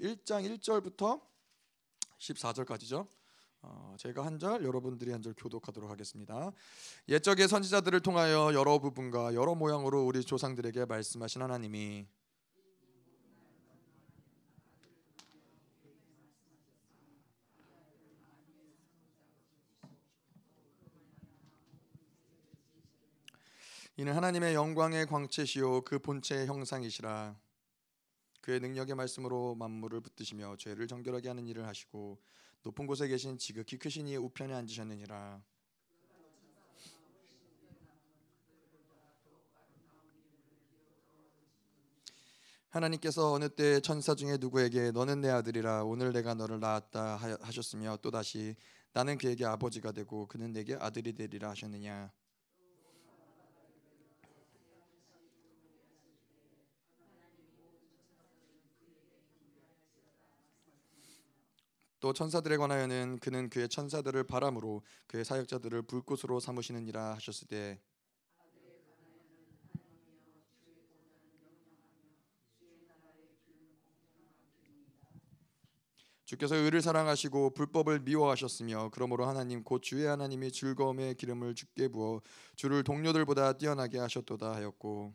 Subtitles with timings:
[0.00, 1.20] 1장 1절부터
[2.18, 3.06] 14절까지죠.
[3.62, 6.50] 어, 제가 한 절, 여러분들이 한 절 교독하도록 하겠습니다.
[7.08, 12.06] 옛적의 선지자들을 통하여 여러 부분과 여러 모양으로 우리 조상들에게 말씀하신 하나님이
[23.98, 27.36] 이는 하나님의 영광의 광채시요 그 본체의 형상이시라
[28.40, 32.18] 그의 능력의 말씀으로 만물을 붙드시며 죄를 정결하게 하는 일을 하시고
[32.62, 35.42] 높은 곳에 계신 지극히 크신 이의 우편에 앉으셨느니라.
[42.70, 48.12] 하나님께서 어느 때 천사 중에 누구에게 너는 내 아들이라 오늘 내가 너를 낳았다 하셨으며 또
[48.12, 48.54] 다시
[48.92, 52.12] 나는 그에게 아버지가 되고 그는 내게 아들이 되리라 하셨느냐
[62.00, 67.78] 또 천사들에 관하여는 그는 그의 천사들을 바람으로 그의 사역자들을 불꽃으로 삼으시느니라 하셨을 때
[76.24, 82.22] 주께서 의를 사랑하시고 불법을 미워하셨으며 그러므로 하나님 곧 주의 하나님이 즐거움의 기름을 주께 부어
[82.54, 85.12] 주를 동료들보다 뛰어나게 하셨도다 하였고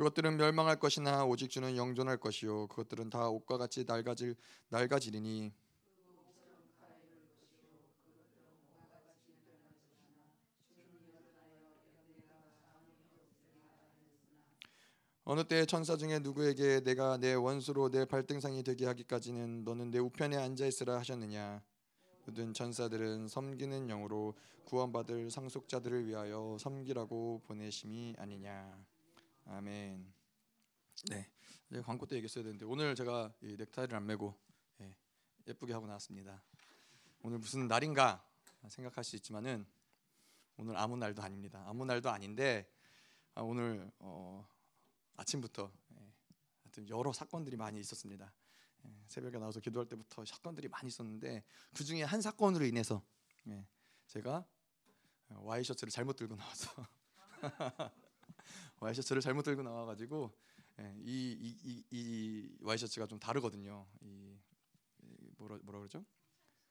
[0.00, 2.68] 그것들은 멸망할 것이나 오직 주는 영존할 것이요.
[2.68, 4.34] 그것들은 다 옷과 같이 낡아질
[4.70, 5.52] 낡아지리니.
[15.24, 20.34] 어느 때 천사 중에 누구에게 내가 내 원수로 내 발등상이 되게 하기까지는 너는 내 우편에
[20.34, 21.62] 앉아 있으라 하셨느냐?
[22.24, 24.32] 모든 천사들은 섬기는 영으로
[24.64, 28.89] 구원받을 상속자들을 위하여 섬기라고 보내심이 아니냐
[29.52, 30.14] 아멘.
[31.08, 31.28] 네,
[31.68, 34.38] 이제 광고 때 얘기했어야 되는데 오늘 제가 이 넥타이를 안 매고
[34.80, 34.94] 예,
[35.48, 36.40] 예쁘게 하고 나왔습니다.
[37.22, 38.24] 오늘 무슨 날인가
[38.68, 39.66] 생각할 수 있지만은
[40.56, 41.64] 오늘 아무 날도 아닙니다.
[41.66, 42.72] 아무 날도 아닌데
[43.34, 44.48] 아, 오늘 어,
[45.16, 46.12] 아침부터 예,
[46.62, 48.32] 하여튼 여러 사건들이 많이 있었습니다.
[48.86, 51.42] 예, 새벽에 나와서 기도할 때부터 사건들이 많이 있었는데
[51.74, 53.02] 그 중에 한 사건으로 인해서
[53.48, 53.66] 예,
[54.06, 54.46] 제가
[55.28, 56.86] 와이셔츠를 잘못 들고 나와서
[58.80, 60.32] 와이셔츠를 잘못 들고 나와가지고
[60.80, 63.86] 예, 이, 이, 이, 이, 와이셔츠가 좀 다르거든요.
[64.00, 64.36] 이,
[65.36, 66.04] 뭐라 뭐라 그러죠?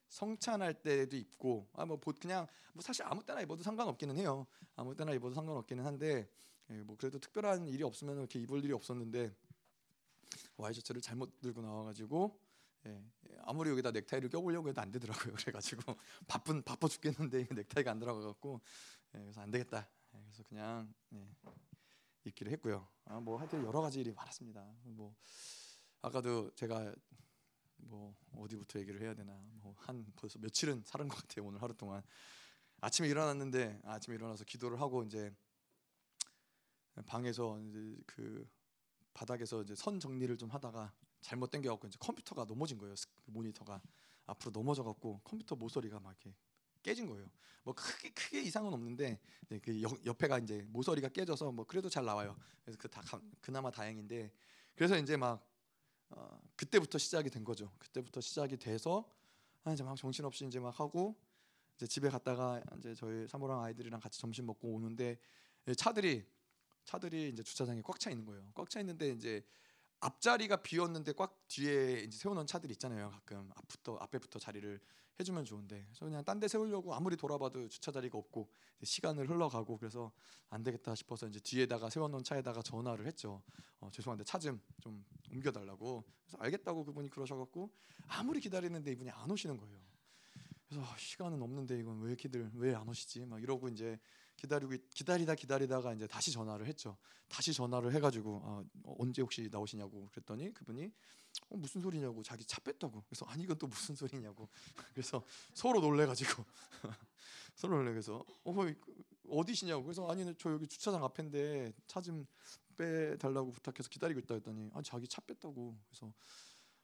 [0.09, 4.47] 성찬할 때도 입고 아뭐 그냥 뭐 사실 아무 때나 입어도 상관없기는 해요.
[4.75, 6.29] 아무 때나 입어도 상관없기는 한데
[6.71, 9.35] 예, 뭐 그래도 특별한 일이 없으면 이렇게 입을 일이 없었는데
[10.57, 12.39] 와이셔츠를 잘못 들고 나와가지고
[12.87, 13.03] 예,
[13.43, 15.33] 아무리 여기다 넥타이를 껴보려고 해도 안 되더라고요.
[15.45, 15.95] 그래가지고
[16.27, 18.61] 바쁜 바빠 죽겠는데 넥타이가 안 들어가갖고
[19.15, 19.87] 예, 그래서 안 되겠다.
[20.15, 21.27] 예, 그래서 그냥 예,
[22.29, 22.87] 있기를 했고요.
[23.05, 24.65] 아, 뭐 하여튼 여러 가지 일이 많았습니다.
[24.83, 25.15] 뭐
[26.01, 26.93] 아까도 제가
[27.77, 32.03] 뭐 어디부터 얘기를 해야 되나 뭐 한 벌써 며칠은 살은 것 같아요 오늘 하루 동안
[32.81, 35.33] 아침에 일어났는데 아침에 일어나서 기도를 하고 이제
[37.05, 38.47] 방에서 이제 그
[39.13, 42.93] 바닥에서 이제 선 정리를 좀 하다가 잘못 당겨갖고 이제 컴퓨터가 넘어진 거예요
[43.25, 43.81] 모니터가
[44.27, 46.35] 앞으로 넘어져갖고 컴퓨터 모서리가 막 이렇게
[46.83, 47.29] 깨진 거예요.
[47.63, 49.19] 뭐 크게 크게 이상은 없는데
[49.61, 52.37] 그 옆에가 이제 모서리가 깨져서 뭐 그래도 잘 나와요.
[52.63, 53.01] 그래서 그 다
[53.41, 54.31] 그나마 다행인데
[54.75, 55.45] 그래서 이제 막
[56.09, 57.71] 어, 그때부터 시작이 된 거죠.
[57.79, 59.09] 그때부터 시작이 돼서
[59.63, 61.15] 아, 이제 막 정신 없이 이제 막 하고
[61.75, 65.17] 이제 집에 갔다가 이제 저희 사모랑 아이들이랑 같이 점심 먹고 오는데
[65.77, 66.25] 차들이
[66.85, 68.49] 차들이 이제 주차장에 꽉 차 있는 거예요.
[68.55, 69.45] 꽉 차 있는데 이제
[69.99, 73.11] 앞자리가 비었는데 꽉 뒤에 이제 세워놓은 차들 있잖아요.
[73.11, 74.79] 가끔 앞부터 앞에부터 자리를
[75.19, 78.49] 해주면 좋은데 그래서 그냥 딴 데 세우려고 아무리 돌아봐도 주차 자리가 없고
[78.83, 80.11] 시간을 흘러가고 그래서
[80.49, 83.41] 안 되겠다 싶어서 이제 뒤에다가 세워놓은 차에다가 전화를 했죠.
[83.79, 86.03] 어, 죄송한데 차 좀 좀 옮겨달라고.
[86.25, 87.69] 그래서 알겠다고 그분이 그러셔갖고
[88.07, 89.79] 아무리 기다리는데 이분이 안 오시는 거예요.
[90.67, 93.25] 그래서 아, 시간은 없는데 이건 왜 이렇게들 왜 안 오시지?
[93.25, 93.99] 막 이러고 이제
[94.37, 96.97] 기다리고 기다리다 기다리다가 이제 다시 전화를 했죠.
[97.27, 98.63] 다시 전화를 해가지고 아,
[98.97, 100.91] 언제 혹시 나오시냐고 그랬더니 그분이
[101.49, 103.03] 어, 무슨 소리냐고 자기 차 뺐다고.
[103.07, 104.49] 그래서 아니 이건 또 무슨 소리냐고.
[104.93, 106.45] 그래서 서로 놀래가지고.
[107.55, 108.53] 서로 놀래서 어
[109.29, 109.83] 어디시냐고.
[109.83, 112.25] 그래서 아니 저 여기 주차장 앞인데 차 좀
[112.79, 115.77] 빼달라고 부탁해서 기다리고 있다 했더니 아 자기 차 뺐다고.
[115.89, 116.13] 그래서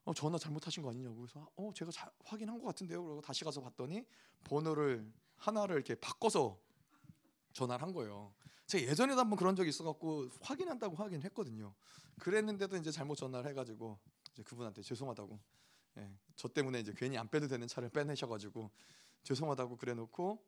[0.03, 1.15] 어, 전화 잘못하신 거 아니냐고.
[1.15, 3.01] 그래서 어 제가 자, 확인한 것 같은데요.
[3.01, 4.05] 그러고 다시 가서 봤더니
[4.43, 6.59] 번호를 하나를 이렇게 바꿔서
[7.53, 8.33] 전화를 한 거예요.
[8.67, 11.73] 제가 예전에도 한번 그런 적이 있어갖고 확인한다고 확인했거든요.
[12.19, 13.97] 그랬는데도 이제 잘못 전화를 해가지고
[14.35, 15.39] 이제 그분한테 죄송하다고.
[15.97, 18.69] 예, 저 때문에 이제 괜히 안 빼도 되는 차를 빼내셔가지고
[19.23, 20.45] 죄송하다고 그래놓고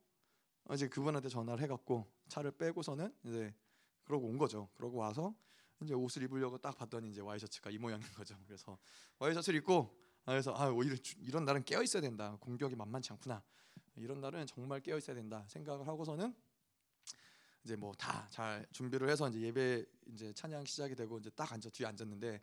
[0.74, 3.56] 이제 그분한테 전화를 해갖고 차를 빼고서는 이제
[4.04, 4.68] 그러고 온 거죠.
[4.76, 5.34] 그러고 와서
[5.82, 8.36] 이제 옷을 입으려고 딱 봤더니 이제 와이셔츠가 이 모양인 거죠.
[8.46, 8.78] 그래서
[9.20, 12.36] 와이셔츠를 입고 아, 그래서 아 오히려 이런 날은 깨어 있어야 된다.
[12.42, 13.42] 공격이 만만치 않구나.
[13.96, 16.36] 이런 날은 정말 깨어 있어야 된다 생각을 하고서는
[17.64, 21.70] 이제 뭐 다 잘 준비를 해서 이제 예배 이제 찬양 시작이 되고 이제 딱 앉아
[21.70, 22.42] 뒤에 앉았는데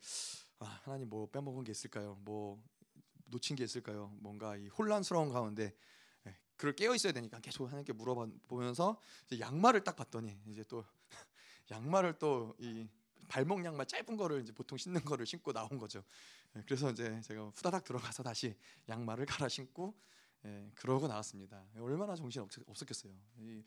[0.59, 2.17] 아, 하나님 뭐 빼먹은 게 있을까요?
[2.23, 2.63] 뭐
[3.27, 4.13] 놓친 게 있을까요?
[4.21, 5.75] 뭔가 이 혼란스러운 가운데
[6.27, 10.85] 예, 그걸 깨어 있어야 되니까 계속 하나님께 물어보면서 이제 양말을 딱 봤더니 이제 또
[11.71, 12.87] 양말을 또 이
[13.29, 16.05] 발목 양말 짧은 거를 이제 보통 신는 거를 신고 나온 거죠.
[16.57, 18.57] 예, 그래서 이제 제가 후다닥 들어가서 다시
[18.89, 19.95] 양말을 갈아 신고
[20.45, 21.65] 예, 그러고 나왔습니다.
[21.79, 23.13] 얼마나 정신 없, 없었겠어요.
[23.39, 23.65] 이,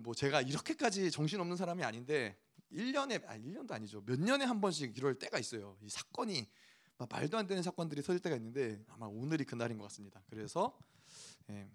[0.00, 2.38] 뭐 제가 이렇게까지 정신 없는 사람이 아닌데
[2.76, 4.02] 1년에 아 1년도 아니죠.
[4.04, 5.76] 몇 년에 한 번씩 이럴 때가 있어요.
[5.82, 6.46] 이 사건이
[7.10, 10.22] 말도 안 되는 사건들이 터질 때가 있는데 아마 오늘이 그 날인 것 같습니다.
[10.30, 10.78] 그래서
[11.50, 11.68] 예,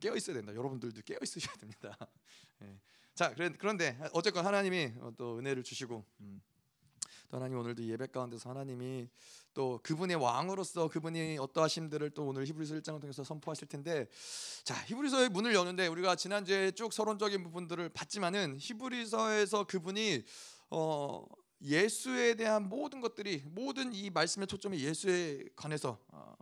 [0.00, 0.54] 깨어 있어야 된다.
[0.54, 1.96] 여러분들도 깨어 있으셔야 됩니다.
[2.62, 2.78] 예.
[3.14, 6.40] 자, 그런데 어쨌건 하나님이 또 은혜를 주시고 음,
[7.28, 9.08] 또 하나님 오늘도 예배 가운데서 하나님이
[9.58, 14.06] 또 그분의 왕으로서 그분이 어떠하심들을 또 오늘 히브리서 1장을 통해서 선포하실 텐데
[14.62, 20.22] 자 히브리서의 문을 여는데 우리가 지난주에 쭉 서론적인 부분들을 봤지만은 히브리서에서 그분이
[20.70, 21.26] 어
[21.60, 26.36] 예수에 대한 모든 것들이 모든 이 말씀의 초점이 예수에 관해서 어,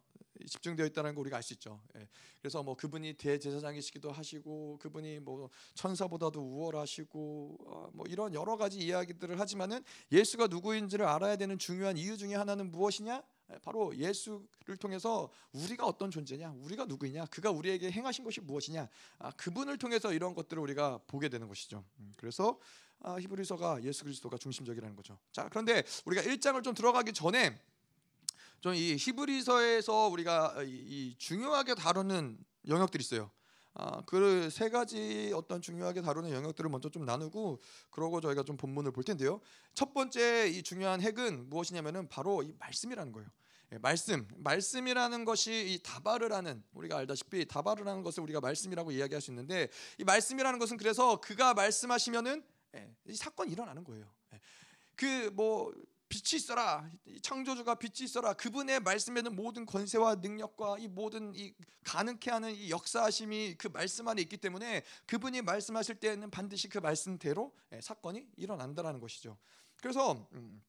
[0.46, 1.80] 집중되어 있다는 거 우리가 알 수 있죠.
[1.96, 2.08] 예.
[2.40, 9.38] 그래서 뭐 그분이 대제사장이시기도 하시고 그분이 뭐 천사보다도 우월하시고 어, 뭐 이런 여러 가지 이야기들을
[9.38, 13.22] 하지만은 예수가 누구인지를 알아야 되는 중요한 이유 중에 하나는 무엇이냐?
[13.52, 18.88] 예, 바로 예수를 통해서 우리가 어떤 존재냐, 우리가 누구냐, 그가 우리에게 행하신 것이 무엇이냐,
[19.18, 21.84] 아, 그분을 통해서 이런 것들을 우리가 보게 되는 것이죠.
[22.00, 22.58] 음, 그래서
[23.00, 25.18] 아, 히브리서가 예수 그리스도가 중심적이라는 거죠.
[25.30, 27.56] 자, 그런데 우리가 1장을 좀 들어가기 전에
[28.60, 32.38] 좀이 히브리서에서 우리가 이, 이 중요하게 다루는
[32.68, 33.30] 영역들이 있어요.
[33.78, 37.60] 아, 그 세 가지 어떤 중요하게 다루는 영역들을 먼저 좀 나누고
[37.90, 39.40] 그러고 저희가 좀 본문을 볼 텐데요.
[39.74, 43.28] 첫 번째 이 중요한 핵은 무엇이냐면은 바로 이 말씀이라는 거예요.
[43.72, 45.82] 예, 말씀, 말씀이라는 것이 이
[46.32, 47.44] 하는 우리가 알다시피
[47.86, 49.68] 하는 것을 우리가 말씀이라고 이야기할 수 있는데
[49.98, 52.44] 이 말씀이라는 것은 그래서 그가 말씀하시면은
[52.76, 54.06] 예, 이 사건이 일어나는 거예요.
[54.32, 54.40] 예,
[54.94, 55.72] 그뭐
[56.16, 56.90] 빛이 있어라
[57.20, 61.52] 창조주가 빛이 있어라 그분의 말씀에는 모든 권세와 능력과 이 모든 이
[61.84, 67.54] 가능케 하는 이 역사하심이 그 말씀 안에 있기 때문에 그분이 말씀하실 때에는 반드시 그 말씀대로
[67.72, 69.36] 예, 사건이 일어난다라는 것이죠.
[69.82, 70.62] 그래서 음,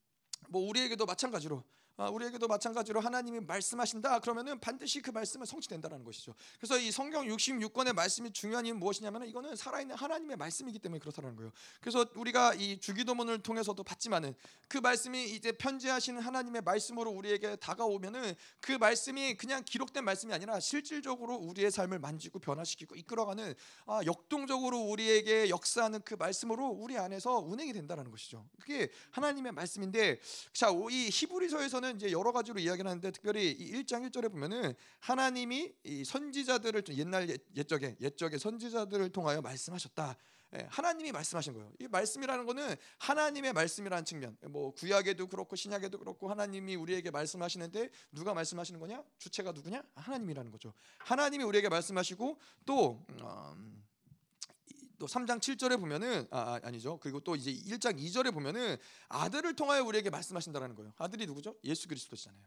[0.50, 6.36] 뭐 우리에게도 마찬가지로 아, 우리에게도 마찬가지로 하나님이 말씀하신다 그러면은 반드시 그 말씀은 성취된다는 것이죠.
[6.60, 11.52] 그래서 이 성경 66권의 말씀이 중요한 이유는 무엇이냐면 이거는 살아있는 하나님의 말씀이기 때문에 그렇다는 거예요.
[11.82, 14.36] 그래서 우리가 이 주기도문을 통해서도 봤지만은
[14.68, 21.36] 그 말씀이 이제 편지하시는 하나님의 말씀으로 우리에게 다가오면은 그 말씀이 그냥 기록된 말씀이 아니라 실질적으로
[21.36, 23.56] 우리의 삶을 만지고 변화시키고 이끌어가는
[23.88, 28.48] 아, 역동적으로 우리에게 역사하는 그 말씀으로 우리 안에서 운행이 된다는 것이죠.
[28.60, 30.20] 그게 하나님의 말씀인데
[30.54, 35.74] 자, 이 히브리서에서는 보면은 이제 여러 가지로 이야기를 하는데 특별히 이 1장 1절에 보면은 하나님이
[35.84, 40.18] 이 선지자들을 옛날 옛적에 옛적에 선지자들을 통하여 말씀하셨다.
[40.56, 41.72] 예, 하나님이 말씀하신 거예요.
[41.80, 44.38] 이 말씀이라는 거는 하나님의 말씀이라는 측면.
[44.50, 49.04] 뭐 구약에도 그렇고 신약에도 그렇고 하나님이 우리에게 말씀하시는데 누가 말씀하시는 거냐?
[49.18, 49.84] 주체가 누구냐?
[49.96, 50.74] 하나님이라는 거죠.
[51.00, 53.87] 하나님이 우리에게 말씀하시고 또 음,
[55.00, 58.78] 또 3장 7절에 보면은 아, 아 니죠 그리고 또 이제 1장 2절에 보면은
[59.10, 60.94] 아들을 통하여 우리에게 말씀하신다라는 거예요.
[60.98, 61.56] 아들이 누구죠?
[61.64, 62.44] 예수 그리스도잖아요.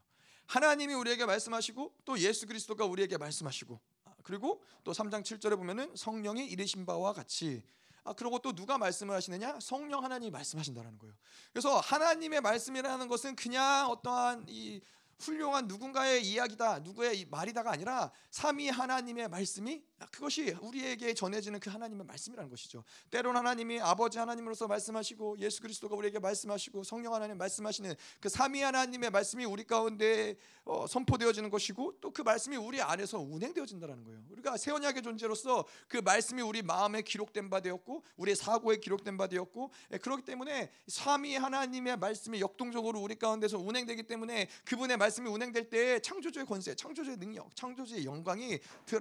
[0.47, 6.47] 하나님이 우리에게 말씀하시고 또 예수 그리스도가 우리에게 말씀하시고 아, 그리고 또 3장 7절에 보면은 성령이
[6.47, 7.63] 이르신 바와 같이
[8.03, 9.59] 아 그리고 또 누가 말씀을 하시느냐?
[9.61, 11.15] 성령 하나님이 말씀하신다라는 거예요.
[11.53, 14.81] 그래서 하나님의 말씀이라는 것은 그냥 어떠한 이
[15.21, 22.49] 훌륭한 누군가의 이야기다, 누구의 말이다가 아니라 삼위 하나님의 말씀이 그것이 우리에게 전해지는 그 하나님의 말씀이라는
[22.49, 22.85] 것이죠.
[23.11, 29.11] 때론 하나님이 아버지 하나님으로서 말씀하시고 예수 그리스도가 우리에게 말씀하시고 성령 하나님 말씀하시는 그 삼위 하나님의
[29.11, 34.21] 말씀이 우리 가운데 어, 선포되어지는 것이고 또 그 말씀이 우리 안에서 운행되어진다는 거예요.
[34.31, 39.27] 우리가 새 언약의 존재로서 그 말씀이 우리 마음에 기록된 바 되었고 우리의 사고에 기록된 바
[39.27, 45.21] 되었고 예, 그렇기 때문에 삼위 하나님의 말씀이 역동적으로 우리 가운데서 운행되기 때문에 그분의 말씀 이
[45.23, 48.59] 운행될 때 창조주의 권세, 창조주의 능력, 창조주의 영광이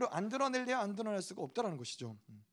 [0.10, 2.18] 안 드러낼래야 안 드러낼 수가 없다라는 것이죠.
[2.30, 2.44] 음.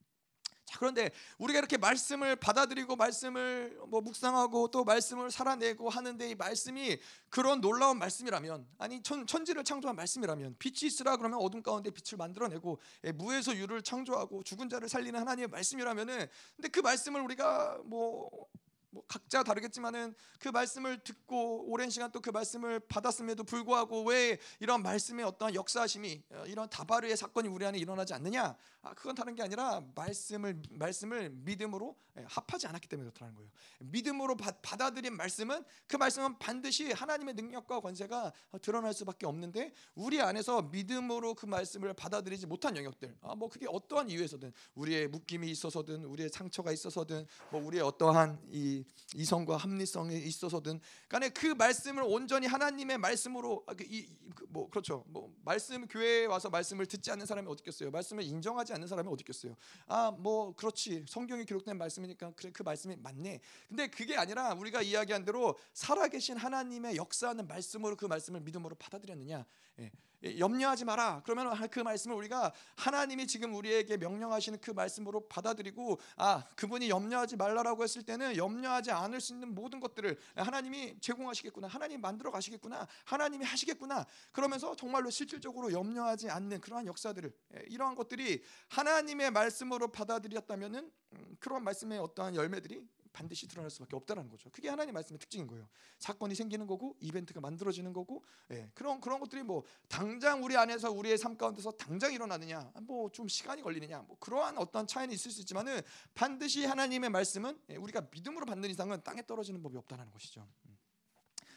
[0.66, 6.98] 자 그런데 우리가 이렇게 말씀을 받아들이고 말씀을 뭐 묵상하고 또 말씀을 살아내고 하는데 이 말씀이
[7.30, 12.80] 그런 놀라운 말씀이라면 아니 천, 천지를 창조한 말씀이라면 빛이 있으라 그러면 어둠 가운데 빛을 만들어내고
[13.04, 18.48] 예, 무에서 유를 창조하고 죽은 자를 살리는 하나님의 말씀이라면은 근데 그 말씀을 우리가 뭐
[18.96, 24.82] 뭐 각자 다르겠지만은 그 말씀을 듣고 오랜 시간 또 그 말씀을 받았음에도 불구하고 왜 이런
[24.82, 28.56] 말씀의 어떤 역사심이 어, 이런 다바르의 사건이 우리 안에 일어나지 않느냐?
[28.82, 33.50] 아, 그건 다른 게 아니라 말씀을 말씀을 믿음으로 예, 합하지 않았기 때문에 그렇다는 거예요.
[33.78, 40.62] 믿음으로 받, 받아들인 말씀은 그 말씀은 반드시 하나님의 능력과 권세가 드러날 수밖에 없는데 우리 안에서
[40.62, 46.30] 믿음으로 그 말씀을 받아들이지 못한 영역들, 아, 뭐 그게 어떠한 이유에서든 우리의 묶임이 있어서든 우리의
[46.30, 48.84] 상처가 있어서든 뭐 우리의 어떠한 이
[49.14, 55.04] 이성과 합리성에 있어서든 간에 그 말씀을 온전히 하나님의 말씀으로 아, 그 이, 그뭐 그렇죠.
[55.08, 57.90] 뭐 말씀 교회에 와서 말씀을 듣지 않는 사람이 어디 있겠어요?
[57.90, 59.56] 말씀을 인정하지 않는 사람이 어디 있겠어요?
[59.86, 61.04] 아, 뭐 그렇지.
[61.08, 63.40] 성경에 기록된 말씀이니까 그래 그 말씀이 맞네.
[63.68, 69.46] 근데 그게 아니라 우리가 이야기한 대로 살아계신 하나님의 역사하는 말씀으로 그 말씀을 믿음으로 받아들였느냐?
[69.80, 69.90] 예.
[70.24, 71.22] 예, 염려하지 마라.
[71.24, 77.82] 그러면 그 말씀을 우리가 하나님이 지금 우리에게 명령하시는 그 말씀으로 받아들이고 아 그분이 염려하지 말라라고
[77.82, 81.68] 했을 때는 염려하지 않을 수 있는 모든 것들을 하나님이 제공하시겠구나.
[81.68, 82.86] 하나님 만들어 가시겠구나.
[83.04, 84.06] 하나님이 하시겠구나.
[84.32, 91.62] 그러면서 정말로 실질적으로 염려하지 않는 그러한 역사들을 예, 이러한 것들이 하나님의 말씀으로 받아들였다면은 음, 그러한
[91.62, 94.50] 말씀의 어떠한 열매들이 반드시 드러날 수밖에 없다는 거죠.
[94.50, 95.66] 그게 하나님 말씀의 특징인 거예요.
[95.98, 101.16] 사건이 생기는 거고 이벤트가 만들어지는 거고 예, 그런 그런 것들이 뭐 당장 우리 안에서 우리의
[101.16, 105.80] 삶 가운데서 당장 일어나느냐, 뭐 좀 시간이 걸리느냐, 뭐 그러한 어떤 차이는 있을 수 있지만은
[106.14, 110.46] 반드시 하나님의 말씀은 예, 우리가 믿음으로 받는 이상은 땅에 떨어지는 법이 없다는 것이죠.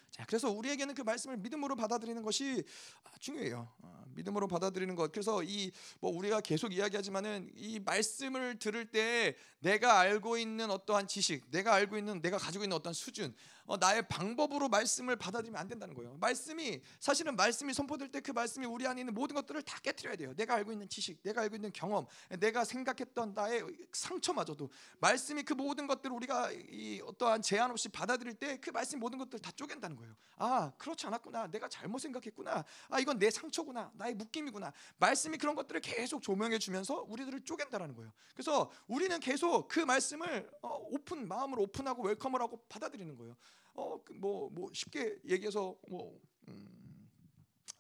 [0.09, 0.11] 음.
[0.11, 2.63] 자, 그래서 우리에게는 그 말씀을 믿음으로 받아들이는 것이
[3.03, 3.67] 아, 중요해요.
[3.81, 5.11] 어, 믿음으로 받아들이는 것.
[5.11, 11.49] 그래서 이 뭐 우리가 계속 이야기하지만은 이 말씀을 들을 때 내가 알고 있는 어떠한 지식,
[11.51, 15.93] 내가 알고 있는 내가 가지고 있는 어떤 수준, 어, 나의 방법으로 말씀을 받아들이면 안 된다는
[15.95, 16.17] 거예요.
[16.19, 20.33] 말씀이 사실은 말씀이 선포될 때 그 말씀이 우리 안에 있는 모든 것들을 다 깨뜨려야 돼요.
[20.35, 22.05] 내가 알고 있는 지식, 내가 알고 있는 경험,
[22.39, 28.57] 내가 생각했던 나의 상처마저도 말씀이 그 모든 것들을 우리가 이 어떠한 제한 없이 받아들일 때
[28.61, 30.13] 그 말씀 모든 것들을 다 쪼갠다는 거예요.
[30.37, 31.47] 아 그렇지 않았구나.
[31.47, 32.63] 내가 잘못 생각했구나.
[32.89, 33.91] 아 이건 내 상처구나.
[33.95, 34.73] 나의 묶임이구나.
[34.97, 38.11] 말씀이 그런 것들을 계속 조명해 주면서 우리들을 쪼갠다라는 거예요.
[38.33, 43.35] 그래서 우리는 계속 그 말씀을 어, 오픈 마음으로 오픈하고 웰컴을 하고 받아들이는 거예요.
[43.79, 47.09] 어뭐뭐 그뭐 쉽게 얘기해서 뭐 음,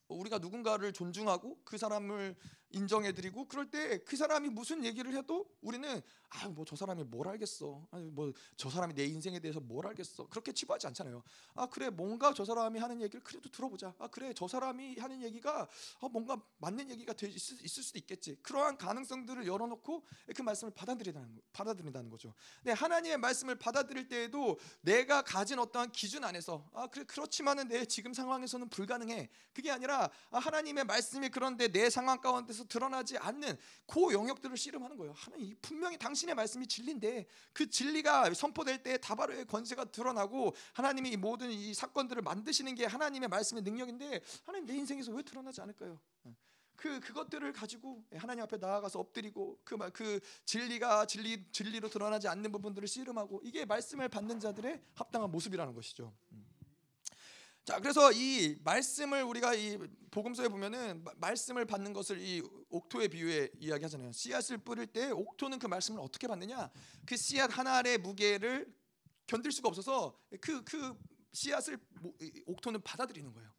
[0.07, 2.35] 우리가 누군가를 존중하고 그 사람을
[2.71, 7.87] 인정해드리고 그럴 때 그 사람이 무슨 얘기를 해도 우리는 아 뭐 저 사람이 뭘 알겠어.
[8.11, 10.27] 뭐 저 사람이 내 인생에 대해서 뭘 알겠어.
[10.27, 11.23] 그렇게 치부하지 않잖아요.
[11.55, 13.93] 아 그래 뭔가 저 사람이 하는 얘기를 그래도 들어보자.
[13.97, 15.67] 아 그래 저 사람이 하는 얘기가
[16.01, 18.35] 아 뭔가 맞는 얘기가 될 있을, 있을 수도 있겠지.
[18.43, 20.03] 그러한 가능성들을 열어놓고
[20.35, 22.33] 그 말씀을 받아들인다는 받아들인다는 거죠.
[22.63, 28.13] 네 하나님의 말씀을 받아들일 때에도 내가 가진 어떠한 기준 안에서 아 그래 그렇지만은 내 지금
[28.13, 29.29] 상황에서는 불가능해.
[29.53, 34.97] 그게 아니라 아, 하나님의 말씀이 그런데 내 상황 가운데서 통해서 드러나지 않는 그 영역들을 씨름하는
[34.97, 35.13] 거예요.
[35.15, 41.49] 하나님 분명히 당신의 말씀이 진리인데 그 진리가 선포될 때 다바로의 권세가 드러나고 하나님이 이 모든
[41.49, 45.99] 이 사건들을 만드시는 게 하나님의 말씀의 능력인데 하나님 내 인생에서 왜 드러나지 않을까요?
[46.75, 52.87] 그 그것들을 가지고 하나님 앞에 나아가서 엎드리고 그그 그 진리가 진리 진리로 드러나지 않는 부분들을
[52.87, 56.13] 씨름하고 이게 말씀을 받는 자들의 합당한 모습이라는 것이죠.
[56.31, 56.48] 음.
[57.69, 59.77] 자, 그래서 이 말씀을 우리가 이
[60.09, 64.11] 복음서에 보면은 말씀을 받는 것을 이 옥토의 비유에 이야기하잖아요.
[64.11, 66.71] 씨앗을 뿌릴 때 옥토는 그 말씀을 어떻게 받느냐?
[67.05, 68.73] 그 씨앗 하나의 무게를
[69.27, 70.97] 견딜 수가 없어서 그그 그
[71.31, 71.77] 씨앗을
[72.47, 73.51] 옥토는 받아들이는 거예요.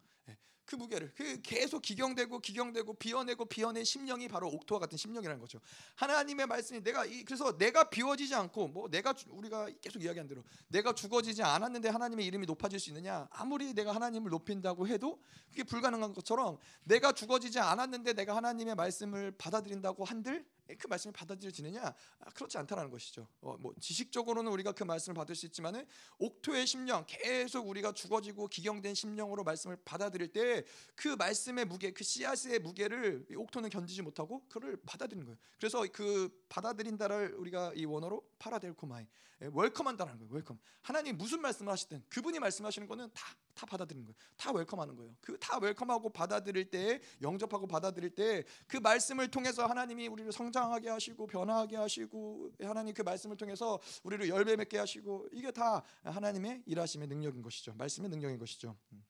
[0.71, 5.61] 그 무게를 그 계속 기경되고 기경되고 비워내고 비워낸 심령이 바로 옥토와 같은 심령이라는 거죠.
[5.97, 10.95] 하나님의 말씀이 내가 이 그래서 내가 비워지지 않고 뭐 내가 우리가 계속 이야기한 대로 내가
[10.95, 13.27] 죽어지지 않았는데 하나님의 이름이 높아질 수 있느냐?
[13.33, 20.05] 아무리 내가 하나님을 높인다고 해도 그게 불가능한 것처럼 내가 죽어지지 않았는데 내가 하나님의 말씀을 받아들인다고
[20.05, 20.47] 한들
[20.79, 21.83] 그 말씀이 받아들여지느냐?
[21.83, 23.27] 아, 그렇지 않다라는 것이죠.
[23.41, 25.87] 어, 뭐 지식적으로는 우리가 그 말씀을 받을 수 있지만은
[26.19, 32.59] 옥토의 심령 계속 우리가 죽어지고 기경된 심령으로 말씀을 받아들일 때 그 말씀의 무게, 그 씨앗의
[32.61, 35.39] 무게를 옥토는 견디지 못하고 그를 받아들이는 거예요.
[35.59, 39.07] 그래서 그 받아들인다를 우리가 이 원어로 παραδέχομαι
[39.43, 40.33] 예, welcome한다는 거예요.
[40.35, 40.59] welcome.
[40.83, 44.17] 하나님 무슨 말씀을 하시든 그분이 말씀하시는 거는 다 다 받아들이는 거예요.
[44.37, 45.15] 다 welcome하는 거예요.
[45.21, 50.88] 그 다 welcome하고 받아들일 때 영접하고 받아들일 때 그 말씀을 통해서 하나님이 우리를 성장 하게
[50.88, 57.09] 하시고 변화하게 하시고 하나님 그 말씀을 통해서 우리를 열매 맺게 하시고 이게 다 하나님의 일하심의
[57.09, 57.75] 능력인 것이죠.
[57.75, 58.76] 말씀의 능력인 것이죠.
[58.93, 59.05] 음.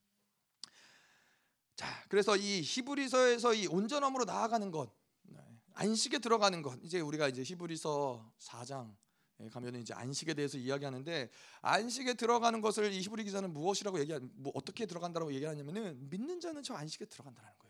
[1.76, 4.92] 자, 그래서 이 히브리서에서 이 온전함으로 나아가는 것,
[5.22, 5.38] 네,
[5.72, 6.78] 안식에 들어가는 것.
[6.82, 8.94] 이제 우리가 이제 히브리서 4장
[9.40, 11.30] 예, 가면 이제 안식에 대해서 이야기하는데
[11.62, 16.74] 안식에 들어가는 것을 이 히브리 기자는 무엇이라고 얘기하 뭐 어떻게 들어간다고 얘기하냐면은 믿는 자는 저
[16.74, 17.69] 안식에 들어간다는 거예요.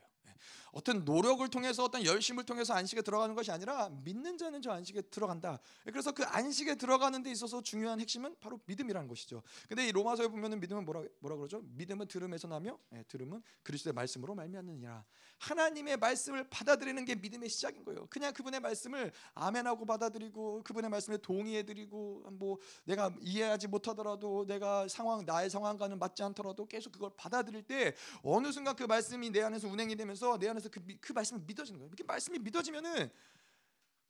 [0.74, 0.78] 예.
[0.78, 5.58] 어떤 노력을 통해서 어떤 열심을 통해서 안식에 들어가는 것이 아니라 믿는 자는 저 안식에 들어간다.
[5.84, 9.42] 그래서 그 안식에 들어가는 데 있어서 중요한 핵심은 바로 믿음이라는 것이죠.
[9.68, 11.62] 근데 이 로마서에 보면은 믿음은 뭐라 뭐라 그러죠?
[11.62, 15.04] 믿음은 들음에서 나며 예, 들음은 그리스도의 말씀으로 말미암느니라.
[15.38, 18.06] 하나님의 말씀을 받아들이는 게 믿음의 시작인 거예요.
[18.10, 25.24] 그냥 그분의 말씀을 아멘하고 받아들이고 그분의 말씀에 동의해 드리고 뭐 내가 이해하지 못하더라도 내가 상황
[25.24, 29.96] 나의 상황과는 맞지 않더라도 계속 그걸 받아들일 때 어느 순간 그 말씀이 내 안에서 운행이
[29.96, 31.88] 되면서 내 안에 서 그, 그 말씀이 믿어지는 거예요.
[31.88, 33.10] 이렇게 말씀이 믿어지면은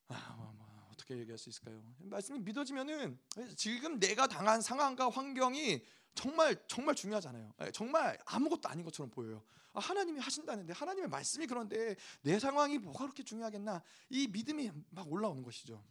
[0.09, 1.83] 아, 뭐, 뭐, 어떻게 얘기할 수 있을까요?
[1.99, 3.19] 말씀이 믿어지면은
[3.57, 7.55] 지금 내가 당한 상황과 환경이 정말 정말 중요하잖아요.
[7.63, 9.43] 예, 정말 아무것도 아닌 것처럼 보여요.
[9.73, 13.83] 아, 하나님이 하신다는데 하나님의 말씀이 그런데 내 상황이 뭐가 그렇게 중요하겠나?
[14.09, 15.85] 이 믿음이 막 올라오는 것이죠.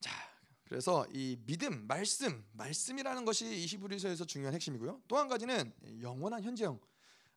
[0.00, 0.10] 자,
[0.64, 5.02] 그래서 이 믿음, 말씀, 말씀이라는 것이 이시브리서에서 중요한 핵심이고요.
[5.06, 6.80] 또 한 가지는 영원한 현재형.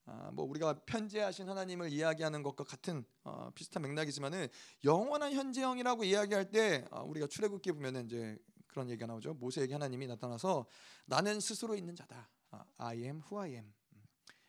[0.08, 4.48] 아, 뭐 우리가 편재하신 하나님을 이야기하는 것과 같은 어, 비슷한 맥락이지만은
[4.84, 9.34] 영원한 현재형이라고 이야기할 때 어, 우리가 출애굽기 보면은 이제 그런 얘기가 나오죠.
[9.36, 10.68] 모세에게 하나님이 나타나서
[11.06, 12.30] 나는 스스로 있는 자다.
[12.52, 13.74] 아, I am who I am.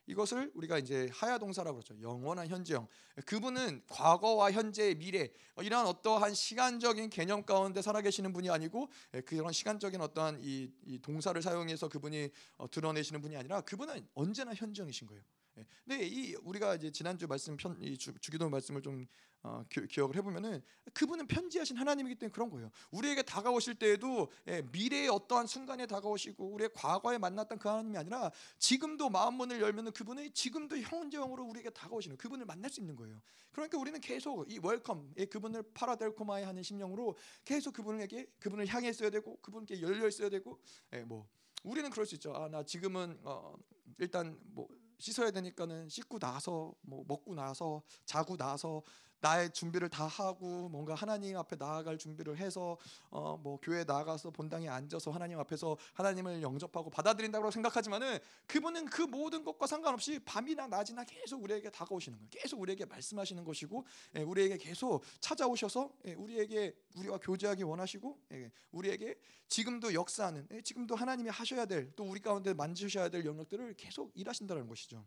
[0.07, 2.01] 이것을 우리가 이제 하야 동사라고 그러죠.
[2.01, 2.87] 영원한 현재형.
[3.25, 10.01] 그분은 과거와 현재, 미래 이러한 어떠한 시간적인 개념 가운데 살아계시는 분이 아니고 예, 그런 시간적인
[10.01, 15.23] 어떠한 이, 이 동사를 사용해서 그분이 어, 드러내시는 분이 아니라 그분은 언제나 현재형이신 거예요.
[15.59, 15.67] 예.
[15.85, 19.07] 근데 이 우리가 이제 지난주 말씀 편, 이 주, 주기도 말씀을 좀
[19.43, 20.61] 어, 기, 억을 해보면은
[20.93, 22.71] 그분은 편재하신 하나님이기 때문에 그런 거예요.
[22.91, 29.09] 우리에게 다가오실 때에도 예, 미래의 어떠한 순간에 다가오시고 우리의 과거에 만났던 그 하나님이 아니라 지금도
[29.09, 33.21] 마음 문을 열면은 그분은 지금도 현재형으로 우리에게 다가오시는 그분을 만날 수 있는 거예요.
[33.53, 39.11] 그러니까 우리는 계속 이 welcome, 예, 그분을 παραδέχομαι 하는 심령으로 계속 그분에게 그분을 향해 있어야
[39.11, 40.61] 되고 그분께 열려 있어야 되고,
[40.93, 41.29] 예, 뭐
[41.63, 42.35] 우리는 그럴 수 있죠.
[42.35, 43.55] 아, 나 지금은 어,
[43.99, 48.83] 일단 뭐 씻어야 되니까는 씻고 나서 뭐 먹고 나서 자고 나서
[49.21, 52.77] 나의 준비를 다 하고 뭔가 하나님 앞에 나아갈 준비를 해서
[53.11, 59.45] 어 뭐 교회 나가서 본당에 앉아서 하나님 앞에서 하나님을 영접하고 받아들인다고 생각하지만은 그분은 그 모든
[59.45, 62.29] 것과 상관없이 밤이나 낮이나 계속 우리에게 다가오시는 거예요.
[62.31, 63.85] 계속 우리에게 말씀하시는 것이고
[64.17, 69.15] 예, 우리에게 계속 찾아오셔서 예, 우리에게 우리와 교제하기 원하시고 예, 우리에게
[69.49, 75.05] 지금도 역사하는 지금도 하나님이 하셔야 될 또 우리 가운데 만지셔야 될 영역들을 계속 일하신다는 것이죠.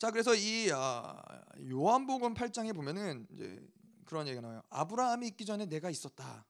[0.00, 1.14] 자 그래서 이 아,
[1.70, 3.62] 요한복음 8장에 보면은 이제
[4.06, 4.62] 그런 얘기가 나와요.
[4.70, 6.46] 아브라함이 있기 전에 내가 있었다.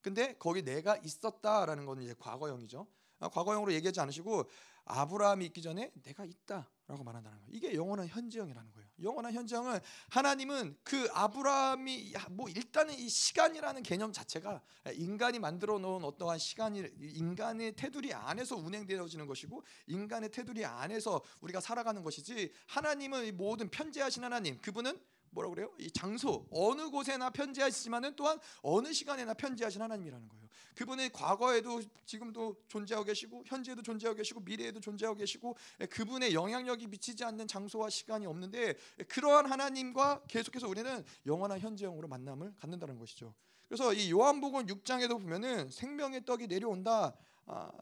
[0.00, 2.86] 근데 거기 내가 있었다라는 건 이제 과거형이죠.
[3.20, 4.48] 아, 과거형으로 얘기하지 않으시고
[4.86, 7.50] 아브라함이 있기 전에 내가 있다라고 말한다는 거예요.
[7.52, 8.83] 이게 영원한 현재형이라는 거예요.
[9.02, 9.80] 영원한 현장은
[10.10, 14.62] 하나님은 그 아브라함이 뭐 일단은 이 시간이라는 개념 자체가
[14.94, 22.02] 인간이 만들어 놓은 어떠한 시간이 인간의 테두리 안에서 운행되어지는 것이고 인간의 테두리 안에서 우리가 살아가는
[22.02, 24.98] 것이지 하나님은 모든 편재하신 하나님 그분은
[25.34, 25.70] 뭐라 그래요?
[25.78, 30.44] 이 장소 어느 곳에나 편지하시지만은 또한 어느 시간에나 편지하신 하나님이라는 거예요.
[30.76, 37.24] 그분의 과거에도 지금도 존재하고 계시고 현재에도 존재하고 계시고 미래에도 존재하고 계시고 예, 그분의 영향력이 미치지
[37.24, 43.34] 않는 장소와 시간이 없는데 예, 그러한 하나님과 계속해서 우리는 영원한 현재형으로 만남을 갖는다는 것이죠.
[43.68, 47.16] 그래서 이 요한복음 6장에도 보면은 생명의 떡이 내려온다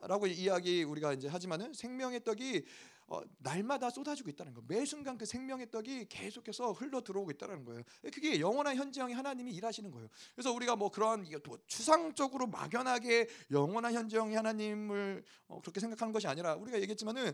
[0.01, 2.65] 라고 이야기 우리가 이제 하지만은 생명의 떡이
[3.07, 4.65] 어, 날마다 쏟아지고 있다는 거예요.
[4.67, 7.83] 매 순간 그 생명의 떡이 계속해서 흘러 들어오고 있다는 거예요.
[8.03, 10.07] 그게 영원한 현재형이 하나님이 일하시는 거예요.
[10.35, 11.25] 그래서 우리가 뭐 그런
[11.67, 17.33] 추상적으로 막연하게 영원한 현재형이 하나님을 어, 그렇게 생각하는 것이 아니라 우리가 얘기했지만은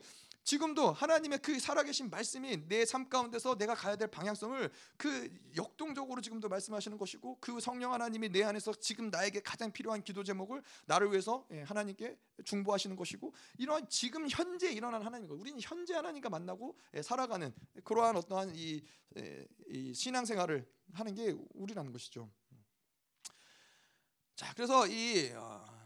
[0.50, 6.50] 지금도 하나님의 그 살아계신 말씀이 내 삶 가운데서 내가 가야 될 방향성을 그 역동적으로 지금도
[6.50, 11.46] 말씀하시는 것이고 그 성령 하나님이 내 안에서 지금 나에게 가장 필요한 기도 제목을 나를 위해서
[11.52, 17.54] 예, 하나님께 중보하시는 것이고 이러한 지금 현재 일어난 하나님과 우리는 현재 하나님과 만나고 예, 살아가는
[17.84, 18.82] 그러한 어떠한 이,
[19.18, 22.28] 예, 이 신앙생활을 하는 게 우리라는 것이죠.
[24.36, 25.79] 자, 그래서 이 어,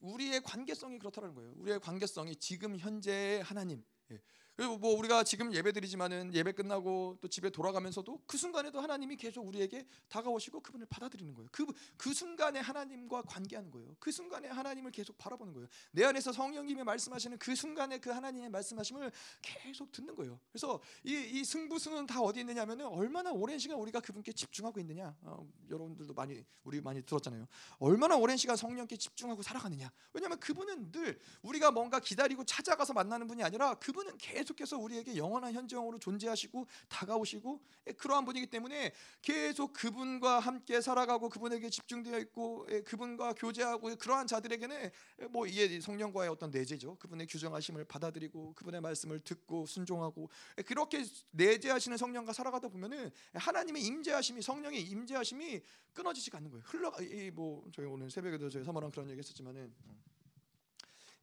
[0.00, 1.52] 우리의 관계성이 그렇다는 거예요.
[1.56, 4.20] 우리의 관계성이 지금 현재의 하나님, 예,
[4.58, 9.86] 그리고 뭐 우리가 지금 예배드리지만은 예배 끝나고 또 집에 돌아가면서도 그 순간에도 하나님이 계속 우리에게
[10.08, 11.48] 다가오시고 그분을 받아들이는 거예요.
[11.52, 11.64] 그,
[11.96, 13.94] 그 순간에 하나님과 관계하는 거예요.
[14.00, 15.68] 그 순간에 하나님을 계속 바라보는 거예요.
[15.92, 20.40] 내 안에서 성령님이 말씀하시는 그 순간에 그 하나님의 말씀하심을 계속 듣는 거예요.
[20.50, 25.16] 그래서 이, 이 승부수는 다 어디 있느냐면은 얼마나 오랜 시간 우리가 그분께 집중하고 있느냐.
[25.22, 27.46] 어, 여러분들도 많이 우리 많이 들었잖아요.
[27.78, 29.88] 얼마나 오랜 시간 성령께 집중하고 살아가느냐.
[30.12, 35.52] 왜냐하면 그분은 늘 우리가 뭔가 기다리고 찾아가서 만나는 분이 아니라 그분은 계속 계속해서 우리에게 영원한
[35.52, 42.80] 현정으로 존재하시고 다가오시고 예, 그러한 분이기 때문에 계속 그분과 함께 살아가고 그분에게 집중되어 있고 예,
[42.82, 44.90] 그분과 교제하고 그러한 자들에게는
[45.22, 46.96] 예, 뭐 이게 성령과의 어떤 내재죠.
[46.96, 54.42] 그분의 규정하심을 받아들이고 그분의 말씀을 듣고 순종하고 예, 그렇게 내재하시는 성령과 살아가다 보면은 하나님의 임재하심이
[54.42, 55.60] 성령의 임재하심이
[55.92, 56.64] 끊어지지가 않는 거예요.
[56.66, 59.72] 흘러 이뭐 저희 오늘 새벽에도 저희 사모랑 그런 얘기 했었지만은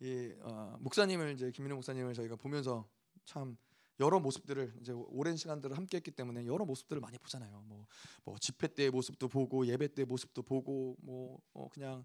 [0.01, 2.85] 이 어, 목사님을 이제 김민호 목사님을 저희가 보면서
[3.25, 3.57] 참
[3.99, 7.63] 여러 모습들을 이제 오랜 시간들을 함께했기 때문에 여러 모습들을 많이 보잖아요.
[7.65, 7.88] 뭐,
[8.23, 12.03] 뭐 집회 때의 모습도 보고 예배 때의 모습도 보고 뭐 어, 그냥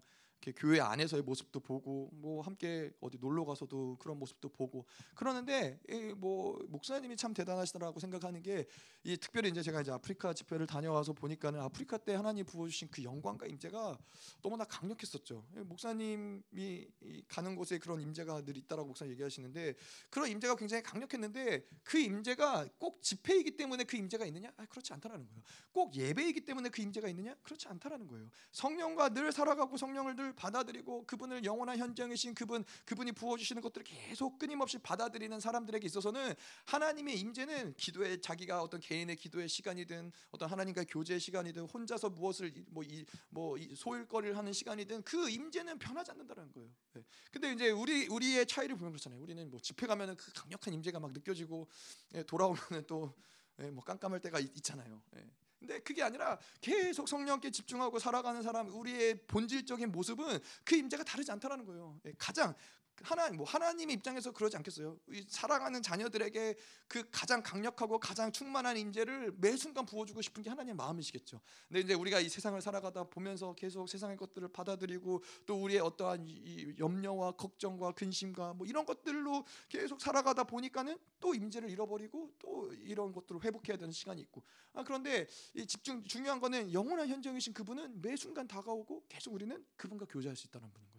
[0.55, 5.79] 교회 안에서의 모습도 보고 뭐 함께 어디 놀러 가서도 그런 모습도 보고 그러는데
[6.17, 8.67] 뭐 목사님이 참 대단하시더라고 생각하는 게
[9.03, 13.47] 이 특별히 이제 제가 이제 아프리카 집회를 다녀와서 보니까는 아프리카 때 하나님 부어주신 그 영광과
[13.47, 13.97] 임재가
[14.43, 15.43] 너무나 강력했었죠.
[15.55, 16.87] 목사님이
[17.27, 19.73] 가는 곳에 그런 임재가 늘 있다라고 목사님 얘기하시는데
[20.11, 24.51] 그런 임재가 굉장히 강력했는데 그 임재가 꼭 집회이기 때문에 그 임재가 있느냐?
[24.57, 25.41] 아, 그렇지 않다라는 거예요.
[25.71, 27.33] 꼭 예배이기 때문에 그 임재가 있느냐?
[27.41, 28.29] 그렇지 않다라는 거예요.
[28.51, 34.37] 성령과 늘 살아가고 성령을 늘 받아들이고 그분을 영원한 현장이신 그분 그분이 부어 주시는 것들을 계속
[34.37, 36.33] 끊임없이 받아들이는 사람들에게 있어서는
[36.65, 43.05] 하나님의 임재는 기도에 자기가 어떤 개인의 기도의 시간이든 어떤 하나님과 교제의 시간이든 혼자서 무엇을 뭐이뭐
[43.29, 46.69] 뭐 소일거리를 하는 시간이든 그 임재는 변하지 않는다는 거예요.
[46.93, 47.03] 네.
[47.31, 49.21] 근데 이제 우리 우리의 차이를 보면 그렇잖아요.
[49.21, 51.67] 우리는 뭐 집회 가면은 그 강력한 임재가 막 느껴지고
[52.15, 53.13] 예, 돌아오면은 또뭐
[53.61, 55.25] 예, 깜깜할 때가 있, 잖아요 예.
[55.61, 61.65] 근데 그게 아니라 계속 성령께 집중하고 살아가는 사람 우리의 본질적인 모습은 그 임재가 다르지 않다라는
[61.65, 61.99] 거예요.
[62.05, 62.55] 예, 가장
[63.03, 64.97] 하나님 뭐 하나님의 입장에서 그러지 않겠어요?
[65.27, 66.55] 사랑하는 자녀들에게
[66.87, 71.41] 그 가장 강력하고 가장 충만한 임재를 매 순간 부어주고 싶은 게 하나님의 마음이시겠죠.
[71.67, 76.75] 근데 이제 우리가 이 세상을 살아가다 보면서 계속 세상의 것들을 받아들이고 또 우리의 어떠한 이
[76.77, 83.43] 염려와 걱정과 근심과 뭐 이런 것들로 계속 살아가다 보니까는 또 임재를 잃어버리고 또 이런 것들을
[83.43, 84.43] 회복해야 되는 시간이 있고.
[84.73, 90.05] 아 그런데 이 집중 중요한 거는 영원한 현정이신 그분은 매 순간 다가오고 계속 우리는 그분과
[90.05, 90.90] 교제할 수 있다는 거예요.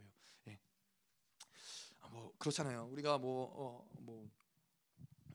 [2.13, 2.89] 뭐 그렇잖아요.
[2.93, 4.29] 우리가 뭐 어, 뭐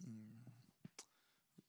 [0.06, 0.46] 음,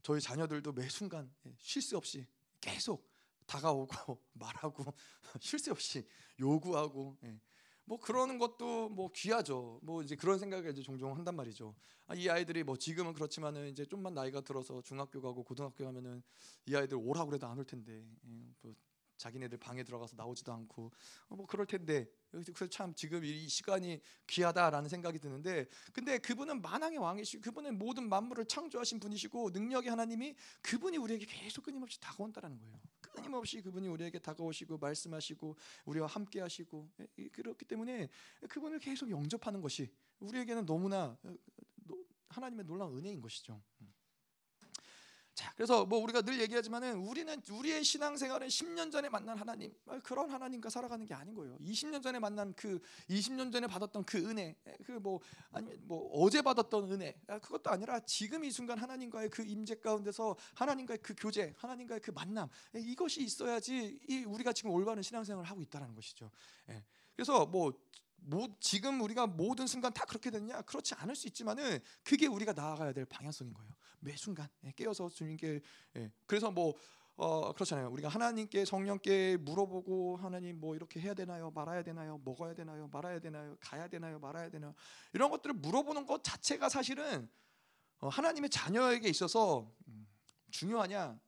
[0.03, 2.27] 저희 자녀들도 매 순간 예, 쉴새 없이
[2.61, 3.09] 계속
[3.47, 3.89] 다가오고
[4.35, 4.85] 말하고
[5.41, 6.07] 쉴 새 없이
[6.41, 7.41] 요구하고 예.
[7.85, 9.81] 뭐 그러는 것도 뭐 귀하죠.
[9.83, 11.75] 뭐 이제 그런 생각을 이제 종종 한단 말이죠.
[12.07, 16.23] 아, 이 아이들이 뭐 지금은 그렇지만은 이제 좀만 나이가 들어서 중학교 가고 고등학교 가면은
[16.67, 18.75] 이 아이들 오라고 그래도 안 올 텐데 예, 뭐
[19.19, 20.91] 자기네들 방에 들어가서 나오지도 않고
[21.29, 26.99] 어, 뭐 그럴 텐데 그래서 참 지금 이 시간이 귀하다라는 생각이 드는데 근데 그분은 만왕의
[26.99, 32.81] 왕이시고 그분은 모든 만물을 창조하신 분이시고 능력의 하나님이 그분이 우리에게 계속 끊임없이 다가온다라는 거예요.
[33.01, 38.09] 끊임없이 그분이 우리에게 다가오시고 말씀하시고 우리와 함께 하시고 예, 그렇기 때문에
[38.49, 41.35] 그분을 계속 영접하는 것이 우리에게는 너무나 어,
[42.29, 43.61] 하나님의 놀라운 은혜인 것이죠.
[45.39, 45.45] 음.
[45.45, 49.73] 자, 그래서 뭐 우리가 늘 얘기하지만은 우리는 우리의 신앙생활은 10년 전에 만난 하나님
[50.03, 51.57] 그런 하나님과 살아가는 게 아닌 거예요.
[51.59, 55.21] 20년 전에 만난 그 20년 전에 받았던 그 은혜, 그 뭐
[55.53, 60.99] 아니 뭐 어제 받았던 은혜 그것도 아니라 지금 이 순간 하나님과의 그 임재 가운데서 하나님과의
[61.03, 66.31] 그 교제, 하나님과의 그 만남 이것이 있어야지 이 우리가 지금 올바른 신앙생활을 하고 있다는 것이죠.
[66.71, 66.83] 예.
[67.15, 67.73] 그래서 뭐
[68.21, 70.63] 뭐 지금 우리가 모든 순간 다 그렇게 됐냐?
[70.63, 73.71] 그렇지 않을 수 있지만은 그게 우리가 나아가야 될 방향성인 거예요.
[74.01, 75.61] 매 순간 예, 깨어서 주님께
[75.97, 76.13] 예.
[76.27, 76.75] 그래서 뭐
[77.17, 77.91] 어, 그렇잖아요.
[77.91, 81.51] 우리가 하나님께 성령께 물어보고 하나님 뭐 이렇게 해야 되나요?
[81.51, 82.21] 말아야 되나요?
[82.25, 82.89] 먹어야 되나요?
[82.93, 83.57] 말아야 되나요?
[83.61, 84.21] 가야 되나요?
[84.21, 84.73] 말아야 되나요?
[85.13, 87.29] 이런 것들을 물어보는 것 자체가 사실은
[88.01, 90.07] 어, 하나님의 자녀에게 있어서 음,
[90.51, 91.19] 중요하냐?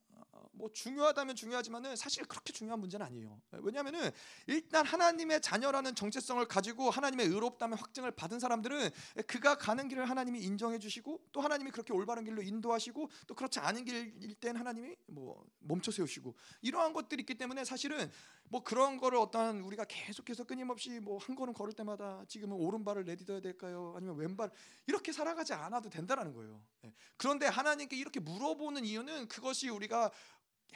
[0.61, 3.41] 뭐 중요하다면 중요하지만은 사실 그렇게 중요한 문제는 아니에요.
[3.53, 4.11] 왜냐하면은
[4.47, 8.91] 일단 하나님의 자녀라는 정체성을 가지고 하나님의 의롭다면 확증을 받은 사람들은
[9.27, 13.85] 그가 가는 길을 하나님이 인정해 주시고 또 하나님이 그렇게 올바른 길로 인도하시고 또 그렇지 않은
[13.85, 18.11] 길일 땐 하나님이 뭐 멈춰 세우시고 이러한 것들이 있기 때문에 사실은
[18.45, 23.41] 뭐 그런 거를 어떤 우리가 계속해서 끊임없이 뭐 한 걸음 걸을 때마다 지금은 오른발을 내딛어야
[23.41, 23.95] 될까요?
[23.97, 24.51] 아니면 왼발
[24.87, 26.61] 이렇게 살아가지 않아도 된다라는 거예요.
[26.85, 26.93] 예.
[27.17, 30.11] 그런데 하나님께 이렇게 물어보는 이유는 그것이 우리가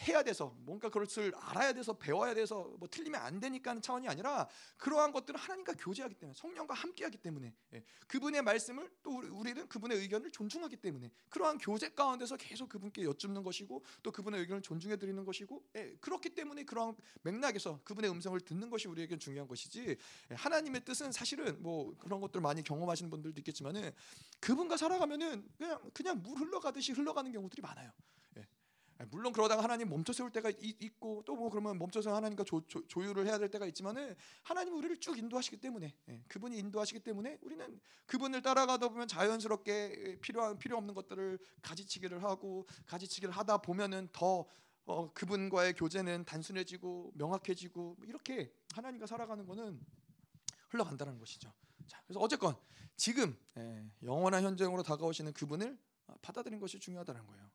[0.03, 4.49] 해야 돼서 뭔가 그것을 알아야 돼서 배워야 돼서 뭐 틀리면 안 되니까 하는 차원이 아니라
[4.77, 10.31] 그러한 것들은 하나님과 교제하기 때문에 성령과 함께하기 때문에 예, 그분의 말씀을 또 우리는 그분의 의견을
[10.31, 15.65] 존중하기 때문에 그러한 교제 가운데서 계속 그분께 여쭙는 것이고 또 그분의 의견을 존중해 드리는 것이고
[15.77, 19.97] 예, 그렇기 때문에 그러한 맥락에서 그분의 음성을 듣는 것이 우리에게 중요한 것이지
[20.31, 23.93] 예, 하나님의 뜻은 사실은 뭐 그런 것들 많이 경험하시는 분들도 있겠지만은
[24.41, 27.91] 그분과 살아가면은 그냥 그냥 물 흘러가듯이 흘러가는 경우들이 많아요.
[29.01, 32.61] 예, 물론 그러다가 하나님 멈춰 세울 때가 있, 고 또 뭐 그러면 멈춰서 하나님과 조,
[32.67, 37.01] 조, 조 율을 해야 될 때가 있지만은 하나님 우리를 쭉 인도하시기 때문에 예, 그분이 인도하시기
[37.01, 44.09] 때문에 우리는 그분을 따라가다 보면 자연스럽게 필요한 필요 없는 것들을 가지치기를 하고 가지치기를 하다 보면은
[44.13, 44.47] 더
[44.87, 49.81] 어, 그분과의 교제는 단순해지고 명확해지고 뭐 이렇게 하나님과 살아가는 거는
[50.69, 51.53] 흘러간다는 것이죠.
[51.87, 52.55] 자, 그래서 어쨌건
[52.97, 55.79] 지금 예, 영원한 현장으로 다가오시는 그분을
[56.21, 57.51] 받아들인 것이 중요하다는 거예요.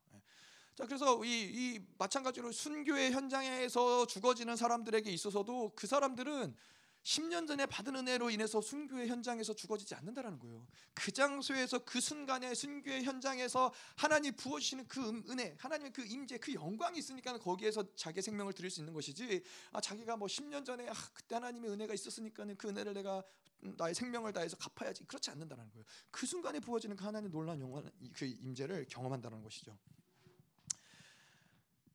[0.80, 0.84] 예.
[0.84, 6.56] 자, 그래서 이, 이 마찬가지로 순교의 현장에서 죽어지는 사람들에게 있어서도 그 사람들은
[7.04, 10.68] 10년 전에 받은 은혜로 인해서 순교의 현장에서 죽어지지 않는다라는 거예요.
[10.94, 16.54] 그 장소에서 그 순간에 순교의 현장에서 하나님 부어주시는 그 음, 은혜, 하나님의 그 임재, 그
[16.54, 19.42] 영광이 있으니까 거기에서 자기 생명을 드릴 수 있는 것이지.
[19.72, 23.24] 아 자기가 뭐 10년 전에 아, 그때 하나님의 은혜가 있었으니까는 그 은혜를 내가
[23.62, 25.06] 나의 생명을 다해서 갚아야지.
[25.06, 25.86] 그렇지 않는다는 거예요.
[26.12, 29.78] 그 순간에 부어지는 그 하나님의 놀라운 영원 그 임재를 경험한다는 것이죠.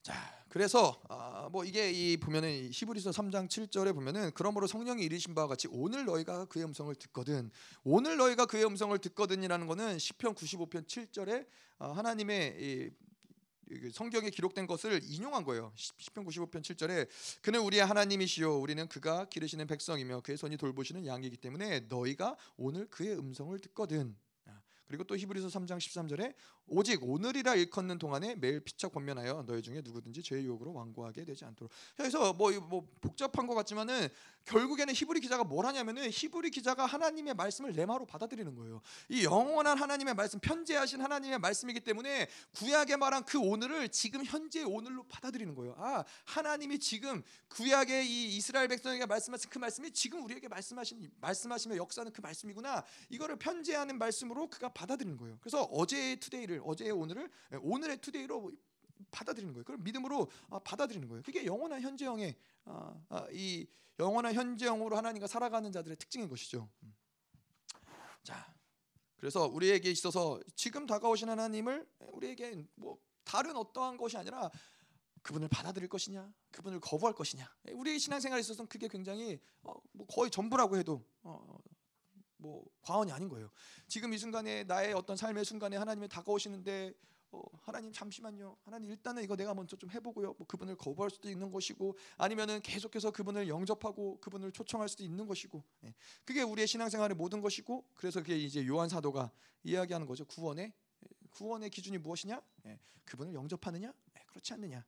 [0.05, 0.13] 자,
[0.51, 5.67] 그래서 아, 뭐 이게 이 보면은 히브리서 3장 7절에 보면은 그러므로 성령이 이르신 바와 같이
[5.71, 7.51] 오늘 너희가 그의 음성을 듣거든
[7.85, 11.47] 오늘 너희가 그의 음성을 듣거든이라는 거는 시편 95편 7절에
[11.79, 12.91] 아, 하나님의 이
[13.93, 15.73] 성경에 기록된 것을 인용한 거예요.
[15.75, 17.09] 시편 95편 7절에
[17.41, 23.17] 그는 우리의 하나님이시요 우리는 그가 기르시는 백성이며 그의 손이 돌보시는 양이기 때문에 너희가 오늘 그의
[23.19, 24.15] 음성을 듣거든.
[24.85, 26.35] 아, 그리고 또 히브리서 3장 13절에
[26.67, 31.71] 오직 오늘이라 일컫는 동안에 매일 피차 권면하여 너희 중에 누구든지 죄의 유혹으로 완고하게 되지 않도록.
[31.97, 34.09] 그래서 뭐, 뭐 복잡한 것 같지만은
[34.45, 38.81] 결국에는 히브리 기자가 뭘 하냐면은 히브리 기자가 하나님의 말씀을 레마로 받아들이는 거예요.
[39.09, 45.05] 이 영원한 하나님의 말씀, 편재하신 하나님의 말씀이기 때문에 구약에 말한 그 오늘을 지금 현재 오늘로
[45.05, 45.75] 받아들이는 거예요.
[45.79, 52.13] 아 하나님이 지금 구약의 이 이스라엘 백성에게 말씀하신 그 말씀이 지금 우리에게 말씀하신 말씀하시며 역사는
[52.13, 52.85] 그 말씀이구나.
[53.09, 55.39] 이거를 편재하는 말씀으로 그가 받아들이는 거예요.
[55.41, 58.53] 그래서 어제의 투데이를 어제의 오늘을 예, 오늘의 투데이로
[59.11, 59.65] 받아들이는 거예요.
[59.65, 61.23] 그걸 믿음으로 아, 받아들이는 거예요.
[61.23, 63.67] 그게 영원한 현재형의 아, 아, 이
[63.99, 66.69] 영원한 현재형으로 하나님과 살아가는 자들의 특징인 것이죠.
[66.83, 66.95] 음.
[68.23, 68.55] 자,
[69.17, 74.51] 그래서 우리에게 있어서 지금 다가오신 하나님을 우리에게 뭐 다른 어떠한 것이 아니라
[75.23, 77.51] 그분을 받아들일 것이냐, 그분을 거부할 것이냐.
[77.69, 81.59] 예, 우리의 신앙생활에 있어서는 그게 굉장히 어, 뭐 거의 전부라고 해도 어,
[82.37, 83.51] 뭐 과언이 아닌 거예요.
[83.89, 86.93] 지금 이 순간에 나의 어떤 삶의 순간에 하나님이 다가오시는데
[87.35, 88.57] 어, 하나님 잠시만요.
[88.65, 90.35] 하나님 일단은 이거 내가 먼저 좀 해보고요.
[90.39, 95.63] 뭐 그분을 거부할 수도 있는 것이고 아니면은 계속해서 그분을 영접하고 그분을 초청할 수도 있는 것이고
[95.85, 95.95] 예.
[96.25, 99.33] 그게 우리의 신앙생활의 모든 것이고 그래서 그게 이제 요한 사도가
[99.65, 100.25] 이야기하는 거죠.
[100.27, 100.73] 구원의
[101.31, 102.41] 구원의 기준이 무엇이냐?
[102.67, 102.79] 예.
[103.05, 103.93] 그분을 영접하느냐?
[104.17, 104.23] 예.
[104.27, 104.85] 그렇지 않느냐?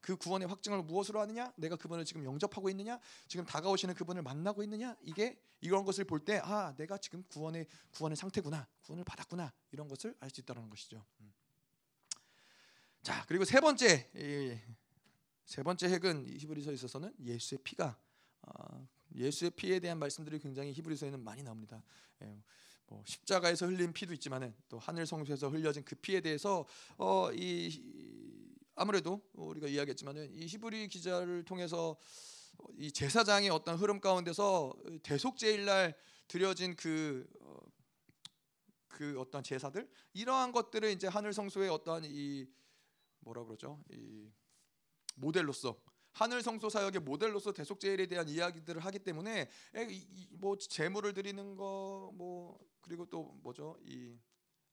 [0.00, 1.52] 그 구원의 확증을 무엇으로 하느냐?
[1.56, 2.98] 내가 그분을 지금 영접하고 있느냐?
[3.28, 4.96] 지금 다가오시는 그분을 만나고 있느냐?
[5.02, 8.66] 이게 이런 것을 볼 때 아, 내가 지금 구원의 구원의 상태구나.
[8.82, 9.52] 구원을 받았구나.
[9.70, 11.04] 이런 것을 알 수 있다는 것이죠.
[11.20, 11.32] 음.
[13.02, 14.10] 자, 그리고 세 번째
[15.44, 17.98] 세 번째 핵은 히브리서에 있어서는 예수의 피가
[18.42, 21.82] 어, 예수의 피에 대한 말씀들이 굉장히 히브리서에는 많이 나옵니다.
[22.22, 22.42] 예,
[22.86, 29.22] 뭐 십자가에서 흘린 피도 있지만은 또 하늘 성소에서 흘려진 그 피에 대해서 어, 이 아무래도
[29.32, 31.96] 우리가 이야기했지만은 이 히브리 기자를 통해서
[32.76, 35.94] 이 제사장의 어떤 흐름 가운데서 대속제일 날
[36.26, 37.56] 드려진 그, 어,
[38.88, 42.46] 그 어떤 제사들 이러한 것들을 이제 하늘 성소의 어떠한 이
[43.20, 43.82] 뭐라 그러죠?
[43.90, 44.30] 이
[45.16, 45.76] 모델로서
[46.12, 49.48] 하늘 성소 사역의 모델로서 대속 제일에 대한 이야기들을 하기 때문에
[50.38, 53.76] 뭐 제물을 드리는 거 뭐 그리고 또 뭐죠?
[53.84, 54.18] 이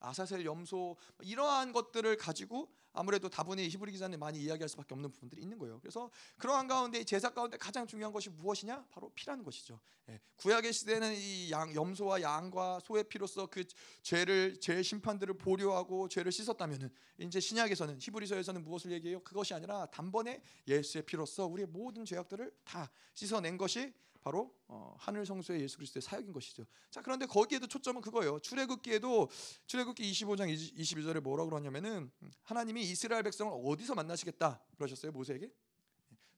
[0.05, 5.57] 아사셀 염소 이러한 것들을 가지고 아무래도 다분히 히브리 기자는 많이 이야기할 수밖에 없는 부분들이 있는
[5.57, 5.79] 거예요.
[5.81, 8.85] 그래서 그러한 가운데 제사 가운데 가장 중요한 것이 무엇이냐?
[8.89, 9.79] 바로 피라는 것이죠.
[10.09, 10.19] 예.
[10.37, 13.65] 구약의 시대는 이 양, 염소와 양과 소의 피로서 그
[14.01, 19.19] 죄를 죄 심판들을 보류하고 죄를 씻었다면은 이제 신약에서는 히브리서에서는 무엇을 얘기해요?
[19.21, 23.93] 그것이 아니라 단번에 예수의 피로서 우리의 모든 죄악들을 다 씻어낸 것이
[24.25, 26.65] 바로 어, 하늘 성소의 예수 그리스도의 사역인 것이죠.
[26.89, 28.39] 자 그런데 거기에도 초점은 그거예요.
[28.39, 29.29] 출애굽기에도
[29.67, 32.11] 출애굽기 25장 22절에 뭐라고 그러냐면은
[32.41, 35.51] 하나님이 이스라엘 백성을 어디서 만나시겠다 그러셨어요 모세에게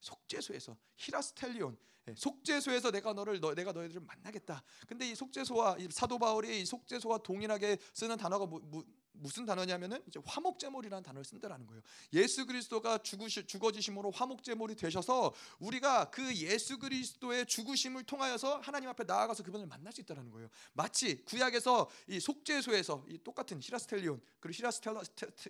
[0.02, 1.78] 속죄소에서 히라스텔리온
[2.10, 4.62] 예, 속죄소에서 내가 너를 너, 내가 너희들을 만나겠다.
[4.86, 8.84] 근데 이 속죄소와 이 사도 바울이 이 속죄소와 동일하게 쓰는 단어가 뭐, 뭐,
[9.20, 11.82] 무슨 단어냐면은 이제 화목제물이라는 단어를 쓴다라는 거예요.
[12.14, 19.44] 예수 그리스도가 죽으시, 죽어지심으로 화목제물이 되셔서 우리가 그 예수 그리스도의 죽으심을 통하여서 하나님 앞에 나아가서
[19.44, 20.50] 그분을 만날 수 있다라는 거예요.
[20.74, 25.02] 마치 구약에서 이 속죄소에서 이 똑같은 히라스텔리온 그리고 히라스텔라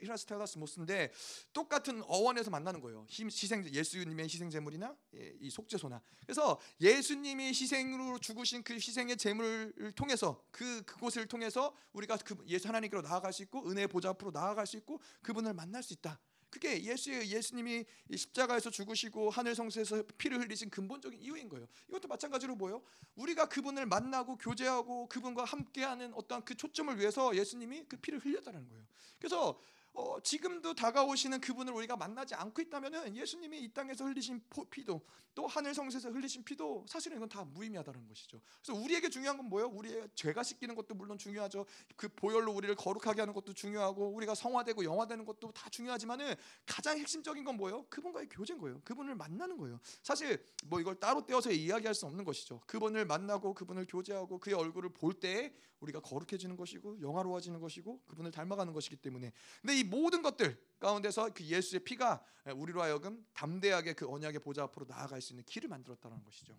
[0.01, 1.11] 히라스텔라스 모스인데
[1.53, 3.05] 똑같은 어원에서 만나는 거예요.
[3.09, 10.43] 희생 예수님의 희생 제물이나 예, 이 속죄소나 그래서 예수님이 희생으로 죽으신 그 희생의 제물을 통해서
[10.51, 14.67] 그 그곳을 통해서 우리가 그 예수 하나님께로 나아갈 수 있고 있고 은혜 보좌 앞으로 나아갈
[14.67, 16.19] 수 있고 그분을 만날 수 있다.
[16.49, 21.67] 그게 예수의 예수님이 십자가에서 죽으시고 하늘 성소에서 피를 흘리신 근본적인 이유인 거예요.
[21.89, 22.81] 이것도 마찬가지로 뭐요?
[23.15, 28.85] 우리가 그분을 만나고 교제하고 그분과 함께하는 어떠한 그 초점을 위해서 예수님이 그 피를 흘렸다는 거예요.
[29.19, 29.59] 그래서
[29.97, 35.01] 어, 지금도 다가오시는 그분을 우리가 만나지 않고 있다면은 예수님이 이 땅에서 흘리신 피도
[35.33, 38.39] 또 하늘 성소에서 흘리신 피도 사실은 이건 다 무의미하다는 것이죠.
[38.61, 39.69] 그래서 우리에게 중요한 건 뭐예요?
[39.69, 41.65] 우리의 죄가 씻기는 것도 물론 중요하죠.
[41.95, 46.35] 그 보혈로 우리를 거룩하게 하는 것도 중요하고 우리가 성화되고 영화되는 것도 다 중요하지만은
[46.67, 47.87] 가장 핵심적인 건 뭐예요?
[47.89, 48.79] 그분과의 교제인 거예요.
[48.83, 49.79] 그분을 만나는 거예요.
[50.03, 52.61] 사실 뭐 이걸 따로 떼어서 이야기할 수 없는 것이죠.
[52.67, 58.73] 그분을 만나고 그분을 교제하고 그의 얼굴을 볼 때 우리가 거룩해지는 것이고 영화로워지는 것이고 그분을 닮아가는
[58.73, 62.23] 것이기 때문에 근데 이 모든 것들 가운데서 그 예수의 피가
[62.55, 66.57] 우리로 하여금 담대하게 그 언약의 보좌 앞으로 나아갈 수 있는 길을 만들었다는 것이죠.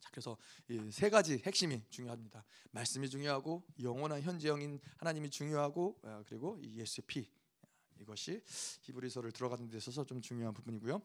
[0.00, 0.36] 자, 그래서
[0.68, 2.44] 이 세 가지 핵심이 중요합니다.
[2.72, 7.30] 말씀이 중요하고 영원한 현재형인 하나님이 중요하고 어, 그리고 이 예수의 피
[8.00, 8.42] 이것이
[8.82, 11.02] 히브리서를 들어가는 데 있어서 좀 중요한 부분이고요.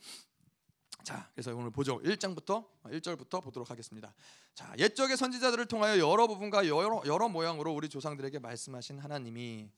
[1.02, 2.00] 자, 그래서 오늘 보죠.
[2.02, 4.14] 1장부터 1절부터 보도록 하겠습니다.
[4.54, 9.70] 자, 옛적의 선지자들을 통하여 여러 부분과 여러 여러 모양으로 우리 조상들에게 말씀하신 하나님이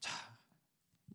[0.00, 0.12] 자,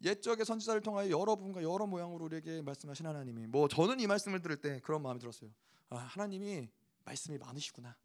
[0.04, 4.56] 옛적의 선지자를 통하여 여러 부분과 여러 모양으로 우리에게 말씀하신 하나님이 뭐 저는 이 말씀을 들을
[4.58, 5.50] 때 그런 마음이 들었어요.
[5.90, 6.70] 아, 하나님이
[7.04, 7.96] 말씀이 많으시구나.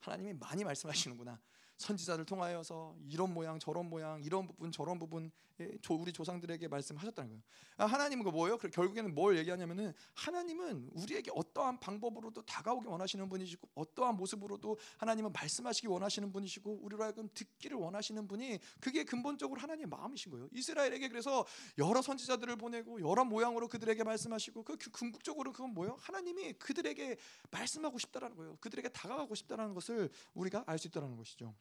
[0.00, 1.38] 하나님이 많이 말씀하시는구나.
[1.80, 7.42] 선지자를 통하여서 이런 모양 저런 모양 이런 부분 저런 부분 예, 우리 조상들에게 말씀하셨다는 거예요.
[7.76, 8.58] 아, 하나님은 그 뭐예요?
[8.58, 16.32] 결국에는 뭘 얘기하냐면은 하나님은 우리에게 어떠한 방법으로도 다가오기 원하시는 분이시고 어떠한 모습으로도 하나님은 말씀하시기 원하시는
[16.32, 20.48] 분이시고 우리로 하여금 듣기를 원하시는 분이 그게 근본적으로 하나님의 마음이신 거예요.
[20.52, 21.46] 이스라엘에게 그래서
[21.78, 25.96] 여러 선지자들을 보내고 여러 모양으로 그들에게 말씀하시고 그 궁극적으로 그건 뭐예요?
[26.00, 27.16] 하나님이 그들에게
[27.50, 28.56] 말씀하고 싶다라는 거예요.
[28.60, 31.54] 그들에게 다가가고 싶다라는 것을 우리가 알 수 있다라는 것이죠.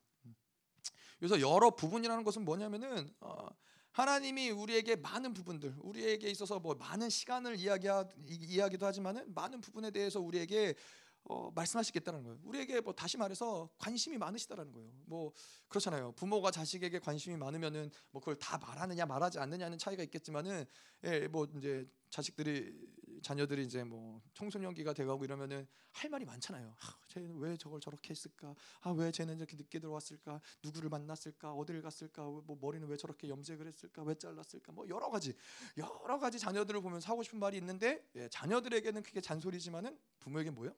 [1.20, 3.48] 그래서 여러 부분이라는 것은 뭐냐면은 어,
[3.92, 10.20] 하나님이 우리에게 많은 부분들, 우리에게 있어서 뭐 많은 시간을 이야기하, 이야기도 하지만은 많은 부분에 대해서
[10.20, 10.76] 우리에게
[11.26, 12.40] 어, 말씀하시겠다는 거예요.
[12.44, 14.90] 우리에게 뭐 다시 말해서 관심이 많으시다라는 거예요.
[15.06, 15.32] 뭐
[15.68, 16.14] 그렇잖아요.
[16.14, 20.66] 부모가 자식에게 관심이 많으면은 뭐 그걸 다 말하느냐 말하지 않느냐는 차이가 있겠지만은
[21.04, 22.74] 예, 뭐 이제 자식들이
[23.22, 26.76] 자녀들이 이제 뭐 청소년기가 돼가고 이러면은 할 말이 많잖아요.
[26.80, 28.56] 아, 쟤는 왜 저걸 저렇게 했을까?
[28.82, 30.42] 아, 왜 쟤는 이렇게 늦게 들어왔을까?
[30.64, 31.54] 누구를 만났을까?
[31.54, 32.24] 어디를 갔을까?
[32.24, 34.04] 뭐 머리는 왜 저렇게 염색을 했을까?
[34.04, 34.72] 왜 잘랐을까?
[34.72, 35.36] 뭐 여러 가지
[35.78, 40.74] 여러 가지 자녀들을 보면 사고 싶은 말이 있는데 예, 자녀들에게는 그게 잔소리지만은 부모에게 뭐요?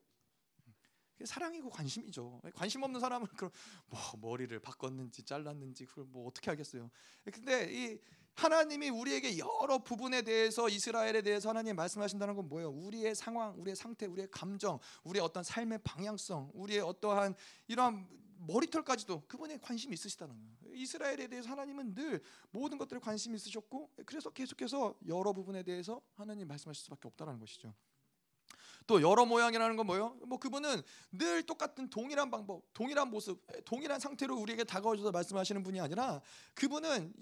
[1.26, 2.42] 사랑이고 관심이죠.
[2.56, 3.52] 관심 없는 사람은 그럼
[3.88, 6.90] 뭐 머리를 바꿨는지 잘랐는지 그걸 뭐 어떻게 하겠어요.
[7.32, 8.00] 근데 이
[8.42, 12.72] 하나님이 우리에게 여러 부분에 대해서 이스라엘에 대해서 하나님 말씀하신다는 건 뭐예요?
[12.72, 17.36] 우리의 상황, 우리의 상태, 우리의 감정, 우리의 어떤 삶의 방향성, 우리의 어떠한
[17.68, 18.08] 이러한
[18.40, 20.76] 머리털까지도 그분에 관심이 있으시다는 거예요.
[20.76, 26.84] 이스라엘에 대해서 하나님은 늘 모든 것들에 관심이 있으셨고 그래서 계속해서 여러 부분에 대해서 하나님 말씀하실
[26.86, 27.72] 수밖에 없다는 것이죠.
[28.88, 30.18] 또 여러 모양이라는 건 뭐예요?
[30.26, 36.22] 뭐 그분은 늘 똑같은 동일한 방법, 동일한 모습, 동일한 상태로 우리에게 다가오셔서 말씀하시는 분이 아니라
[36.56, 37.14] 그분은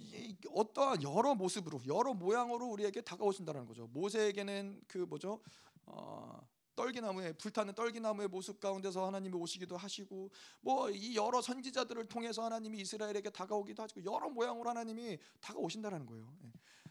[0.53, 3.87] 어떠한 여러 모습으로, 여러 모양으로 우리에게 다가오신다는 거죠.
[3.87, 5.41] 모세에게는 그 뭐죠?
[5.85, 6.39] 어,
[6.75, 13.31] 떨기나무에 불타는 떨기나무의 모습 가운데서 하나님이 오시기도 하시고 뭐 이 여러 선지자들을 통해서 하나님이 이스라엘에게
[13.31, 16.33] 다가오기도 하시고 여러 모양으로 하나님이 다가오신다라는 거예요.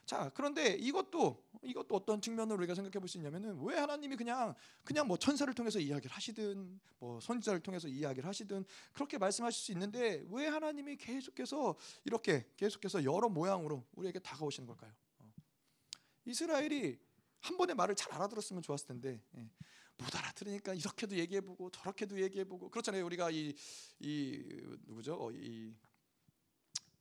[0.09, 0.17] 예.
[0.17, 5.07] 자, 그런데 이것도 이것도 어떤 측면으로 우리가 생각해 볼 수 있냐면은 왜 하나님이 그냥 그냥
[5.07, 10.47] 뭐 천사를 통해서 이야기를 하시든 뭐 선지자를 통해서 이야기를 하시든 그렇게 말씀하실 수 있는데 왜
[10.47, 14.93] 하나님이 계속해서 이렇게 계속해서 여러 모양으로 우리에게 다가오시는 걸까요?
[15.19, 15.33] 어.
[16.25, 16.99] 이스라엘이
[17.41, 19.51] 한 번의 말을 잘 알아들었으면 좋았을 텐데 예.
[19.99, 23.05] 못 알아들으니까 이렇게도 얘기해보고 저렇게도 얘기해보고 그렇잖아요.
[23.05, 23.55] 우리가 이
[24.01, 24.43] 이
[24.87, 25.15] 누구죠?
[25.21, 25.75] 어, 이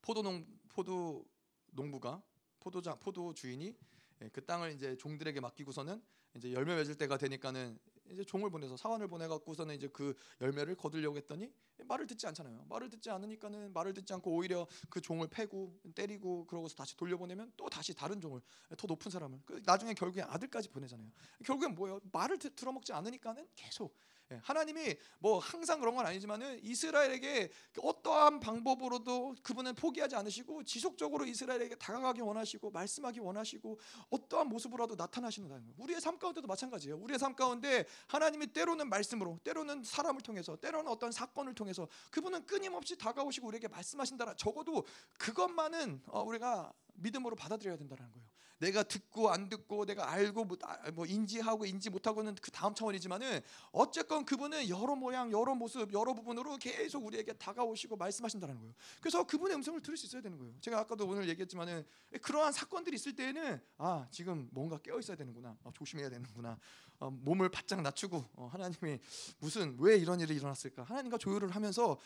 [0.02, 1.26] 포도농 포도
[1.72, 2.22] 농부가
[2.60, 3.76] 포도장 포도 주인이
[4.22, 6.02] 예, 그 땅을 이제 종들에게 맡기고서는
[6.36, 7.78] 이제 열매 맺을 때가 되니까는
[8.12, 11.52] 이제 종을 보내서 사원을 보내 갖고서는 이제 그 열매를 거두려고 했더니
[11.86, 12.66] 말을 듣지 않잖아요.
[12.70, 17.70] 말을 듣지 않으니까는 말을 듣지 않고 오히려 그 종을 패고 때리고 그러고서 다시 돌려보내면 또
[17.70, 18.42] 다시 다른 종을
[18.78, 21.10] 더 높은 사람을 그 나중에 결국에 아들까지 보내잖아요.
[21.44, 22.00] 결국엔 뭐예요?
[22.12, 27.50] 말을 들어먹지 않으니까는 계속 예, 하나님이 뭐 항상 그런 건 아니지만은 이스라엘에게
[27.82, 35.64] 어떠한 방법으로도 그분은 포기하지 않으시고 지속적으로 이스라엘에게 다가가기 원하시고 말씀하기 원하시고 어떠한 모습으로라도 나타나시는 거예요.
[35.78, 36.98] 우리의 삶 가운데도 마찬가지예요.
[36.98, 42.98] 우리의 삶 가운데 하나님이 때로는 말씀으로, 때로는 사람을 통해서, 때로는 어떤 사건을 통해서 그분은 끊임없이
[42.98, 44.36] 다가오시고 우리에게 말씀하신다라.
[44.36, 44.86] 적어도
[45.18, 48.37] 그것만은 어, 우리가 믿음으로 받아들여야 된다는 거예요.
[48.60, 53.42] 내가 듣고 안 듣고 내가 알고 뭐, 아, 뭐 인지하고 인지 못하고는 그 다음 차원이지만은
[53.72, 58.74] 어쨌건 그분은 여러 모양 여러 모습 여러 부분으로 계속 우리에게 다가오시고 말씀하신다는 거예요.
[59.00, 60.54] 그래서 그분의 음성을 들을 수 있어야 되는 거예요.
[60.62, 61.86] 제가 아까도 오늘 얘기했지만은
[62.22, 66.58] 그러한 사건들이 있을 때에는 아 지금 뭔가 깨어 있어야 되는구나 아, 조심해야 되는구나
[66.97, 69.00] 어, 몸을 바짝 낮추고 어, 하나님이
[69.40, 71.98] 무슨 왜 이런 일이 일어났을까 하나님과 조율을 하면서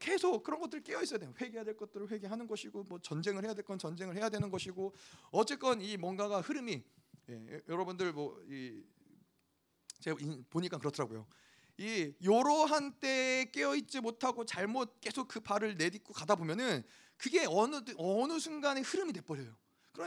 [0.00, 1.32] 계속 그런 것들 깨어 있어야 돼요.
[1.40, 4.94] 회개해야 될 것들을 회개하는 것이고 뭐 전쟁을 해야 될 건 전쟁을 해야 되는 것이고
[5.30, 6.82] 어쨌건 이 뭔가가 흐름이
[7.28, 8.82] 예, 여러분들 뭐 이
[10.00, 10.16] 제가
[10.48, 11.26] 보니까 그렇더라고요.
[11.78, 16.82] 이 요러한 때에 깨어 있지 못하고 잘못 계속 그 발을 내딛고 가다 보면은
[17.16, 19.54] 그게 어느 어느 순간에 흐름이 돼 버려요.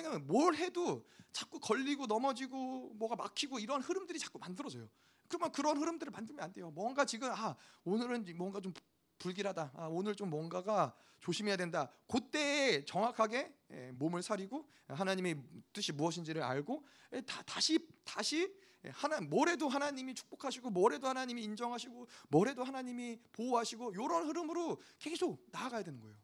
[0.01, 4.87] 그러니까 뭘 해도 자꾸 걸리고 넘어지고 뭐가 막히고 이런 흐름들이 자꾸 만들어져요.
[5.27, 6.71] 그러면 그런 흐름들을 만들면 안 돼요.
[6.71, 8.73] 뭔가 지금 아 오늘은 뭔가 좀
[9.17, 9.71] 불길하다.
[9.75, 11.89] 아, 오늘 좀 뭔가가 조심해야 된다.
[12.07, 15.41] 그때 정확하게 예, 몸을 사리고 하나님의
[15.71, 18.53] 뜻이 무엇인지를 알고 예, 다, 다시 다시
[18.85, 25.83] 예, 하나 뭐래도 하나님이 축복하시고 뭐래도 하나님이 인정하시고 뭐래도 하나님이 보호하시고 이런 흐름으로 계속 나아가야
[25.83, 26.15] 되는 거예요.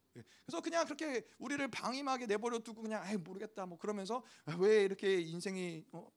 [0.45, 3.65] 그래서 그냥 그렇게 우리를 방임하게 내버려 두고 그냥 아 모르겠다.
[3.65, 6.09] 뭐 그러면서 아, 왜 이렇게 인생이 어,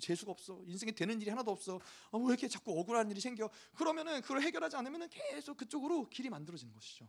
[0.00, 0.62] 재수가 없어?
[0.66, 1.80] 인생에 되는 일이 하나도 없어?
[2.10, 3.50] 어, 왜 이렇게 자꾸 억울한 일이 생겨?
[3.74, 7.08] 그러면은 그걸 해결하지 않으면은 계속 그쪽으로 길이 만들어지는 것이죠.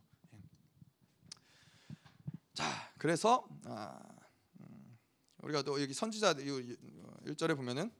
[2.54, 3.98] 자 그래서 아,
[4.60, 4.98] 음,
[5.42, 7.90] 우리가 또 여기 선지자 1절에 보면은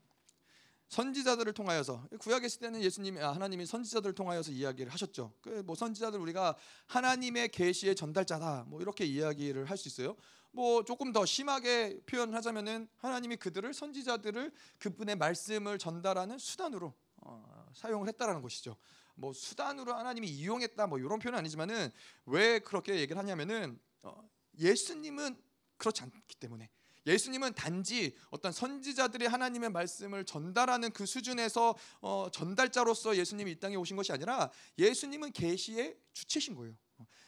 [0.91, 5.33] 선지자들을 통하여서 구약의 시대는 예수님이 아, 하나님이 선지자들을 통하여서 이야기를 하셨죠.
[5.41, 8.65] 그 뭐 선지자들 우리가 하나님의 계시의 전달자다.
[8.67, 10.17] 뭐 이렇게 이야기를 할 수 있어요.
[10.51, 18.41] 뭐 조금 더 심하게 표현하자면은 하나님이 그들을 선지자들을 그분의 말씀을 전달하는 수단으로 어, 사용을 했다라는
[18.41, 18.75] 것이죠.
[19.15, 21.89] 뭐 수단으로 하나님이 이용했다 뭐 이런 표현은 아니지만은
[22.25, 24.29] 왜 그렇게 얘기를 하냐면은 어,
[24.59, 25.41] 예수님은
[25.77, 26.69] 그렇지 않기 때문에
[27.05, 33.95] 예수님은 단지 어떤 선지자들이 하나님의 말씀을 전달하는 그 수준에서 어, 전달자로서 예수님이 이 땅에 오신
[33.97, 36.75] 것이 아니라 예수님은 계시의 주체신 거예요.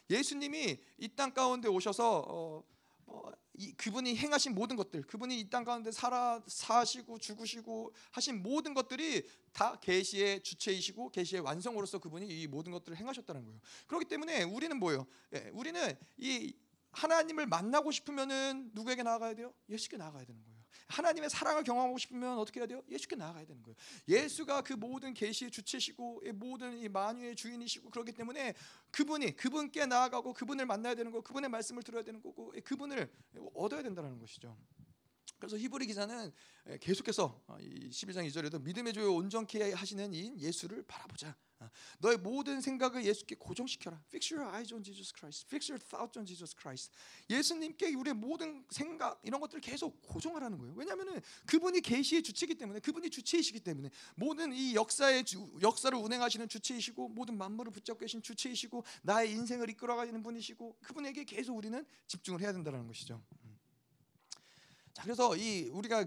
[0.09, 2.63] 예수님이 이 땅 가운데 오셔서 어,
[3.07, 8.73] 어, 이, 그분이 행하신 모든 것들, 그분이 이 땅 가운데 살아 사시고 죽으시고 하신 모든
[8.73, 13.59] 것들이 다 계시의 주체이시고 계시의 완성으로서 그분이 이 모든 것들을 행하셨다는 거예요.
[13.87, 15.05] 그렇기 때문에 우리는 뭐예요?
[15.35, 16.53] 예, 우리는 이
[16.93, 19.53] 하나님을 만나고 싶으면은 누구에게 나아가야 돼요?
[19.69, 20.53] 예수께 나아가야 되는 거예요.
[20.87, 22.83] 하나님의 사랑을 경험하고 싶으면 어떻게 해야 돼요?
[22.89, 23.75] 예수께 나아가야 되는 거예요.
[24.07, 28.53] 예수가 그 모든 계시의 주체시고 모든 이 만유의 주인이시고 그렇기 때문에
[28.91, 33.11] 그분이 그분께 나아가고 그분을 만나야 되는 거고 그분의 말씀을 들어야 되는 거고 그분을
[33.53, 34.55] 얻어야 된다는 것이죠.
[35.43, 36.31] 그래서 히브리 기자는
[36.79, 41.35] 계속해서 12장 어, 2절에도 믿음의 조에 온전케 하시는 이 예수를 바라보자.
[41.59, 41.69] 어,
[41.99, 44.01] 너의 모든 생각을 예수께 고정시켜라.
[44.07, 45.45] Fix your eyes on Jesus Christ.
[45.47, 46.93] Fix your thoughts on Jesus Christ.
[47.29, 50.73] 예수님께 우리의 모든 생각 이런 것들을 계속 고정하라는 거예요.
[50.77, 57.09] 왜냐하면 그분이 계시의 주체이기 때문에 그분이 주체이시기 때문에 모든 이 역사의 주, 역사를 운행하시는 주체이시고
[57.09, 62.87] 모든 만물을 붙잡고 계신 주체이시고 나의 인생을 이끌어가시는 분이시고 그분에게 계속 우리는 집중을 해야 된다는
[62.87, 63.21] 것이죠.
[64.93, 66.05] 자 그래서 이 우리가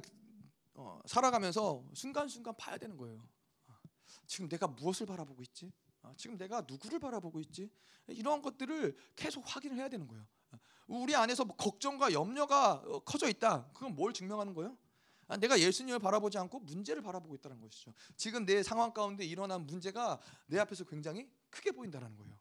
[0.75, 3.27] 어, 살아가면서 순간순간 봐야 되는 거예요.
[3.67, 3.75] 아,
[4.27, 5.73] 지금 내가 무엇을 바라보고 있지?
[6.03, 7.71] 아, 지금 내가 누구를 바라보고 있지?
[8.09, 10.25] 이런 것들을 계속 확인을 해야 되는 거예요.
[10.53, 13.71] 아, 우리 안에서 뭐 걱정과 염려가 어, 커져 있다.
[13.73, 14.77] 그건 뭘 증명하는 거예요?
[15.41, 17.93] 내가 예수님을 바라보지 않고 문제를 바라보고 있다는 것이죠.
[18.17, 22.39] 지금 내 상황 가운데 일어난 문제가 내 앞에서 굉장히 크게 보인다는 거예요.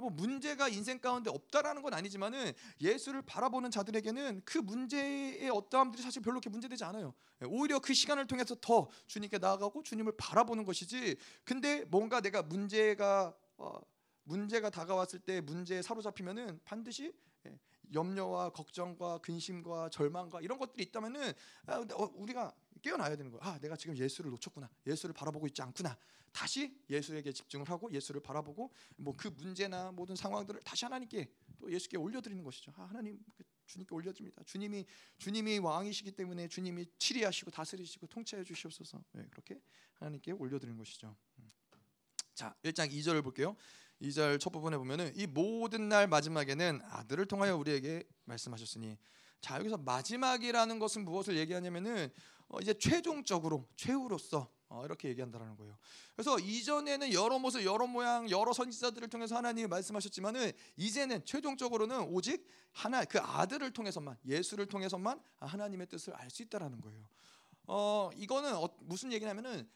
[0.00, 6.34] 뭐 문제가 인생 가운데 없다라는 건 아니지만은 예수를 바라보는 자들에게는 그 문제의 어떠함들이 사실 별로
[6.34, 7.14] 그렇게 문제되지 않아요.
[7.42, 11.16] 예, 오히려 그 시간을 통해서 더 주님께 나아가고 주님을 바라보는 것이지.
[11.44, 13.80] 근데 뭔가 내가 문제가 어,
[14.24, 17.12] 문제가 다가왔을 때 문제에 사로잡히면은 반드시
[17.46, 17.58] 예,
[17.92, 21.32] 염려와 걱정과 근심과 절망과 이런 것들이 있다면은
[21.66, 23.40] 아, 어, 우리가 깨어나야 되는 거야.
[23.42, 24.68] 아, 내가 지금 예수를 놓쳤구나.
[24.86, 25.96] 예수를 바라보고 있지 않구나.
[26.32, 31.96] 다시 예수에게 집중을 하고 예수를 바라보고 뭐 그 문제나 모든 상황들을 다시 하나님께 또 예수께
[31.96, 32.72] 올려드리는 것이죠.
[32.76, 33.18] 아, 하나님
[33.66, 34.42] 주님께 올려드립니다.
[34.44, 34.86] 주님이
[35.18, 39.02] 주님이 왕이시기 때문에 주님이 치리하시고 다스리시고 통치해 주시옵소서.
[39.12, 39.60] 네, 그렇게
[39.94, 41.16] 하나님께 올려드리는 것이죠.
[41.38, 41.48] 음.
[42.34, 43.56] 자, 1장 2절을 볼게요.
[44.00, 48.96] 2절 첫 부분에 보면은 이 모든 날 마지막에는 아들을 통하여 우리에게 말씀하셨으니
[49.40, 52.10] 자 여기서 마지막이라는 것은 무엇을 얘기하냐면은
[52.48, 55.78] 어, 이제 최종적으로 최후로서 어, 이렇게 얘기한다는 거예요.
[56.14, 63.04] 그래서 이전에는 여러 모습, 여러 모양, 여러 선지자들을 통해서 하나님이 말씀하셨지만은 이제는 최종적으로는 오직 하나
[63.04, 67.02] 그 아들을 통해서만 예수를 통해서만 하나님의 뜻을 알 수 있다라는 거예요.
[67.66, 69.68] 어 이거는 어, 무슨 얘기냐면은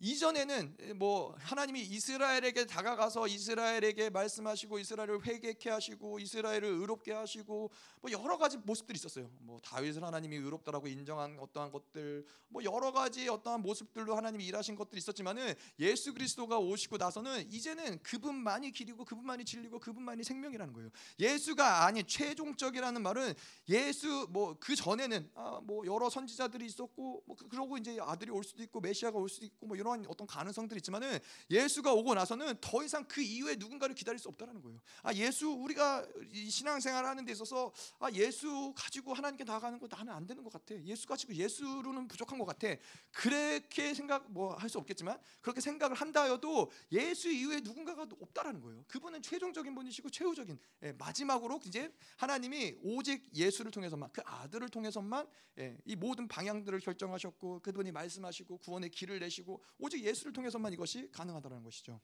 [0.00, 7.70] 이전에는 뭐 하나님이 이스라엘에게 다가가서 이스라엘에게 말씀하시고 이스라엘을 회개케 하시고 이스라엘을 의롭게 하시고
[8.00, 9.30] 뭐 여러 가지 모습들이 있었어요.
[9.40, 14.98] 뭐 다윗을 하나님이 의롭다라고 인정한 어떠한 것들, 뭐 여러 가지 어떠한 모습들로 하나님이 일하신 것들이
[14.98, 20.90] 있었지만은 예수 그리스도가 오시고 나서는 이제는 그분만이 길이고 그분만이 진리고 그분만이 생명이라는 거예요.
[21.18, 23.34] 예수가 아닌 최종적이라는 말은
[23.68, 28.62] 예수 뭐 그 전에는 아, 뭐 여러 선지자들이 있었고 뭐 그러고 이제 아들이 올 수도
[28.62, 31.18] 있고 메시아가 올 수도 있고 뭐 이런 어떤 가능성들이 있지만은
[31.50, 34.80] 예수가 오고 나서는 더 이상 그 이후에 누군가를 기다릴 수 없다라는 거예요.
[35.02, 40.26] 아 예수 우리가 신앙생활을 하는 데 있어서 아 예수 가지고 하나님께 나아가는 거 나는 안
[40.26, 40.80] 되는 것 같아.
[40.84, 42.68] 예수 가지고 예수로는 부족한 것 같아.
[43.12, 48.84] 그렇게 생각 뭐 할 수 없겠지만 그렇게 생각을 한다 하여도 예수 이후에 누군가가 없다라는 거예요.
[48.88, 55.26] 그분은 최종적인 분이시고 최후적인 예, 마지막으로 이제 하나님이 오직 예수를 통해서만 그 아들을 통해서만
[55.58, 61.62] 예, 이 모든 방향들을 결정하셨고 그분이 말씀하시고 구원의 길을 내시고 오직 예수를 통해서만 이것이 가능하다는
[61.62, 62.00] 것이죠.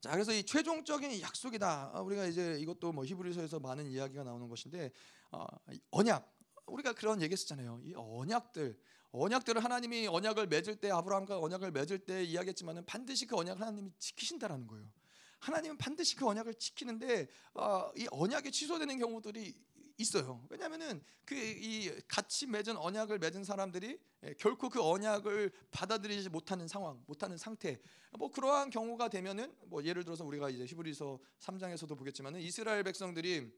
[0.00, 1.90] 자, 그래서 이 최종적인 약속이다.
[1.94, 4.90] 아, 우리가 이제 이것도 뭐 히브리서에서 많은 이야기가 나오는 것인데
[5.30, 5.46] 어,
[5.90, 6.38] 언약.
[6.66, 7.80] 우리가 그런 얘기했었잖아요.
[7.82, 8.78] 이 언약들,
[9.10, 14.66] 언약들을 하나님이 언약을 맺을 때 아브라함과 언약을 맺을 때 이야기했지만은 반드시 그 언약을 하나님이 지키신다라는
[14.68, 14.86] 거예요.
[15.40, 19.54] 하나님은 반드시 그 언약을 지키는데 어, 이 언약이 취소되는 경우들이
[20.00, 20.44] 있어요.
[20.48, 27.02] 왜냐하면은 그 이 같이 맺은 언약을 맺은 사람들이 예, 결코 그 언약을 받아들이지 못하는 상황,
[27.06, 27.80] 못하는 상태.
[28.18, 33.52] 뭐 그러한 경우가 되면은 뭐 예를 들어서 우리가 이제 히브리서 3장에서도 보겠지만은 이스라엘 백성들이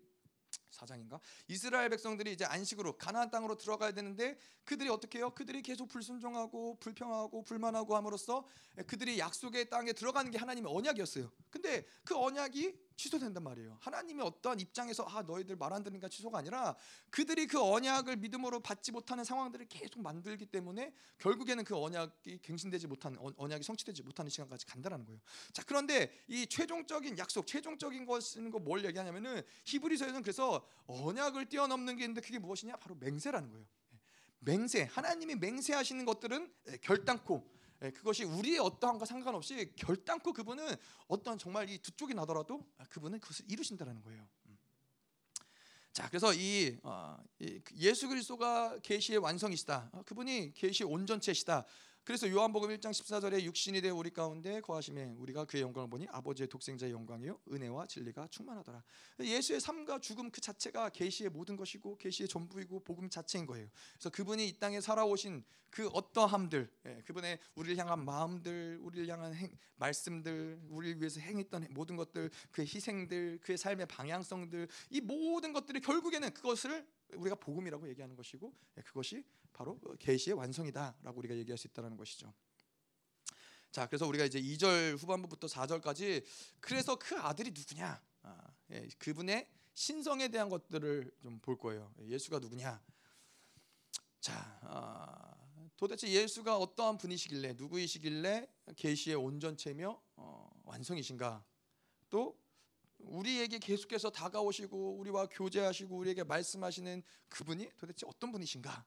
[0.70, 1.20] 사장인가?
[1.49, 5.30] 이스라엘 백성들이 이제 안식으로 가나안 땅으로 들어가야 되는데 그들이 어떻게 해요?
[5.30, 8.47] 그들이 계속 불순종하고 불평하고 불만하고 함으로써
[8.86, 11.30] 그들이 약속의 땅에 들어가는 게 하나님의 언약이었어요.
[11.51, 13.78] 근데 그 언약이 취소된단 말이에요.
[13.80, 16.76] 하나님이 어떠한 입장에서 아 너희들 말 안 들으니까 취소가 아니라
[17.11, 23.16] 그들이 그 언약을 믿음으로 받지 못하는 상황들을 계속 만들기 때문에 결국에는 그 언약이 갱신되지 못한
[23.36, 25.20] 언약이 성취되지 못하는 시간까지 간다라는 거예요.
[25.53, 32.20] 자 그런데 이 최종적인 약속, 최종적인 것은 뭘 얘기하냐면은 히브리서에는 그래서 언약을 뛰어넘는 게 있는데
[32.20, 32.76] 그게 무엇이냐?
[32.76, 33.66] 바로 맹세라는 거예요.
[34.40, 40.76] 맹세, 하나님이 맹세하시는 것들은 결단코 예, 그것이 우리의 어떠한과 상관없이 결단코 그분은
[41.09, 44.28] 어떠한 정말 이 두 쪽이 나더라도 아, 그분은 그것을 이루신다라는 거예요.
[44.47, 44.59] 음.
[45.93, 49.91] 자, 그래서 이, 어, 이 예수 그리스도가 계시의 완성이시다.
[49.93, 51.64] 어, 그분이 계시의 온전체시다.
[52.05, 56.90] 그래서 요한복음 1장 14절에 육신이 되어 우리 가운데 거하심에 우리가 그의 영광을 보니 아버지의 독생자의
[56.90, 58.82] 영광이요 은혜와 진리가 충만하더라.
[59.20, 63.68] 예수의 삶과 죽음 그 자체가 계시의 모든 것이고 계시의 전부이고 복음 자체인 거예요.
[63.92, 69.57] 그래서 그분이 이 땅에 살아오신 그 어떠함들, 예, 그분의 우리를 향한 마음들, 우리를 향한 행,
[69.76, 76.34] 말씀들, 우리를 위해서 행했던 모든 것들, 그의 희생들, 그의 삶의 방향성들, 이 모든 것들이 결국에는
[76.34, 76.84] 그것을
[77.14, 82.32] 우리가 복음이라고 얘기하는 것이고 예, 그것이 바로 계시의 완성이다라고 우리가 얘기할 수 있다는 것이죠.
[83.70, 86.24] 자, 그래서 우리가 이제 2절 후반부부터 4절까지
[86.60, 88.02] 그래서 그 아들이 누구냐?
[88.22, 91.92] 아, 예, 그분의 신성에 대한 것들을 좀 볼 거예요.
[92.00, 92.82] 예수가 누구냐?
[94.20, 95.34] 자, 아,
[95.76, 98.46] 도대체 예수가 어떠한 분이시길래 누구이시길래
[98.76, 101.44] 계시의 온전체며 어, 완성이신가?
[102.10, 102.38] 또
[103.05, 108.84] 우리에게 계속해서 다가오시고 우리와 교제하시고 우리에게 말씀하시는 그분이 도대체 어떤 분이신가?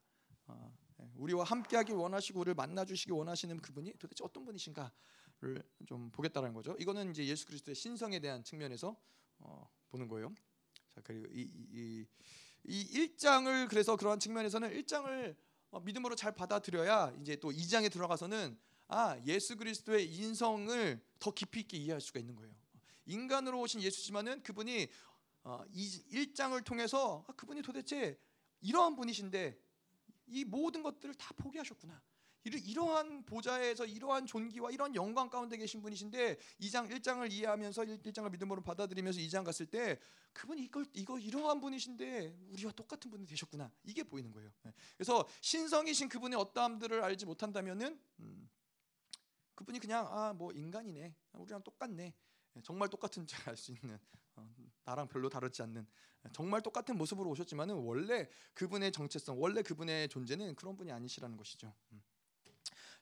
[0.47, 6.75] 어, 예, 우리와 함께하기 원하시고 우리를 만나주시기 원하시는 그분이 도대체 어떤 분이신가를 좀 보겠다는 거죠.
[6.79, 8.95] 이거는 이제 예수 그리스도의 신성에 대한 측면에서
[9.39, 10.33] 어, 보는 거예요.
[10.93, 12.05] 자 그리고 이, 이,
[12.63, 15.35] 이 1장을 그래서 그러한 측면에서는 1장을
[15.71, 18.57] 어, 믿음으로 잘 받아들여야 이제 또 2장에 들어가서는
[18.87, 22.53] 아 예수 그리스도의 인성을 더 깊이 있게 이해할 수가 있는 거예요.
[23.05, 24.87] 인간으로 오신 예수지만은 그분이
[25.43, 28.19] 어, 이 1장을 통해서 아, 그분이 도대체
[28.61, 29.59] 이러한 분이신데
[30.27, 32.01] 이 모든 것들을 다 포기하셨구나.
[32.45, 39.19] 이러한 보좌에서 이러한 존귀와 이러한 영광 가운데 계신 분이신데 2장 1장을 이해하면서 1장을 믿음으로 받아들이면서
[39.19, 39.99] 2장 갔을 때
[40.33, 43.71] 그분이 이걸 이거 이러한 분이신데 우리와 똑같은 분이 되셨구나.
[43.83, 44.51] 이게 보이는 거예요.
[44.61, 44.71] 네.
[44.95, 48.49] 그래서 신성이신 그분의 어떠함들을 알지 못한다면은 음,
[49.55, 51.15] 그분이 그냥 아 뭐 인간이네.
[51.33, 52.13] 우리랑 똑같네.
[52.55, 53.99] 네, 정말 똑같은 줄 알 수 있는
[54.35, 55.85] 어, 나랑 별로 다르지 않는
[56.33, 61.73] 정말 똑같은 모습으로 오셨지만은 원래 그분의 정체성, 원래 그분의 존재는 그런 분이 아니시라는 것이죠.
[61.91, 62.01] 음.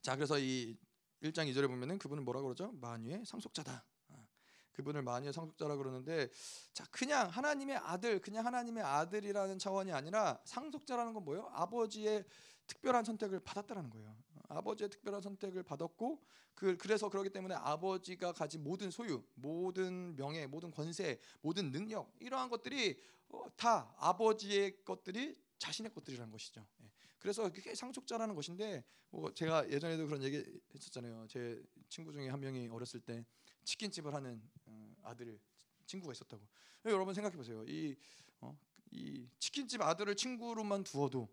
[0.01, 0.77] 자, 그래서 이
[1.21, 2.73] 1장 2절에 보면은 그분은 뭐라 그러죠?
[2.73, 3.85] 만유의 상속자다.
[4.09, 4.27] 아,
[4.73, 6.29] 그분을 만유의 상속자라 그러는데
[6.73, 11.49] 자, 그냥 하나님의 아들, 그냥 하나님의 아들이라는 차원이 아니라 상속자라는 건 뭐예요?
[11.53, 12.25] 아버지의
[12.67, 14.17] 특별한 선택을 받았다라는 거예요.
[14.57, 16.21] 아버지의 특별한 선택을 받았고
[16.55, 22.49] 그 그래서 그러기 때문에 아버지가 가진 모든 소유, 모든 명예, 모든 권세, 모든 능력 이러한
[22.49, 22.99] 것들이
[23.29, 26.65] 어, 다 아버지의 것들이 자신의 것들이라는 것이죠.
[26.83, 26.91] 예.
[27.19, 30.43] 그래서 그게 상속자라는 것인데 뭐 제가 예전에도 그런 얘기
[30.75, 31.25] 했었잖아요.
[31.29, 33.25] 제 친구 중에 한 명이 어렸을 때
[33.63, 35.39] 치킨집을 하는 어, 아들
[35.85, 36.45] 친구가 있었다고.
[36.85, 37.63] 여러분 생각해 보세요.
[37.65, 37.95] 이,
[38.41, 38.57] 어,
[38.91, 41.29] 이 치킨집 아들을 친구로만 두어도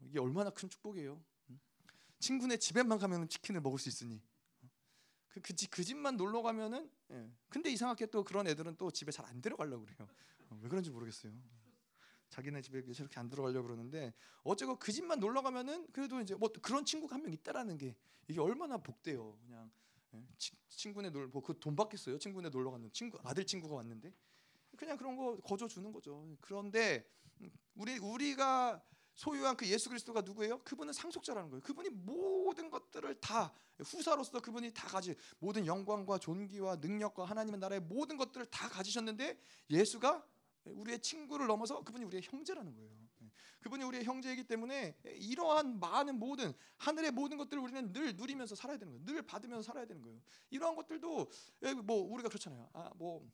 [0.00, 1.22] 이게 얼마나 큰 축복이에요.
[2.24, 4.18] 친구네 집에만 가면 치킨을 먹을 수 있으니
[5.28, 7.30] 그, 그, 집, 그 집만 놀러 가면은 예.
[7.50, 10.08] 근데 이상하게 또 그런 애들은 또 집에 잘안 들어가려고 그래요.
[10.48, 11.32] 어, 왜 그런지 모르겠어요.
[12.30, 16.84] 자기네 집에 저렇게 안 들어가려고 그러는데 어쩌고 그 집만 놀러 가면은 그래도 이제 뭐 그런
[16.86, 17.94] 친구가 한 명 있다라는 게
[18.26, 19.36] 이게 얼마나 복돼요.
[19.44, 19.70] 그냥
[20.14, 20.26] 예.
[20.38, 22.18] 치, 친구네 놀 뭐그돈 받겠어요.
[22.18, 24.14] 친구네 놀러 갔는 친구 아들 친구가 왔는데
[24.78, 26.26] 그냥 그런 거 거저 주는 거죠.
[26.40, 27.06] 그런데
[27.74, 28.82] 우리 우리가
[29.14, 30.58] 소유한 그 예수 그리스도가 누구예요?
[30.64, 31.62] 그분은 상속자라는 거예요.
[31.62, 38.16] 그분이 모든 것들을 다 후사로서 그분이 다 가지 모든 영광과 존귀와 능력과 하나님의 나라의 모든
[38.16, 39.38] 것들을 다 가지셨는데
[39.70, 40.26] 예수가
[40.64, 43.04] 우리의 친구를 넘어서 그분이 우리의 형제라는 거예요.
[43.60, 48.92] 그분이 우리의 형제이기 때문에 이러한 많은 모든 하늘의 모든 것들을 우리는 늘 누리면서 살아야 되는
[48.92, 49.06] 거예요.
[49.06, 50.20] 늘 받으면서 살아야 되는 거예요.
[50.50, 51.30] 이러한 것들도
[51.84, 52.68] 뭐 우리가 그렇잖아요.
[52.74, 53.26] 아, 뭐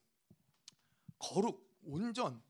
[1.18, 2.40] 거룩, 온전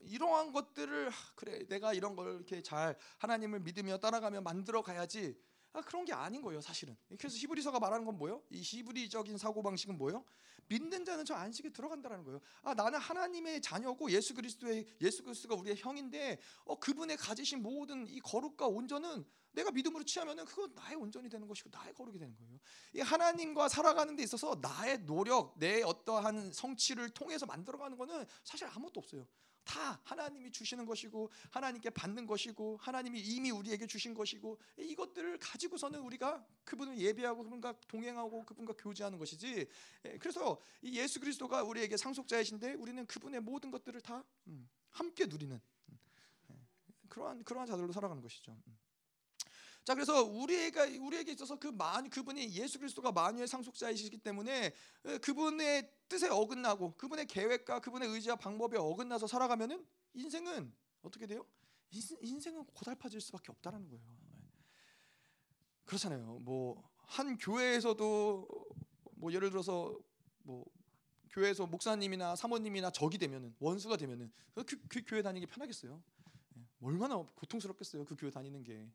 [0.00, 5.36] 이러한 것들을 그래 내가 이런 걸 이렇게 잘 하나님을 믿으며 따라가며 만들어 가야지.
[5.72, 6.96] 아, 그런 게 아닌 거예요 사실은.
[7.18, 8.42] 그래서 히브리서가 말하는 건 뭐예요?
[8.50, 10.24] 이 히브리적인 사고 방식은 뭐예요?
[10.68, 12.40] 믿는 자는 저 안식에 들어간다라는 거예요.
[12.62, 18.20] 아 나는 하나님의 자녀고 예수 그리스도의 예수 그리스도가 우리의 형인데 어 그분의 가지신 모든 이
[18.20, 22.58] 거룩과 온전은 내가 믿음으로 취하면은 그건 나의 온전이 되는 것이고 나의 거룩이 되는 거예요.
[22.94, 29.00] 이 하나님과 살아가는 데 있어서 나의 노력, 내 어떠한 성취를 통해서 만들어가는 거는 사실 아무것도
[29.00, 29.26] 없어요.
[29.64, 36.44] 다 하나님이 주시는 것이고 하나님께 받는 것이고 하나님이 이미 우리에게 주신 것이고 이것들을 가지고서는 우리가
[36.64, 39.66] 그분을 예배하고 그분과 동행하고 그분과 교제하는 것이지.
[40.04, 45.60] 예, 그래서 이 예수 그리스도가 우리에게 상속자이신데 우리는 그분의 모든 것들을 다 음, 함께 누리는
[45.88, 45.98] 음,
[46.50, 46.54] 예,
[47.08, 48.56] 그러한 그러한 자들로 살아가는 것이죠.
[49.84, 49.86] 음.
[49.86, 54.72] 자 그래서 우리가 우리에게 있어서 그 만 그분이 예수 그리스도가 만유의 상속자이시기 때문에
[55.22, 60.72] 그분의 뜻에 어긋나고 그분의 계획과 그분의 의지와 방법에 어긋나서 살아가면은 인생은
[61.02, 61.46] 어떻게 돼요?
[62.22, 64.04] 인생은 고달파질 수밖에 없다라는 거예요.
[65.84, 66.38] 그렇잖아요.
[66.40, 68.48] 뭐 한 교회에서도
[69.16, 69.96] 뭐 예를 들어서
[70.42, 70.64] 뭐
[71.30, 76.02] 교회에서 목사님이나 사모님이나 적이 되면은 원수가 되면은 그, 그 교회 다니기 편하겠어요.
[76.80, 78.04] 얼마나 고통스럽겠어요.
[78.04, 78.88] 그 교회 다니는 게.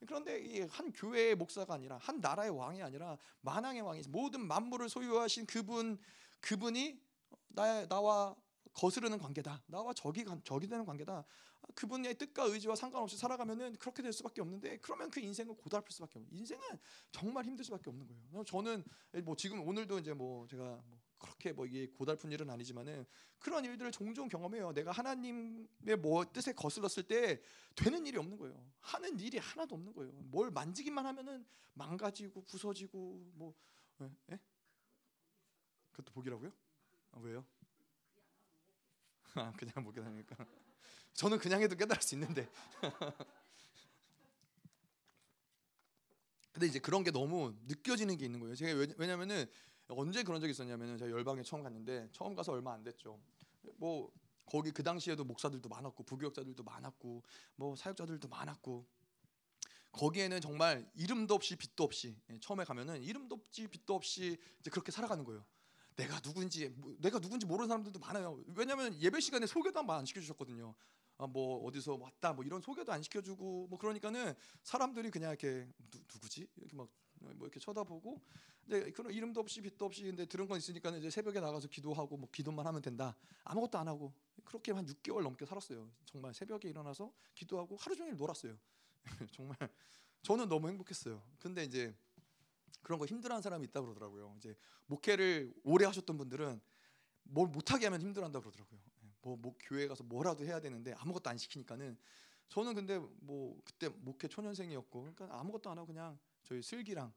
[0.00, 5.46] 그런데 이 한 교회의 목사가 아니라 한 나라의 왕이 아니라 만왕의 왕이 모든 만물을 소유하신
[5.46, 5.98] 그분
[6.40, 7.00] 그분이
[7.48, 8.34] 나 나와
[8.74, 9.62] 거스르는 관계다.
[9.66, 11.24] 나와 적이 적이 되는 관계다.
[11.74, 16.30] 그분의 뜻과 의지와 상관없이 살아가면은 그렇게 될 수밖에 없는데 그러면 그 인생은 고달플 수밖에 없는.
[16.32, 16.62] 인생은
[17.10, 18.44] 정말 힘들 수밖에 없는 거예요.
[18.44, 18.84] 저는
[19.24, 23.06] 뭐 지금 오늘도 이제 뭐 제가 뭐 그렇게 뭐 이게 고달픈 일은 아니지만은
[23.38, 24.72] 그런 일들을 종종 경험해요.
[24.72, 27.40] 내가 하나님의 뭐 뜻에 거슬렀을 때
[27.74, 28.70] 되는 일이 없는 거예요.
[28.80, 30.12] 하는 일이 하나도 없는 거예요.
[30.12, 33.54] 뭘 만지기만 하면은 망가지고 부서지고 뭐
[34.00, 34.10] 예?
[34.32, 34.40] 예?
[35.92, 36.52] 그것도 복이라고요?
[37.12, 37.44] 아, 왜요?
[39.34, 40.36] 아, 그냥 못 깨달으니까.
[41.14, 42.48] 저는 그냥 해도 깨달을 수 있는데.
[46.52, 48.54] 근데 이제 그런 게 너무 느껴지는 게 있는 거예요.
[48.54, 49.46] 제가 왜냐면은
[49.88, 53.20] 언제 그런 적이 있었냐면은 제가 열방에 처음 갔는데 처음 가서 얼마 안 됐죠.
[53.76, 54.10] 뭐
[54.46, 57.22] 거기 그 당시에도 목사들도 많았고 부교역자들도 많았고
[57.56, 58.86] 뭐 사역자들도 많았고
[59.92, 64.92] 거기에는 정말 이름도 없이 빛도 없이 예, 처음에 가면은 이름도 없이 빛도 없이 이제 그렇게
[64.92, 65.44] 살아가는 거예요.
[65.96, 68.38] 내가 누군지 뭐, 내가 누군지 모르는 사람들도 많아요.
[68.54, 70.74] 왜냐하면 예배 시간에 소개도 한 번 안 시켜주셨거든요.
[71.18, 75.98] 아, 뭐 어디서 왔다 뭐 이런 소개도 안 시켜주고 뭐 그러니까는 사람들이 그냥 이렇게 누,
[76.20, 76.88] 구지 이렇게 막
[77.20, 78.20] 뭐 이렇게 쳐다보고
[78.66, 82.28] 근데 그런 이름도 없이 빛도 없이 근데 들은 건 있으니까 이제 새벽에 나가서 기도하고 뭐
[82.32, 83.16] 기도만 하면 된다.
[83.44, 84.12] 아무것도 안 하고
[84.44, 85.88] 그렇게 한 6개월 넘게 살았어요.
[86.04, 88.58] 정말 새벽에 일어나서 기도하고 하루 종일 놀았어요.
[89.32, 89.56] 정말
[90.22, 91.22] 저는 너무 행복했어요.
[91.38, 91.94] 근데 이제
[92.82, 94.34] 그런 거 힘들어하는 사람이 있다 그러더라고요.
[94.38, 94.56] 이제
[94.86, 96.60] 목회를 오래 하셨던 분들은
[97.22, 98.80] 뭘 못하게 하면 힘들어한다 그러더라고요.
[99.22, 101.96] 뭐, 뭐 교회 가서 뭐라도 해야 되는데 아무것도 안 시키니까는
[102.48, 107.12] 저는 근데 뭐 그때 목회 초년생이었고 그러니까 아무것도 안 하고 그냥 저희 슬기랑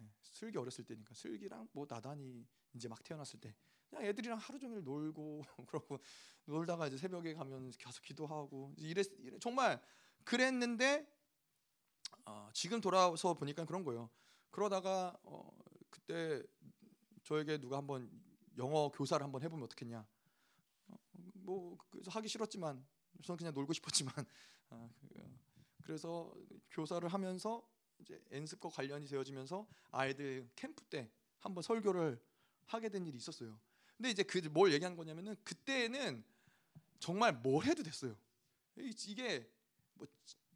[0.00, 3.54] 예, 슬기 어렸을 때니까 슬기랑 뭐 나단이 이제 막 태어났을 때
[3.88, 5.98] 그냥 애들이랑 하루 종일 놀고 그러고
[6.46, 9.82] 놀다가 이제 새벽에 가면 계속 기도하고 이랬, 이랬 정말
[10.24, 11.06] 그랬는데
[12.24, 14.08] 어, 지금 돌아서 보니까 그런 거예요.
[14.50, 15.50] 그러다가 어,
[15.90, 16.42] 그때
[17.22, 18.10] 저에게 누가 한번
[18.56, 20.06] 영어 교사를 한번 해보면 어떻겠냐.
[20.88, 20.96] 어,
[21.34, 22.86] 뭐 그래서 하기 싫었지만
[23.24, 24.14] 저는 그냥 놀고 싶었지만
[24.70, 24.90] 어,
[25.82, 26.32] 그래서
[26.70, 27.68] 교사를 하면서
[28.00, 32.20] 이제 엔습과 관련이 되어지면서 아이들 캠프 때 한번 설교를
[32.66, 33.58] 하게 된 일이 있었어요.
[33.96, 36.24] 근데 이제 그 뭘 얘기한 거냐면은 그때는
[36.98, 38.16] 정말 뭘 해도 됐어요.
[38.76, 39.50] 이게
[39.94, 40.06] 뭐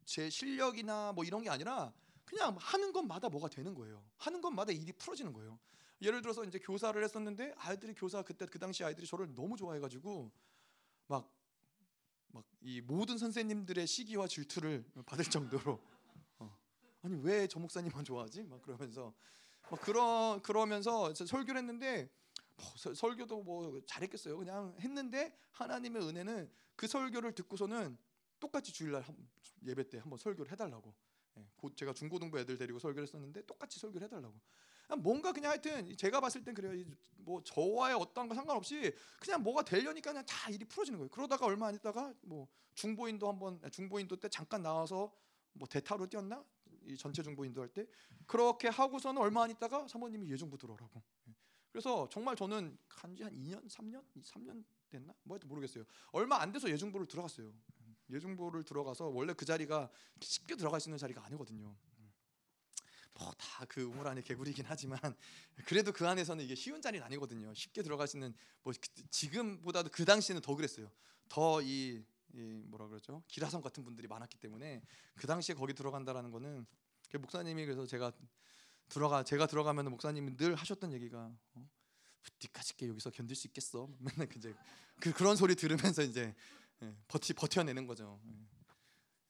[0.05, 1.92] 제 실력이나 뭐 이런 게 아니라
[2.26, 4.05] 그냥 하는 것마다 뭐가 되는 거예요.
[4.18, 5.59] 하는 것마다 일이 풀어지는 거예요.
[6.03, 10.30] 예를 들어서 이제 교사를 했었는데 아이들이 교사 그때 그 당시 아이들이 저를 너무 좋아해가지고
[11.09, 11.30] 막
[12.32, 15.93] 막 이 모든 선생님들의 시기와 질투를 받을 정도로 어.
[17.05, 18.45] 아니 왜 저 목사님만 좋아하지?
[18.45, 19.15] 막 그러면서
[19.71, 22.11] 막 그런 그러면서 설교를 했는데
[22.57, 24.39] 뭐 설교도 뭐 잘했겠어요.
[24.39, 27.99] 그냥 했는데 하나님의 은혜는 그 설교를 듣고서는
[28.41, 29.05] 똑같이 주일날
[29.67, 30.95] 예배 때 한번 설교를 해달라고.
[31.37, 34.35] 예, 곧 제가 중고등부 애들 데리고 설교를 했었는데 똑같이 설교를 해달라고.
[34.99, 36.85] 뭔가 그냥 하여튼 제가 봤을 땐 그래요.
[37.17, 41.11] 뭐 저와의 어떤 거 상관없이 그냥 뭐가 되려니까 그냥 다 일이 풀어지는 거예요.
[41.11, 45.13] 그러다가 얼마 안 있다가 뭐 중보인도 한번 중보인도 때 잠깐 나와서
[45.53, 46.45] 뭐 대타로 뛰었나?
[46.87, 47.87] 이 전체 중보 인도 할 때
[48.26, 51.03] 그렇게 하고서는 얼마 안 있다가 사모님이 예중부 들어오라고.
[51.28, 51.35] 예.
[51.70, 55.12] 그래서 정말 저는 간지 한 2년, 3년, 3년 됐나?
[55.24, 55.85] 뭐 하여튼 모르겠어요.
[56.12, 57.53] 얼마 안 돼서 예중부를 들어갔어요.
[58.11, 61.74] 예중부를 들어가서 원래 그 자리가 쉽게 들어갈 수 있는 자리가 아니거든요.
[63.14, 64.99] 뭐 다 그 우물 안에 개구리긴 하지만
[65.66, 67.55] 그래도 그 안에서는 이게 쉬운 자리는 아니거든요.
[67.55, 70.91] 쉽게 들어갈 수 있는 뭐 그, 지금보다도 그 당시에는 더 그랬어요.
[71.28, 72.05] 더이
[72.35, 73.22] 이 뭐라 그러죠?
[73.28, 74.82] 기라성 같은 분들이 많았기 때문에
[75.14, 76.66] 그 당시에 거기 들어간다라는 거는
[77.12, 78.12] 목사님이 그래서 제가
[78.89, 81.68] 들어가 제가 들어가면 목사님이 늘 하셨던 얘기가 어?
[82.43, 83.89] 니까짓게 여기서 견딜 수 있겠어?
[84.01, 84.55] 맨날 이제
[85.01, 86.35] 그 그런 소리 들으면서 이제
[86.82, 88.20] 예, 버티 버텨내는 거죠.
[88.26, 88.55] 예.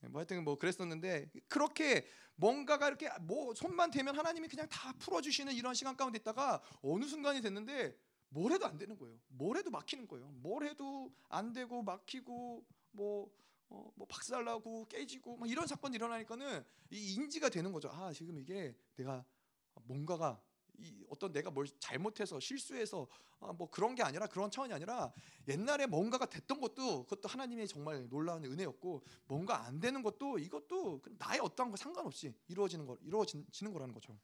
[0.05, 5.53] 예, 뭐 하여튼 뭐 그랬었는데 그렇게 뭔가가 이렇게 뭐 손만 대면 하나님이 그냥 다 풀어주시는
[5.55, 7.97] 이런 시간 가운데 있다가 어느 순간이 됐는데
[8.29, 9.17] 뭘 해도 안 되는 거예요.
[9.29, 10.29] 뭘 해도 막히는 거예요.
[10.33, 12.65] 뭘 해도 안 되고 막히고
[12.95, 13.31] 뭐
[13.69, 17.91] 어, 뭐 박살나고 깨지고 막 이런 사건이 일어나니까는 이 인지가 되는 거죠.
[17.91, 19.25] 아 지금 이게 내가
[19.85, 20.41] 뭔가가
[20.79, 23.07] 이 어떤 내가 뭘 잘못해서 실수해서
[23.41, 25.13] 아, 뭐 그런 게 아니라 그런 차원이 아니라
[25.49, 31.41] 옛날에 뭔가가 됐던 것도 그것도 하나님의 정말 놀라운 은혜였고 뭔가 안 되는 것도 이것도 나의
[31.41, 34.17] 어떠한 거 상관없이 이루어지는 거 이루어지는 거라는 거죠.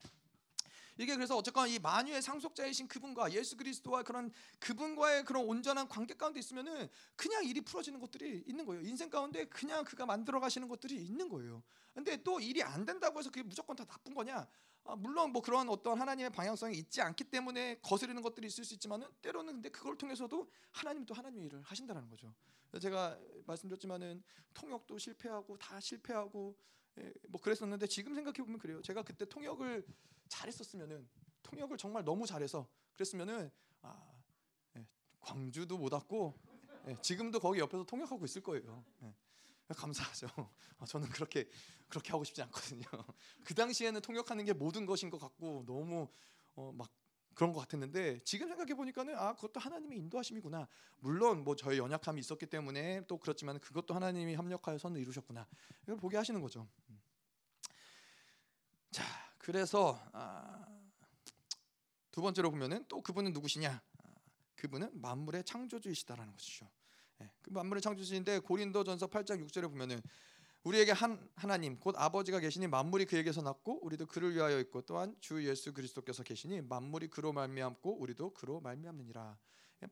[1.00, 6.38] 이게 그래서 어쨌건 이 만유의 상속자이신 그분과 예수 그리스도와 그런 그분과의 그런 온전한 관계 가운데
[6.40, 8.82] 있으면은 그냥 일이 풀어지는 것들이 있는 거예요.
[8.82, 11.62] 인생 가운데 그냥 그가 만들어 가시는 것들이 있는 거예요.
[11.94, 14.46] 근데 또 일이 안 된다고 해서 그게 무조건 다 나쁜 거냐?
[14.84, 19.08] 아, 물론 뭐 그런 어떤 하나님의 방향성이 있지 않기 때문에 거스르는 것들이 있을 수 있지만은
[19.22, 22.34] 때로는 근데 그걸 통해서도 하나님 또 하나님의 일을 하신다는 거죠.
[22.78, 24.22] 제가 말씀드렸지만은
[24.52, 26.58] 통역도 실패하고 다 실패하고
[26.98, 28.82] 예, 뭐 그랬었는데 지금 생각해 보면 그래요.
[28.82, 29.86] 제가 그때 통역을
[30.30, 31.06] 잘했었으면은
[31.42, 33.50] 통역을 정말 너무 잘해서 그랬으면은
[33.82, 34.00] 아,
[34.76, 34.86] 예,
[35.20, 36.34] 광주도 못 왔고
[36.86, 38.84] 예, 지금도 거기 옆에서 통역하고 있을 거예요.
[39.02, 39.14] 예.
[39.74, 40.26] 감사하죠.
[40.78, 41.48] 어, 저는 그렇게
[41.88, 42.82] 그렇게 하고 싶지 않거든요.
[43.44, 46.08] 그 당시에는 통역하는 게 모든 것인 것 같고 너무
[46.56, 46.90] 어, 막
[47.34, 50.66] 그런 것 같았는데 지금 생각해 보니까는 아 그것도 하나님의 인도하심이구나.
[50.98, 55.46] 물론 뭐 저의 연약함이 있었기 때문에 또 그렇지만 그것도 하나님이 협력하여 선을 이루셨구나.
[55.84, 56.68] 이걸 보게 하시는 거죠.
[59.50, 60.64] 그래서 아,
[62.12, 63.68] 두 번째로 보면은 또 그분은 누구시냐?
[63.72, 64.08] 아,
[64.54, 66.70] 그분은 만물의 창조주이시다라는 것이죠.
[67.20, 70.00] 예, 그 만물의 창조주인데 고린도전서 8장 6절에 보면은
[70.62, 75.44] 우리에게 한 하나님 곧 아버지가 계시니 만물이 그에게서 났고 우리도 그를 위하여 있고 또한 주
[75.44, 79.36] 예수 그리스도께서 계시니 만물이 그로 말미암고 우리도 그로 말미암느니라.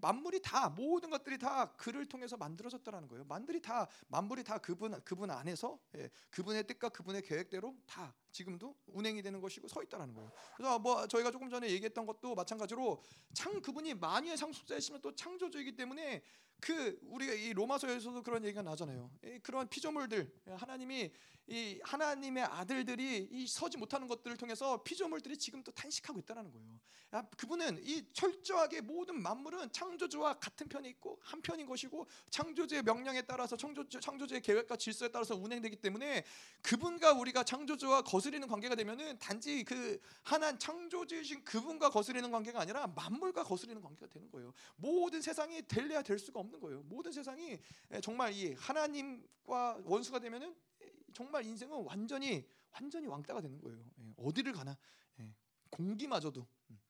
[0.00, 3.24] 만물이 다 모든 것들이 다 그를 통해서 만들어졌다라는 거예요.
[3.24, 9.22] 만들이 다 만물이 다 그분 그분 안에서 예, 그분의 뜻과 그분의 계획대로 다 지금도 운행이
[9.22, 10.30] 되는 것이고 서 있다라는 거예요.
[10.56, 16.22] 그래서 뭐 저희가 조금 전에 얘기했던 것도 마찬가지로 창 그분이 만유의 상속자이시면 또 창조주이기 때문에
[16.60, 19.10] 그 우리가 이 로마서에서도 그런 얘기가 나잖아요.
[19.42, 21.12] 그런 피조물들 하나님이
[21.48, 26.78] 이 하나님의 아들들이 이 서지 못하는 것들을 통해서 피조물들이 지금 또 탄식하고 있다는 거예요.
[27.10, 33.22] 아, 그분은 이 철저하게 모든 만물은 창조주와 같은 편이 있고 한 편인 것이고 창조주의 명령에
[33.22, 36.22] 따라서 창조주, 창조주의 계획과 질서에 따라서 운행되기 때문에
[36.60, 43.44] 그분과 우리가 창조주와 거스리는 관계가 되면은 단지 그 하나 창조주이신 그분과 거스리는 관계가 아니라 만물과
[43.44, 44.52] 거스리는 관계가 되는 거예요.
[44.76, 46.82] 모든 세상이 될래야 될 수가 없는 거예요.
[46.82, 47.58] 모든 세상이
[48.02, 50.67] 정말 이 하나님과 원수가 되면은
[51.12, 53.84] 정말 인생은 완전히 완전히 왕따가 되는 거예요.
[54.00, 54.76] 예, 어디를 가나
[55.20, 55.34] 예,
[55.70, 56.80] 공기마저도 음,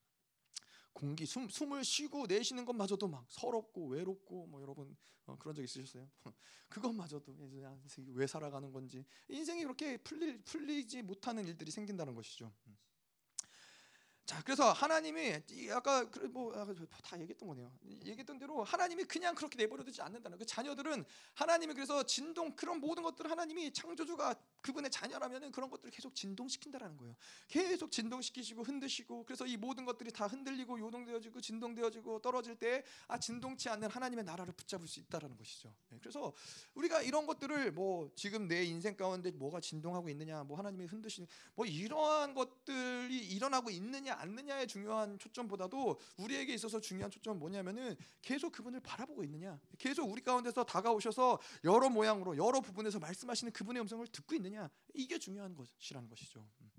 [0.92, 4.96] 공기 숨 숨을 쉬고 내쉬는 것마저도 막 서럽고 외롭고 뭐 여러분
[5.26, 6.08] 어, 그런 적 있으셨어요?
[6.68, 7.36] 그것마저도
[8.08, 12.52] 왜 살아가는 건지 인생이 그렇게 풀리 풀리지 못하는 일들이 생긴다는 것이죠.
[12.66, 12.76] 음.
[14.28, 15.40] 자, 그래서 하나님이
[15.72, 17.72] 아까 뭐다 얘기했던 거네요.
[18.04, 21.02] 얘기했던 대로 하나님이 그냥 그렇게 내버려 두지 않는다는 그 자녀들은
[21.32, 27.16] 하나님이 그래서 진동 그런 모든 것들을 하나님이 창조주가 그분의 자녀라면은 그런 것들을 계속 진동시킨다라는 거예요.
[27.48, 33.70] 계속 진동시키시고 흔드시고 그래서 이 모든 것들이 다 흔들리고 요동되어지고 진동되어지고 떨어질 때 아 진동치
[33.70, 35.72] 않는 하나님의 나라를 붙잡을 수 있다라는 것이죠.
[35.88, 36.34] 네, 그래서
[36.74, 41.64] 우리가 이런 것들을 뭐 지금 내 인생 가운데 뭐가 진동하고 있느냐, 뭐 하나님이 흔드시는 뭐
[41.64, 49.24] 이러한 것들이 일어나고 있느냐 않느냐의 중요한 초점보다도 우리에게 있어서 중요한 초점은 뭐냐면은 계속 그분을 바라보고
[49.24, 55.18] 있느냐, 계속 우리 가운데서 다가오셔서 여러 모양으로 여러 부분에서 말씀하시는 그분의 음성을 듣고 있느냐 이게
[55.18, 56.46] 중요한 것이라는 것이죠.
[56.60, 56.70] 음.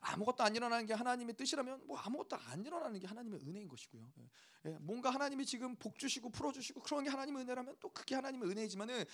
[0.00, 4.10] 아무것도 안 일어나는 게 하나님의 뜻이라면 뭐 아무것도 안 일어나는 게 하나님의 은혜인 것이고요.
[4.18, 4.28] 예.
[4.66, 4.70] 예.
[4.80, 9.04] 뭔가 하나님이 지금 복 주시고 풀어 주시고 그런 게 하나님의 은혜라면 또 그게 하나님의 은혜이지만은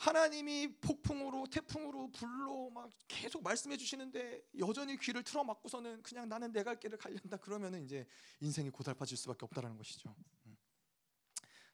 [0.00, 6.80] 하나님이 폭풍으로 태풍으로 불로 막 계속 말씀해 주시는데 여전히 귀를 틀어 막고서는 그냥 나는 내갈
[6.80, 8.06] 길을 가려한다 그러면은 이제
[8.40, 10.14] 인생이 고달파질 수밖에 없다라는 것이죠.
[10.46, 10.56] 음.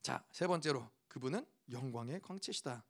[0.02, 2.84] 자, 세 번째로 그분은 영광의 광채시다.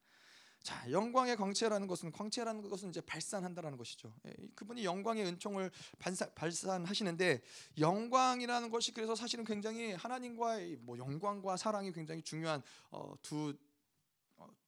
[0.62, 4.12] 자, 영광의 광채라는 것은 광채라는 것은 이제 발산한다라는 것이죠.
[4.26, 7.43] 예, 그분이 영광의 은총을 발산, 발산 하시는데
[7.78, 13.55] 영광이라는 것이 그래서 사실은 굉장히 하나님과의 뭐 영광과 사랑이 굉장히 중요한 어, 두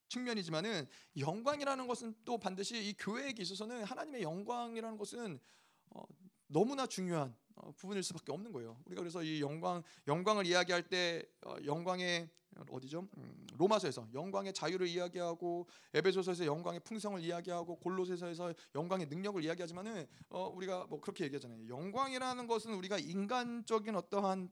[0.08, 0.86] 측면이지만은
[1.18, 5.38] 영광이라는 것은 또 반드시 이 교회에게 있어서는 하나님의 영광이라는 것은
[5.90, 6.02] 어,
[6.46, 8.80] 너무나 중요한 어, 부분일 수밖에 없는 거예요.
[8.86, 12.28] 우리가 그래서 이 영광 영광을 이야기할 때 어, 영광의
[12.70, 13.06] 어디죠?
[13.16, 20.86] 음, 로마서에서 영광의 자유를 이야기하고 에베소서에서 영광의 풍성을 이야기하고 골로새서에서 영광의 능력을 이야기하지만은 어, 우리가
[20.86, 21.68] 뭐 그렇게 얘기하잖아요.
[21.68, 24.50] 영광이라는 것은 우리가 인간적인 어떠한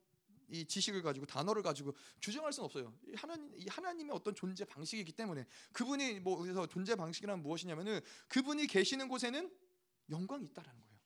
[0.49, 2.95] 이 지식을 가지고 단어를 가지고 규정할 수는 없어요.
[3.15, 9.09] 하나님 이 하나님의 어떤 존재 방식이기 때문에 그분이 뭐 그래서 존재 방식이란 무엇이냐면은 그분이 계시는
[9.09, 9.51] 곳에는
[10.11, 10.97] 영광이 있다라는 거예요.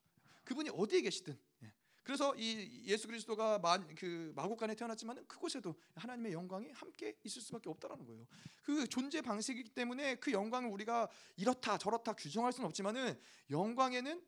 [0.44, 1.38] 그분이 어디에 계시든.
[1.62, 1.72] 예.
[2.02, 8.04] 그래서 이 예수 그리스도가 만, 그 마국간에 태어났지만은 그곳에도 하나님의 영광이 함께 있을 수밖에 없다라는
[8.06, 8.26] 거예요.
[8.62, 13.18] 그 존재 방식이기 때문에 그 영광을 우리가 이렇다 저렇다 규정할 수는 없지만은
[13.50, 14.22] 영광에는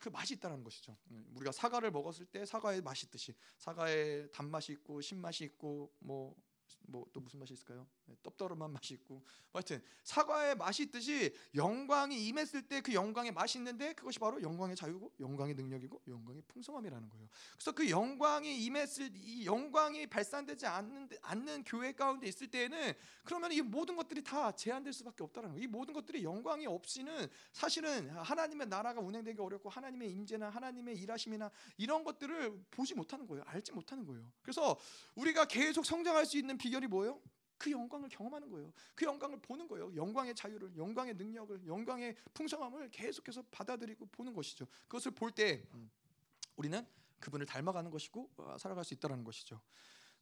[0.00, 0.96] 그 맛이 있다는 것이죠.
[1.10, 6.34] 음, 우리가 사과를 먹었을 때 사과의 맛이 있듯이 사과의 단맛이 있고 신맛이 있고 뭐
[6.82, 7.86] 뭐 또 무슨 맛이 있을까요?
[8.06, 13.58] 네, 떡더름한 맛이 있고 뭐 하여튼 사과의 맛이 있듯이 영광이 임했을 때 그 영광의 맛이
[13.58, 17.28] 있는데 그것이 바로 영광의 자유고 영광의 능력이고 영광의 풍성함이라는 거예요.
[17.52, 22.92] 그래서 그 영광이 임했을 이 영광이 발산되지 않는 않는 교회 가운데 있을 때에는
[23.24, 25.62] 그러면 이 모든 것들이 다 제한될 수밖에 없다는 거예요.
[25.62, 32.02] 이 모든 것들이 영광이 없이는 사실은 하나님의 나라가 운행되기 어렵고 하나님의 임재나 하나님의 일하심이나 이런
[32.04, 33.44] 것들을 보지 못하는 거예요.
[33.46, 34.30] 알지 못하는 거예요.
[34.42, 34.78] 그래서
[35.14, 37.20] 우리가 계속 성장할 수 있는 비결이 뭐예요?
[37.58, 38.72] 그 영광을 경험하는 거예요.
[38.94, 39.94] 그 영광을 보는 거예요.
[39.96, 44.66] 영광의 자유를, 영광의 능력을, 영광의 풍성함을 계속해서 받아들이고 보는 것이죠.
[44.82, 45.90] 그것을 볼때 음,
[46.56, 46.86] 우리는
[47.18, 49.60] 그분을 닮아가는 것이고 어, 살아갈 수 있다라는 것이죠.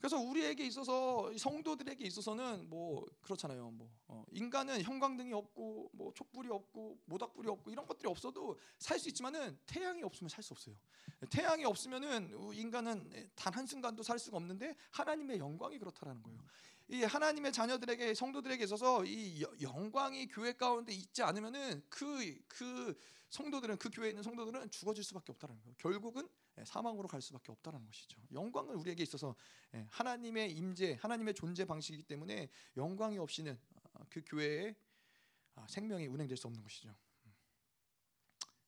[0.00, 3.70] 그래서 우리에게 있어서 성도들에게 있어서는 뭐 그렇잖아요.
[3.70, 9.08] 뭐 어, 인간은 형광등이 없고 뭐 촛불이 없고 모닥불이 없고 이런 것들이 없어도 살 수
[9.10, 10.74] 있지만은 태양이 없으면 살 수 없어요.
[11.30, 16.40] 태양이 없으면은 인간은 단 한 순간도 살 수가 없는데 하나님의 영광이 그렇다라는 거예요.
[16.88, 22.98] 이 하나님의 자녀들에게 성도들에게 있어서 이 영광이 교회 가운데 있지 않으면은 그그 그
[23.28, 25.74] 성도들은 그 교회에 있는 성도들은 죽어질 수밖에 없다는 거예요.
[25.78, 28.20] 결국은 예, 사망으로 갈 수밖에 없다는 것이죠.
[28.32, 29.34] 영광은 우리에게 있어서
[29.74, 33.58] 예, 하나님의 임재, 하나님의 존재 방식이기 때문에 영광이 없이는
[33.94, 34.74] 어, 그 교회의
[35.54, 36.88] 아, 생명이 운행될 수 없는 것이죠.
[37.26, 37.32] 음.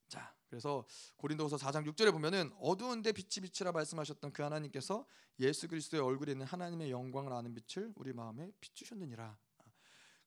[0.09, 0.85] 자, 그래서
[1.17, 5.07] 고린도후서 4장 6절에 보면은 어두운데 빛이 빛이라 말씀하셨던 그 하나님께서
[5.41, 9.39] 예수 그리스도의 얼굴에 있는 하나님의 영광을 아는 빛을 우리 마음에 비추셨느니라.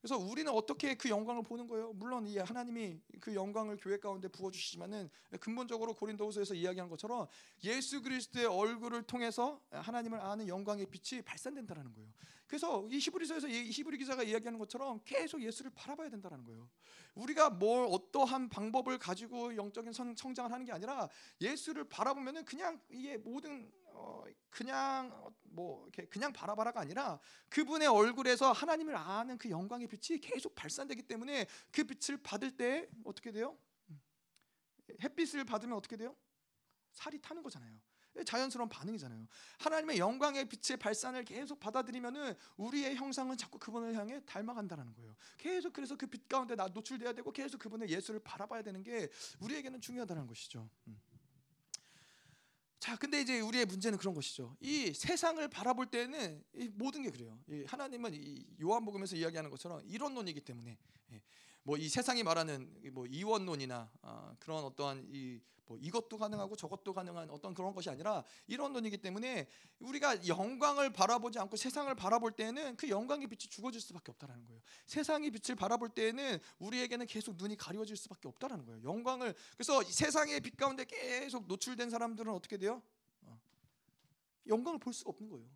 [0.06, 1.92] 그래서 우리는 어떻게 그 영광을 보는 거예요?
[1.94, 7.26] 물론 이 하나님이 그 영광을 교회 가운데 부어 주시지만은 근본적으로 고린도후서에서 이야기한 것처럼
[7.64, 12.08] 예수 그리스도의 얼굴을 통해서 하나님을 아는 영광의 빛이 발산된다라는 거예요.
[12.46, 16.68] 그래서 이 히브리서에서 이 히브리 기자가 이야기하는 것처럼 계속 예수를 바라봐야 된다라는 거예요.
[17.16, 21.08] 우리가 뭘 어떠한 방법을 가지고 영적인 성장을 하는 게 아니라
[21.40, 23.85] 예수를 바라보면은 그냥 이게 모든 어,
[24.56, 27.20] 그냥 어, 뭐 이렇게 그냥 바라바라가 아니라
[27.50, 33.32] 그분의 얼굴에서 하나님을 아는 그 영광의 빛이 계속 발산되기 때문에 그 빛을 받을 때 어떻게
[33.32, 33.58] 돼요?
[33.90, 34.00] 음.
[35.02, 36.16] 햇빛을 받으면 어떻게 돼요?
[36.92, 37.78] 살이 타는 거잖아요.
[38.24, 39.26] 자연스러운 반응이잖아요.
[39.58, 45.14] 하나님의 영광의 빛의 발산을 계속 받아들이면은 우리의 형상은 자꾸 그분을 향해 닮아간다는 거예요.
[45.36, 49.82] 계속 그래서 그 빛 가운데 나 노출돼야 되고 계속 그분의 예수를 바라봐야 되는 게 우리에게는
[49.82, 50.66] 중요하다는 것이죠.
[50.86, 50.98] 음.
[52.78, 54.56] 자, 근데 이제 우리의 문제는 그런 것이죠.
[54.60, 57.38] 이 세상을 바라볼 때는 모든 게 그래요.
[57.66, 60.76] 하나님은 이 요한복음에서 이야기하는 것처럼 이론론이기 때문에
[61.12, 61.22] 예,
[61.66, 67.30] 뭐 이 세상이 말하는 뭐 이원론이나 아, 그런 어떠한 이 뭐 이것도 가능하고 저것도 가능한
[67.30, 69.48] 어떤 그런 것이 아니라 이런 논이기 때문에
[69.80, 74.60] 우리가 영광을 바라보지 않고 세상을 바라볼 때에는 그 영광의 빛이 죽어질 수밖에 없다라는 거예요.
[74.86, 78.82] 세상의 빛을 바라볼 때에는 우리에게는 계속 눈이 가려워질 수밖에 없다라는 거예요.
[78.84, 82.80] 영광을 그래서 세상의 빛 가운데 계속 노출된 사람들은 어떻게 돼요?
[83.22, 83.38] 어,
[84.46, 85.46] 영광을 볼 수가 없는 거예요.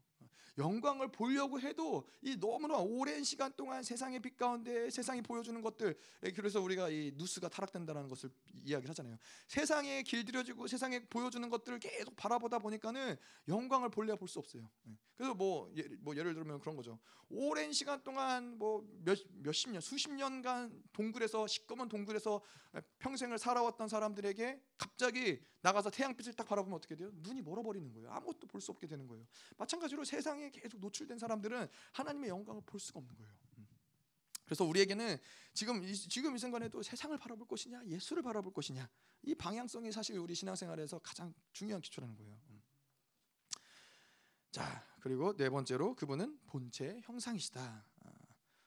[0.58, 6.32] 영광을 보려고 해도 이 너무나 오랜 시간 동안 세상의 빛 가운데 세상이 보여주는 것들 예,
[6.32, 8.30] 그래서 우리가 이 누스가 타락된다는 것을
[8.64, 9.16] 이야기를 하잖아요.
[9.48, 13.16] 세상에 길들여지고 세상에 보여주는 것들을 계속 바라보다 보니까는
[13.48, 14.70] 영광을 볼래야 볼 수 없어요.
[15.20, 15.22] 예.
[15.22, 16.98] 그래서 뭐, 예, 뭐 예를 들면 그런 거죠.
[17.28, 22.40] 오랜 시간 동안 뭐 몇 몇십 년, 수십 년간 동굴에서 시꺼먼 동굴에서
[22.98, 27.10] 평생을 살아왔던 사람들에게 갑자기 나가서 태양빛을 딱 바라보면 어떻게 돼요?
[27.12, 28.10] 눈이 멀어버리는 거예요.
[28.10, 29.26] 아무것도 볼 수 없게 되는 거예요.
[29.58, 33.32] 마찬가지로 세상에 계속 노출된 사람들은 하나님의 영광을 볼 수가 없는 거예요.
[33.58, 33.68] 음.
[34.44, 35.18] 그래서 우리에게는
[35.54, 38.88] 지금 이, 지금 이 순간에도 세상을 바라볼 것이냐 예수를 바라볼 것이냐
[39.22, 42.40] 이 방향성이 사실 우리 신앙생활에서 가장 중요한 기초라는 거예요.
[42.48, 42.62] 음.
[44.50, 47.60] 자 그리고 네 번째로 그분은 본체 형상이시다.
[48.04, 48.12] 아,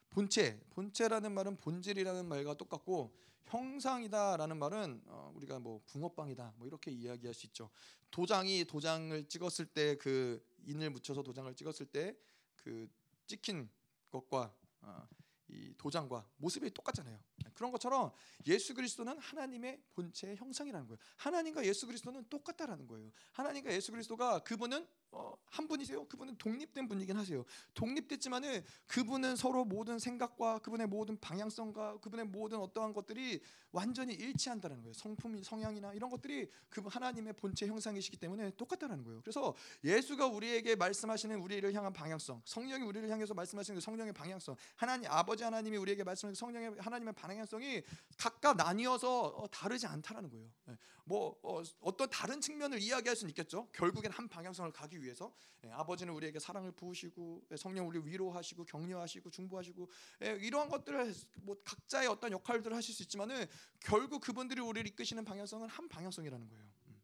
[0.09, 3.15] 본체 본체라는 말은 본질이라는 말과 똑같고
[3.45, 7.69] 형상이다라는 말은 어, 우리가 뭐 붕어빵이다 뭐 이렇게 이야기할 수 있죠.
[8.11, 12.15] 도장이 도장을 찍었을 때 그 인을 묻혀서 도장을 찍었을 때
[12.63, 12.89] 그
[13.27, 13.69] 찍힌
[14.09, 15.07] 것과 어,
[15.49, 17.19] 이 도장과 모습이 똑같잖아요.
[17.53, 18.11] 그런 것처럼
[18.47, 20.97] 예수 그리스도는 하나님의 본체의 형상이라는 거예요.
[21.17, 23.11] 하나님과 예수 그리스도는 똑같다라는 거예요.
[23.33, 26.05] 하나님과 예수 그리스도가 그분은 어, 한 분이세요.
[26.07, 27.45] 그분은 독립된 분이긴 하세요.
[27.75, 33.41] 독립됐지만은 그분은 서로 모든 생각과 그분의 모든 방향성과 그분의 모든 어떠한 것들이
[33.71, 34.93] 완전히 일치한다는 거예요.
[34.93, 39.21] 성품이 성향이나 이런 것들이 그 하나님의 본체 형상이시기 때문에 똑같다는 거예요.
[39.21, 45.11] 그래서 예수가 우리에게 말씀하시는 우리를 향한 방향성, 성령이 우리를 향해서 말씀하시는 그 성령의 방향성, 하나님
[45.11, 47.83] 아버지 하나님이 우리에게 말씀하시는 그 성령의 하나님의 방향성이
[48.17, 50.49] 각각 나뉘어서 어, 다르지 않다라는 거예요.
[50.65, 50.75] 네.
[51.05, 53.67] 뭐 어, 떤 다른 측면을 이야기할 수는 있겠죠.
[53.73, 55.33] 결국엔 한 방향성을 가기 위해 서
[55.65, 59.89] 예, 아버지는 우리에게 사랑을 부으시고 예, 성령 우리 위로하시고 격려하시고 중보하시고
[60.23, 63.45] 예, 이러한 것들을 뭐 각자의 어떤 역할들을 하실 수 있지만은
[63.79, 66.63] 결국 그분들이 우리를 이끄시는 방향성은 한 방향성이라는 거예요.
[66.87, 67.01] 음.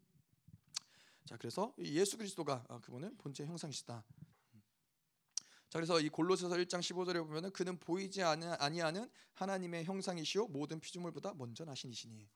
[1.26, 4.04] 자 그래서 예수 그리스도가 아, 그분은 본체 형상이시다.
[4.54, 4.62] 음.
[5.70, 11.66] 자 그래서 이 골로새서 1장 15절에 보면은 그는 보이지 아니하는 하나님의 형상이시요 모든 피조물보다 먼저
[11.66, 12.30] 나신 이시니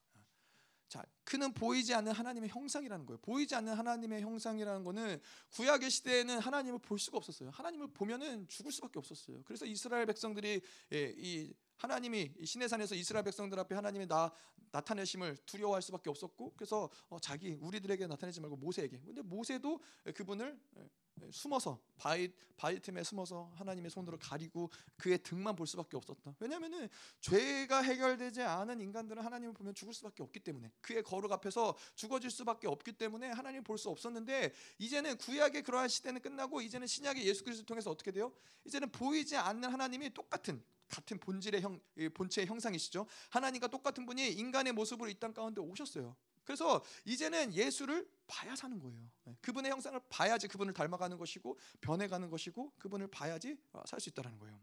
[0.93, 3.17] 자, 그는 보이지 않는 하나님의 형상이라는 거예요.
[3.23, 5.19] 보이지 않는 하나님의 형상이라는 거는
[5.53, 7.49] 구약의 시대에는 하나님을 볼 수가 없었어요.
[7.49, 9.41] 하나님을 보면은 죽을 수밖에 없었어요.
[9.43, 14.31] 그래서 이스라엘 백성들이 예, 이 하나님이 신의 산에서 이스라엘 백성들 앞에 하나님의 나
[14.69, 18.99] 나타내심을 두려워할 수밖에 없었고 그래서 어, 자기 우리들에게 나타내지 말고 모세에게.
[18.99, 19.79] 근데 모세도
[20.13, 20.89] 그분을 예, 예,
[21.31, 26.35] 숨어서 바위 바위 틈에 숨어서 하나님의 손으로 가리고 그의 등만 볼 수밖에 없었다.
[26.39, 26.87] 왜냐하면은
[27.19, 32.67] 죄가 해결되지 않은 인간들은 하나님을 보면 죽을 수밖에 없기 때문에 그의 거룩 앞에서 죽어질 수밖에
[32.67, 37.89] 없기 때문에 하나님을 볼수 없었는데 이제는 구약의 그러한 시대는 끝나고 이제는 신약의 예수 그리스도 통해서
[37.89, 38.31] 어떻게 돼요?
[38.65, 41.79] 이제는 보이지 않는 하나님이 똑같은 같은 본질의 형
[42.13, 43.07] 본체의 형상이시죠.
[43.29, 46.15] 하나님과 똑같은 분이 인간의 모습으로 이 땅 가운데 오셨어요.
[46.43, 49.09] 그래서 이제는 예수를 봐야 사는 거예요.
[49.25, 54.59] 네, 그분의 형상을 봐야지 그분을 닮아가는 것이고 변해가는 것이고 그분을 봐야지 어, 살수 있다는 거예요.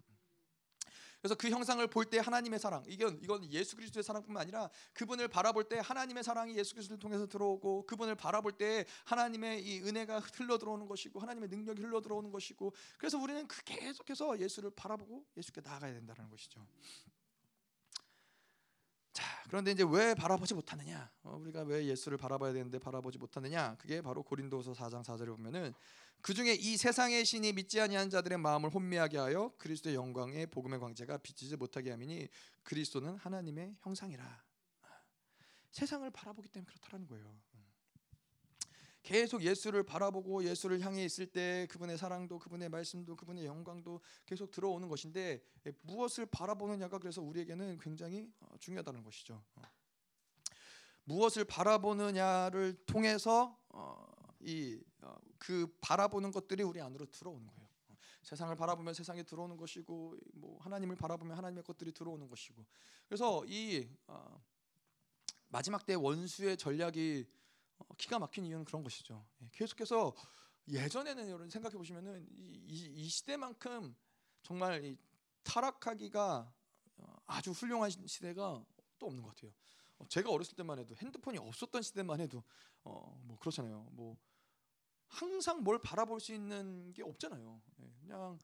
[1.20, 5.64] 그래서 그 형상을 볼 때 하나님의 사랑 이건 이건 예수 그리스도의 사랑뿐만 아니라 그분을 바라볼
[5.64, 10.86] 때 하나님의 사랑이 예수 그리스도를 통해서 들어오고 그분을 바라볼 때 하나님의 이 은혜가 흘러 들어오는
[10.88, 16.30] 것이고 하나님의 능력이 흘러 들어오는 것이고 그래서 우리는 그 계속해서 예수를 바라보고 예수께 나아가야 된다는
[16.30, 16.66] 것이죠.
[19.20, 21.10] 자, 그런데 이제 왜 바라보지 못하느냐?
[21.24, 23.76] 어, 우리가 왜 예수를 바라봐야 되는데 바라보지 못하느냐?
[23.76, 25.74] 그게 바로 고린도서 4장 4절에 보면은
[26.22, 31.18] 그 중에 이 세상의 신이 믿지 아니한 자들의 마음을 혼미하게 하여 그리스도의 영광의 복음의 광채가
[31.18, 32.28] 비치지 못하게 하미니
[32.62, 34.42] 그리스도는 하나님의 형상이라.
[35.70, 37.40] 세상을 바라보기 때문에 그렇다라는 거예요.
[39.02, 44.88] 계속 예수를 바라보고 예수를 향해 있을 때 그분의 사랑도 그분의 말씀도 그분의 영광도 계속 들어오는
[44.88, 49.42] 것인데 예, 무엇을 바라보느냐가 그래서 우리에게는 굉장히 어, 중요하다는 것이죠.
[49.56, 49.62] 어.
[51.04, 54.06] 무엇을 바라보느냐를 통해서 어,
[54.40, 57.70] 이그 바라보는 것들이 우리 안으로 들어오는 거예요.
[58.22, 62.64] 세상을 바라보면 세상에 들어오는 것이고 뭐 하나님을 바라보면 하나님의 것들이 들어오는 것이고
[63.08, 63.88] 그래서 이
[65.48, 67.39] 마지막 때 원수의 전략이 어,
[67.96, 69.24] 기가 막힌 이유는 그런 것이죠.
[69.42, 70.14] 예, 계속해서
[70.68, 73.94] 예전에는 여러분 생각해 보시면은 이, 이, 이, 시대만큼
[74.42, 74.96] 정말 이
[75.42, 76.52] 타락하기가
[76.98, 78.64] 어, 아주 훌륭한 시대가
[78.98, 79.52] 또 없는 것 같아요.
[79.98, 82.42] 어, 제가 어렸을 때만 해도 핸드폰이 없었던 시대만 해도
[82.84, 83.88] 어 뭐 그렇잖아요.
[83.92, 84.16] 뭐
[85.06, 87.60] 항상 뭘 바라볼 수 있는 게 없잖아요.
[87.80, 88.38] 예, 그냥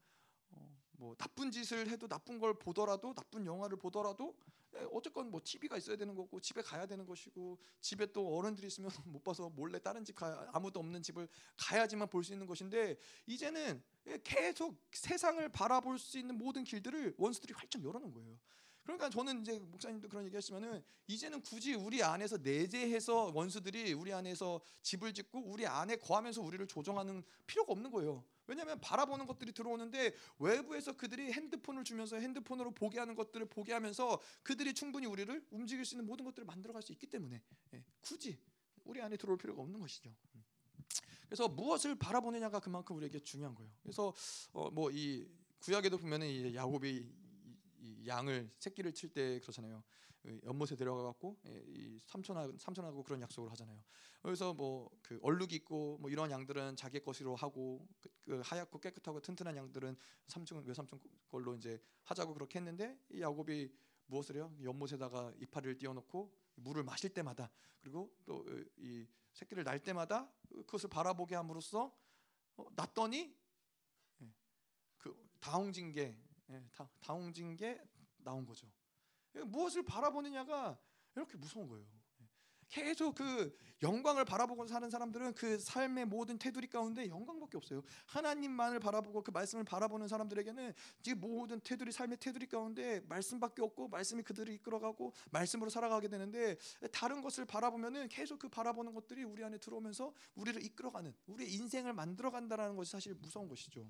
[0.98, 4.52] 뭐 나쁜 짓을 해도 나쁜 걸 보더라도 나쁜 영화를 보더라도 예,
[4.92, 9.22] 어쨌건 뭐 TV가 있어야 되는 거고 집에 가야 되는 것이고 집에 또 어른들이 있으면 못
[9.22, 12.96] 봐서 몰래 다른 집 가, 아무도 없는 집을 가야지만 볼 수 있는 것인데
[13.26, 18.38] 이제는 예, 계속 세상을 바라볼 수 있는 모든 길들을 원수들이 활짝 열어놓은 거예요.
[18.86, 24.60] 그러니까 저는 이제 목사님도 그런 얘기 하시면은 이제는 굳이 우리 안에서 내재해서 원수들이 우리 안에서
[24.82, 28.24] 집을 짓고 우리 안에 거하면서 우리를 조정하는 필요가 없는 거예요.
[28.46, 34.72] 왜냐하면 바라보는 것들이 들어오는데 외부에서 그들이 핸드폰을 주면서 핸드폰으로 보게 하는 것들을 보게 하면서 그들이
[34.72, 37.42] 충분히 우리를 움직일 수 있는 모든 것들을 만들어갈 수 있기 때문에
[37.74, 38.38] 예, 굳이
[38.84, 40.14] 우리 안에 들어올 필요가 없는 것이죠.
[40.36, 40.44] 음.
[41.26, 43.68] 그래서 무엇을 바라보느냐가 그만큼 우리에게 중요한 거예요.
[43.82, 44.14] 그래서
[44.52, 45.26] 어, 뭐이
[45.58, 47.25] 구약에도 보면은 이 야곱이 이
[48.06, 49.82] 양을 새끼를 칠 때 그렇잖아요.
[50.44, 53.82] 연못에 데려가 갖고 예, 이 삼촌하고 그런 약속을 하잖아요.
[54.22, 59.20] 그래서 뭐 그 얼룩이 있고 뭐 이런 양들은 자기 것으로 하고 그, 그 하얗고 깨끗하고
[59.20, 63.72] 튼튼한 양들은 삼촌 외삼촌 걸로 이제 하자고 그렇게 했는데 이 야곱이
[64.06, 64.52] 무엇을 해요?
[64.62, 68.44] 연못에다가 이파리를 띄워놓고 물을 마실 때마다 그리고 또
[68.78, 71.94] 이 새끼를 날 때마다 그것을 바라보게 함으로써
[72.56, 73.36] 어, 났더니
[74.22, 74.34] 예,
[74.98, 76.25] 그 다홍진 게 예,
[76.74, 77.80] 다, 다홍진 게
[78.18, 78.66] 나온 거죠.
[79.34, 80.78] 예, 무엇을 바라보느냐가
[81.14, 81.86] 이렇게 무서운 거예요.
[82.20, 82.28] 예,
[82.68, 87.82] 계속 그 영광을 바라보고 사는 사람들은 그 삶의 모든 테두리 가운데 영광밖에 없어요.
[88.06, 90.72] 하나님만을 바라보고 그 말씀을 바라보는 사람들에게는
[91.02, 96.56] 지금 모든 테두리 삶의 테두리 가운데 말씀밖에 없고 말씀이 그들을 이끌어가고 말씀으로 살아가게 되는데
[96.90, 102.30] 다른 것을 바라보면은 계속 그 바라보는 것들이 우리 안에 들어오면서 우리를 이끌어가는 우리의 인생을 만들어
[102.30, 103.86] 간다라는 것이 사실 무서운 것이죠.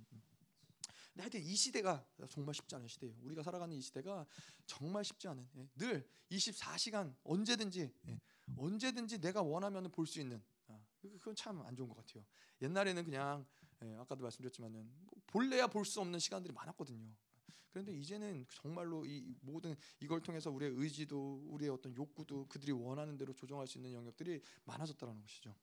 [1.17, 3.17] 근데 하여튼 이 시대가 정말 쉽지 않은 시대예요.
[3.23, 4.27] 우리가 살아가는 이 시대가
[4.67, 8.21] 정말 쉽지 않은 예, 늘 24시간 언제든지 예,
[8.55, 12.23] 언제든지 내가 원하면 볼 수 있는 아, 그건 참 안 좋은 것 같아요.
[12.61, 13.47] 옛날에는 그냥
[13.83, 17.11] 예, 아까도 말씀드렸지만은 뭐 볼래야 볼 수 없는 시간들이 많았거든요.
[17.71, 23.33] 그런데 이제는 정말로 이 모든 이걸 통해서 우리의 의지도 우리의 어떤 욕구도 그들이 원하는 대로
[23.33, 25.55] 조정할 수 있는 영역들이 많아졌다는 것이죠.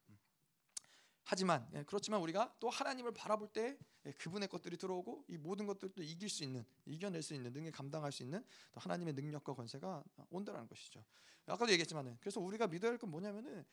[1.23, 1.25] 음.
[1.25, 6.03] 하지만 예, 그렇지만 우리가 또 하나님을 바라볼 때 예, 그분의 것들이 들어오고 이 모든 것들도
[6.03, 10.67] 이길 수 있는 이겨낼 수 있는 능력 감당할 수 있는 또 하나님의 능력과 권세가 온다라는
[10.67, 11.03] 것이죠.
[11.45, 13.65] 아까도 얘기했지만은 그래서 우리가 믿어야 할 건 뭐냐면은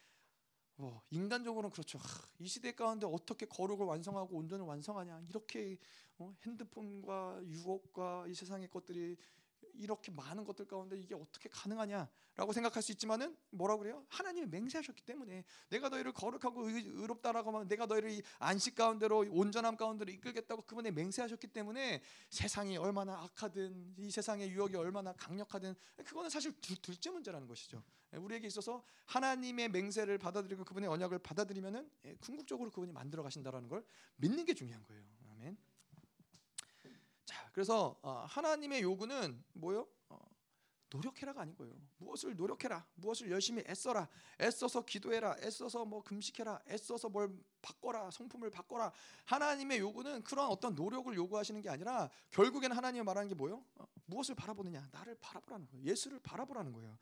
[0.76, 1.98] 뭐 인간적으로는 그렇죠.
[1.98, 2.05] 하,
[2.38, 5.76] 이 시대 가운데 어떻게 거룩을 완성하고 온전을 완성하냐 이렇게
[6.18, 9.16] 어, 핸드폰과 유혹과 이 세상의 것들이
[9.75, 14.05] 이렇게 많은 것들 가운데 이게 어떻게 가능하냐라고 생각할 수 있지만은 뭐라 그래요?
[14.09, 20.63] 하나님이 맹세하셨기 때문에 내가 너희를 거룩하고 의롭다라고 하면 내가 너희를 안식 가운데로 온전함 가운데로 이끌겠다고
[20.63, 27.11] 그분의 맹세하셨기 때문에 세상이 얼마나 악하든 이 세상의 유혹이 얼마나 강력하든 그거는 사실 둘 째
[27.11, 27.83] 문제라는 것이죠.
[28.13, 33.85] 우리에게 있어서 하나님의 맹세를 받아들이고 그분의 언약을 받아들이면은 예, 궁극적으로 그분이 만들어 가신다라는 걸
[34.17, 35.03] 믿는 게 중요한 거예요.
[35.31, 35.57] 아멘.
[37.53, 39.86] 그래서 어, 하나님의 요구는 뭐요?
[40.09, 40.18] 어,
[40.90, 41.74] 노력해라가 아닌 거예요.
[41.98, 44.09] 무엇을 노력해라, 무엇을 열심히 애써라,
[44.40, 47.32] 애써서 기도해라, 애써서 뭐 금식해라, 애써서 뭘
[47.62, 48.92] 바꿔라, 성품을 바꿔라.
[49.24, 53.64] 하나님의 요구는 그런 어떤 노력을 요구하시는 게 아니라 결국에는 하나님이 말하는 게 뭐요?
[53.76, 54.88] 어, 무엇을 바라보느냐?
[54.90, 55.84] 나를 바라보라는 거예요.
[55.84, 56.98] 예수를 바라보라는 거예요.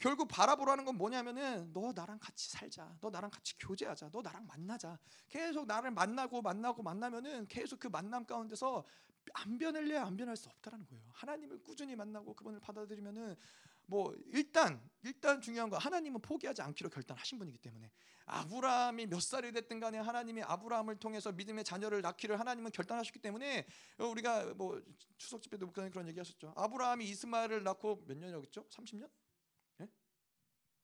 [0.00, 2.96] 결국 바라보라는 건 뭐냐면은 너 나랑 같이 살자.
[3.00, 4.10] 너 나랑 같이 교제하자.
[4.10, 4.98] 너 나랑 만나자.
[5.28, 8.82] 계속 나를 만나고 만나고 만나면은 계속 그 만남 가운데서
[9.34, 11.04] 안 변할래 안 변할 수 없다라는 거예요.
[11.14, 13.36] 하나님을 꾸준히 만나고 그분을 받아들이면은
[13.86, 17.90] 뭐 일단 일단 중요한 거 하나님은 포기하지 않기로 결단하신 분이기 때문에
[18.26, 23.66] 아브라함이 몇 살이 됐든 간에 하나님이 아브라함을 통해서 믿음의 자녀를 낳기를 하나님은 결단하셨기 때문에
[23.98, 24.80] 우리가 뭐
[25.18, 26.52] 추석 집회도 그런 얘기 하셨죠.
[26.56, 28.64] 아브라함이 이스마엘을 낳고 몇 년이라고 했죠?
[28.68, 29.10] 30년?
[29.80, 29.88] 예?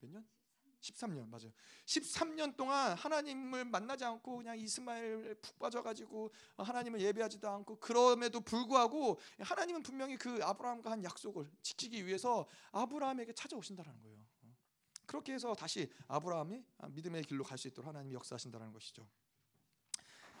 [0.01, 0.27] 몇 년?
[0.91, 1.51] 13년 맞아요.
[1.85, 9.83] 13년 동안 하나님을 만나지 않고 그냥 이스마엘 푹 빠져가지고 하나님을 예배하지도 않고 그럼에도 불구하고 하나님은
[9.83, 14.17] 분명히 그 아브라함과 한 약속을 지키기 위해서 아브라함에게 찾아오신다라는 거예요.
[15.05, 19.07] 그렇게 해서 다시 아브라함이 믿음의 길로 갈 수 있도록 하나님이 역사하신다는 것이죠.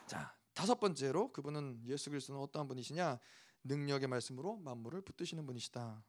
[0.05, 3.19] 자 다섯 번째로 그분은 예수 그리스도는 어떠한 분이시냐
[3.63, 6.03] 능력의 말씀으로 만물을 붙드시는 분이시다.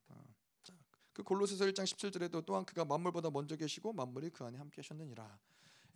[1.19, 5.37] 그 골로새서 1장 17절에도 또한 그가 만물보다 먼저 계시고 만물이 그 안에 함께 하셨느니라.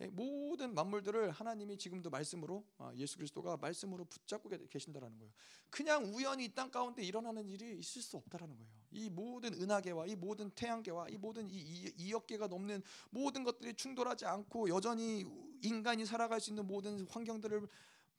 [0.01, 5.31] 예, 모든 만물들을 하나님이 지금도 말씀으로 아, 예수 그리스도가 말씀으로 붙잡고 계신다라는 거예요.
[5.69, 8.69] 그냥 우연히 이 땅 가운데 일어나는 일이 있을 수 없다라는 거예요.
[8.91, 14.25] 이 모든 은하계와 이 모든 태양계와 이 모든 이 2억 개가 넘는 모든 것들이 충돌하지
[14.25, 15.25] 않고 여전히
[15.61, 17.65] 인간이 살아갈 수 있는 모든 환경들을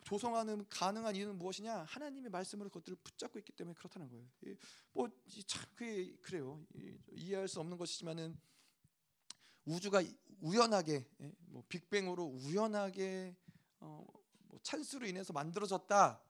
[0.05, 1.85] 조성하는 가능한 이유는 무엇이냐?
[1.85, 4.27] 하나님의 말씀으로 그것들을 붙잡고 있기 때문에 그렇다는 거예요.
[4.93, 6.65] 뭐참 그게 그래요.
[7.13, 8.39] 이해할 수 없는 것이지만은
[9.65, 10.03] 우주가
[10.41, 13.35] 우연하게 예, 뭐 빅뱅으로 우연하게
[13.81, 14.07] 어,
[14.49, 16.21] 뭐 찬스로 인해서 만들어졌다.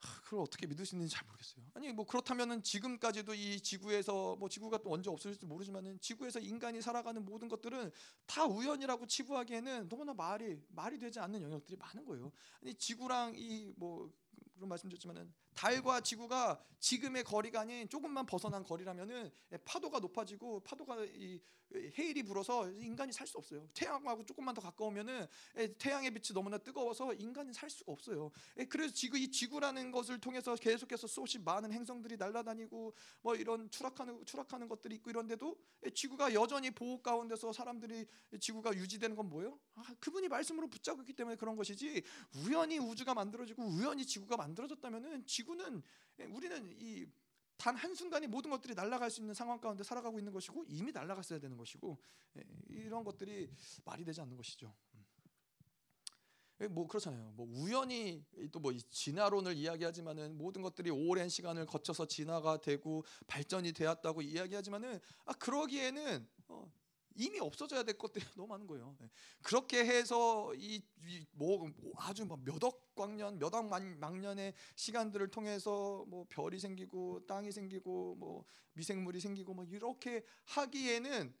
[0.00, 1.64] 그걸 어떻게 믿을 수 있는지 잘 모르겠어요.
[1.74, 7.24] 아니 뭐 그렇다면은 지금까지도 이 지구에서 뭐 지구가 또 언제 없어질지 모르지만은 지구에서 인간이 살아가는
[7.24, 7.90] 모든 것들은
[8.26, 12.32] 다 우연이라고 치부하기에는 너무나 말이 말이 되지 않는 영역들이 많은 거예요.
[12.62, 14.10] 아니 지구랑 이 뭐
[14.54, 19.30] 그런 말씀드렸지만은 달과 지구가 지금의 거리가 아닌 조금만 벗어난 거리라면은
[19.66, 21.38] 파도가 높아지고 파도가 이
[21.98, 23.68] 해일이 불어서 인간이 살 수 없어요.
[23.74, 25.26] 태양하고 조금만 더 가까우면은
[25.78, 28.32] 태양의 빛이 너무나 뜨거워서 인간이 살 수가 없어요.
[28.70, 34.66] 그래서 지구 이 지구라는 것을 통해서 계속해서 수없이 많은 행성들이 날아다니고 뭐 이런 추락하는 추락하는
[34.66, 35.56] 것들이 있고 이런데도
[35.94, 38.06] 지구가 여전히 보호 가운데서 사람들이
[38.40, 39.60] 지구가 유지되는 건 뭐예요?
[39.74, 42.02] 아, 그분이 말씀으로 붙잡고 있기 때문에 그런 것이지
[42.44, 45.82] 우연히 우주가 만들어지고 우연히 지구가 만들어졌다면은 지구 는
[46.30, 47.06] 우리는 이
[47.60, 51.58] 단 한순간에 모든 것들이 날아갈 수 있는 상황 가운데 살아가고 있는 것이고 이미 날아갔어야 되는
[51.58, 51.98] 것이고
[52.38, 53.50] 예, 이런 것들이
[53.84, 54.74] 말이 되지 않는 것이죠.
[54.94, 55.04] 음.
[56.62, 57.32] 예, 뭐 그렇잖아요.
[57.32, 64.22] 뭐 우연히 또 뭐 진화론을 이야기하지만은 모든 것들이 오랜 시간을 거쳐서 진화가 되고 발전이 되었다고
[64.22, 66.72] 이야기하지만은 아 그러기에는 어,
[67.16, 68.96] 이미 없어져야 될 것들이 너무 많은 거예요.
[69.00, 69.10] 네.
[69.42, 70.82] 그렇게 해서 이
[71.32, 78.44] 뭐 아주 뭐 몇억 광년, 몇억 망년의 시간들을 통해서 뭐 별이 생기고 땅이 생기고 뭐
[78.74, 81.34] 미생물이 생기고 뭐 이렇게 하기에는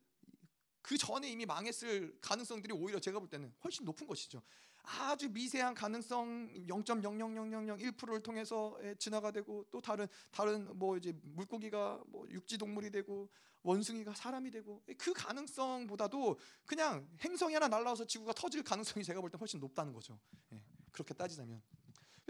[0.82, 4.42] 그 전에 이미 망했을 가능성들이 오히려 제가 볼 때는 훨씬 높은 것이죠.
[4.82, 12.58] 아주 미세한 가능성 0.00001%를 통해서 진화가 되고 또 다른 다른 뭐 이제 물고기가 뭐 육지
[12.58, 13.28] 동물이 되고
[13.62, 19.36] 원숭이가 사람이 되고 그 가능성보다도 그냥 행성이 하나 날라와서 지구가 터질 가능성이 제가 볼 때
[19.38, 20.18] 훨씬 높다는 거죠.
[20.52, 21.62] 예, 그렇게 따지자면.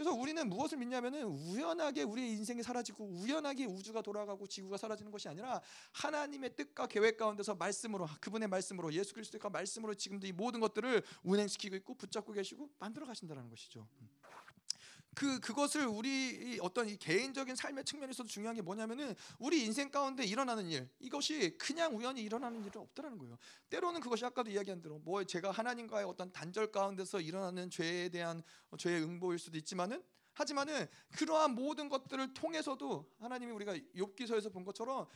[0.01, 5.61] 그래서 우리는 무엇을 믿냐면은 우연하게 우리의 인생이 사라지고 우연하게 우주가 돌아가고 지구가 사라지는 것이 아니라
[5.91, 11.75] 하나님의 뜻과 계획 가운데서 말씀으로 그분의 말씀으로 예수 그리스도의 말씀으로 지금도 이 모든 것들을 운행시키고
[11.75, 13.87] 있고 붙잡고 계시고 만들어 가신다는 것이죠.
[15.13, 20.67] 그 그것을 우리 어떤 이 개인적인 삶의 측면에서도 중요한 게 뭐냐면은 우리 인생 가운데 일어나는
[20.67, 23.37] 일 이것이 그냥 우연히 일어나는 일은 없다라는 거예요.
[23.69, 28.41] 때로는 그것이 아까도 이야기한 대로 뭐 제가 하나님과의 어떤 단절 가운데서 일어나는 죄에 대한
[28.77, 30.01] 죄의 응보일 수도 있지만은
[30.33, 35.07] 하지만은 그러한 모든 것들을 통해서도 하나님이 우리가 욥기서에서 본 것처럼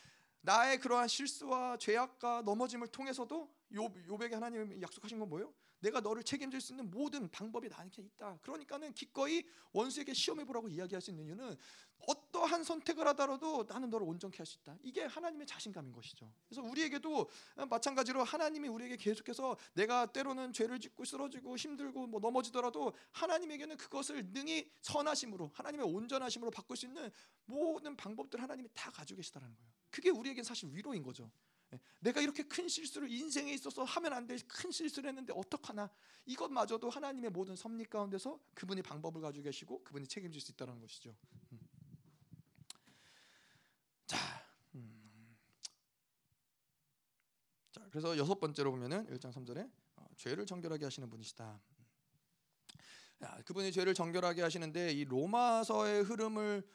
[0.41, 5.53] 나의 그러한 실수와 죄악과 넘어짐을 통해서도 욥 욥에게 하나님이 약속하신 건 뭐예요?
[5.79, 8.39] 내가 너를 책임질 수 있는 모든 방법이 나에게 있다.
[8.41, 11.55] 그러니까는 기꺼이 원수에게 시험해 보라고 이야기할 수 있는 이유는
[12.07, 14.75] 어떠한 선택을 하더라도 나는 너를 온전케 할 수 있다.
[14.83, 16.31] 이게 하나님의 자신감인 것이죠.
[16.47, 17.29] 그래서 우리에게도
[17.69, 24.69] 마찬가지로 하나님이 우리에게 계속해서 내가 때로는 죄를 짓고 쓰러지고 힘들고 뭐 넘어지더라도 하나님에게는 그것을 능히
[24.81, 27.09] 선하심으로 하나님의 온전하심으로 바꿀 수 있는
[27.45, 29.71] 모든 방법들 하나님이 다 가지고 계시다라는 거예요.
[29.89, 31.31] 그게 우리에게 사실 위로인 거죠.
[31.75, 35.89] 예, 내가 이렇게 큰 실수를 인생에 있어서 하면 안 될 큰 실수를 했는데 어떡하나
[36.25, 41.15] 이것마저도 하나님의 모든 섭리 가운데서 그분이 방법을 가지고 계시고 그분이 책임질 수 있다는 것이죠.
[41.51, 41.59] 음.
[44.07, 44.17] 자,
[44.75, 45.37] 음.
[47.71, 51.59] 자, 그래서 여섯 번째로 보면은 1장 3절에 어, 죄를 정결하게 하시는 분이시다.
[53.23, 56.67] 야, 그분이 죄를 정결하게 하시는데 이 로마서의 흐름을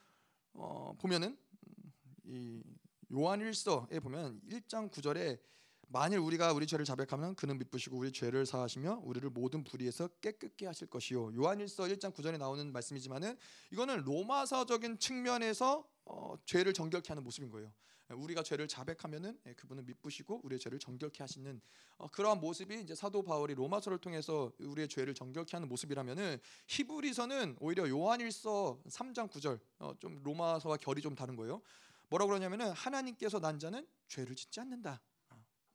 [0.54, 1.36] 어, 보면은
[1.68, 1.92] 음,
[2.24, 2.62] 이
[3.12, 5.40] 요한일서에 보면 1장 9절에
[5.88, 10.86] 만일 우리가 우리 죄를 자백하면 그는 미쁘시고 우리 죄를 사하시며 우리를 모든 불의에서 깨끗게 하실
[10.86, 11.34] 것이요.
[11.34, 13.36] 요한일서 1장 9절에 나오는 말씀이지만은
[13.72, 17.72] 이거는 로마서적인 측면에서 어, 죄를 정결케 하는 모습인 거예요.
[18.14, 21.60] 우리가 죄를 자백하면은 예, 그분은 미쁘시고 우리의 죄를 정결케 하시는
[21.96, 26.38] 어, 그러한 모습이 이제 사도 바울이 로마서를 통해서 우리의 죄를 정결케 하는 모습이라면은
[26.68, 31.62] 히브리서는 오히려 요한일서 3장 9절 어, 좀 로마서와 결이 좀 다른 거예요.
[32.10, 35.00] 뭐라고 그러냐면은 하나님께서 난 자는 죄를 짓지 않는다.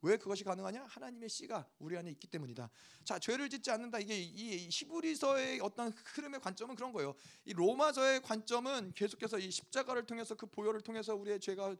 [0.02, 0.86] 왜 그것이 가능하냐?
[0.88, 2.70] 하나님의 씨가 우리 안에 있기 때문이다.
[3.03, 3.98] 자, 죄를 짓지 않는다.
[3.98, 7.16] 이게 이 히브리서의 어떤 흐름의 관점은 그런 거예요.
[7.44, 11.76] 이 로마서의 관점은 계속해서 이 십자가를 통해서 그 보혈을 통해서 우리의 죄가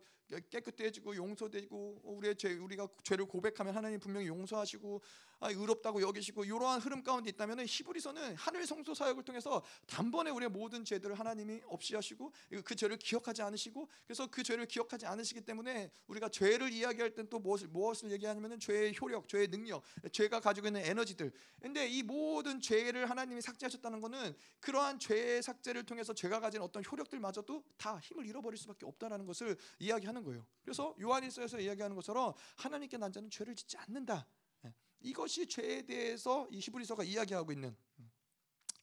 [0.49, 5.02] 깨끗해지고 용서되고 우리의 죄 우리가 죄를 고백하면 하나님 분명히 용서하시고
[5.39, 10.85] 아, 의롭다고 여기시고 이러한 흐름 가운데 있다면 히브리서는 하늘 성소 사역을 통해서 단번에 우리의 모든
[10.85, 12.31] 죄들을 하나님이 없이 하시고
[12.64, 17.39] 그 죄를 기억하지 않으시고 그래서 그 죄를 기억하지 않으시기 때문에 우리가 죄를 이야기할 땐 또
[17.39, 21.31] 무엇을 무엇을 얘기하냐면은 죄의 효력, 죄의 능력, 죄가 가지고 있는 에너지들.
[21.60, 27.64] 근데 이 모든 죄를 하나님이 삭제하셨다는 것은 그러한 죄의 삭제를 통해서 죄가 가진 어떤 효력들마저도
[27.77, 30.46] 다 힘을 잃어버릴 수밖에 없다라는 것을 이야기하는 거예요.
[30.64, 34.28] 그래서 요한일서에서 이야기하는 것처럼 하나님께 난 자는 죄를 짓지 않는다.
[34.66, 34.74] 예.
[35.02, 38.12] 이것이 죄에 대해서 이 히브리서가 이야기하고 있는 음,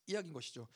[0.06, 0.68] 이야기인 것이죠.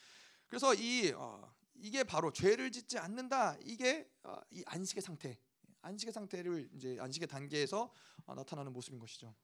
[0.47, 3.57] 그래서 이 어, 이게 바로 죄를 짓지 않는다.
[3.63, 5.39] 이게 어, 이 안식의 상태.
[5.83, 7.93] 안식의 상태를 이제 안식의 단계에서
[8.25, 9.35] 어, 나타나는 모습인 것이죠.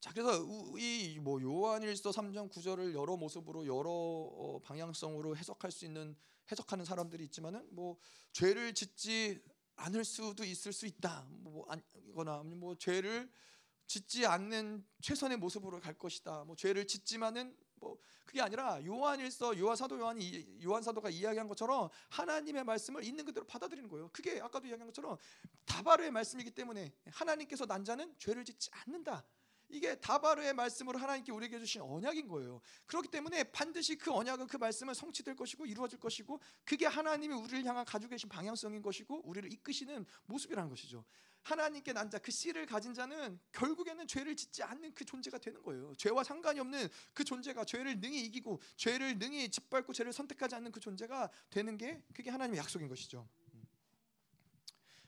[0.00, 0.32] 자 그래서
[0.78, 6.16] 이 뭐 요한일서 3장 9절을 여러 모습으로 여러 어, 방향성으로 해석할 수 있는
[6.50, 7.96] 해석하는 사람들이 있지만은 뭐
[8.32, 9.40] 죄를 짓지
[9.82, 11.26] 않을 수도 있을 수 있다.
[11.28, 13.30] 뭐 아니거나 뭐 죄를
[13.86, 16.44] 짓지 않는 최선의 모습으로 갈 것이다.
[16.44, 22.64] 뭐 죄를 짓지만은 뭐 그게 아니라 요한일서 요한 사도 요한이 요한 사도가 이야기한 것처럼 하나님의
[22.64, 24.08] 말씀을 있는 그대로 받아들이는 거예요.
[24.12, 25.18] 그게 아까도 이야기한 것처럼
[25.66, 29.24] 다바르의 말씀이기 때문에 하나님께서 난 자는 죄를 짓지 않는다.
[29.72, 32.60] 이게 다바르의 말씀으로 하나님께 우리에게 주신 언약인 거예요.
[32.86, 37.84] 그렇기 때문에 반드시 그 언약은 그 말씀은 성취될 것이고 이루어질 것이고 그게 하나님이 우리를 향한
[37.86, 41.04] 가지고 계신 방향성인 것이고 우리를 이끄시는 모습이라는 것이죠.
[41.42, 45.94] 하나님께 난 자, 그 씨를 가진 자는 결국에는 죄를 짓지 않는 그 존재가 되는 거예요.
[45.96, 50.80] 죄와 상관이 없는 그 존재가 죄를 능히 이기고 죄를 능히 짓밟고 죄를 선택하지 않는 그
[50.80, 53.26] 존재가 되는 게 그게 하나님의 약속인 것이죠.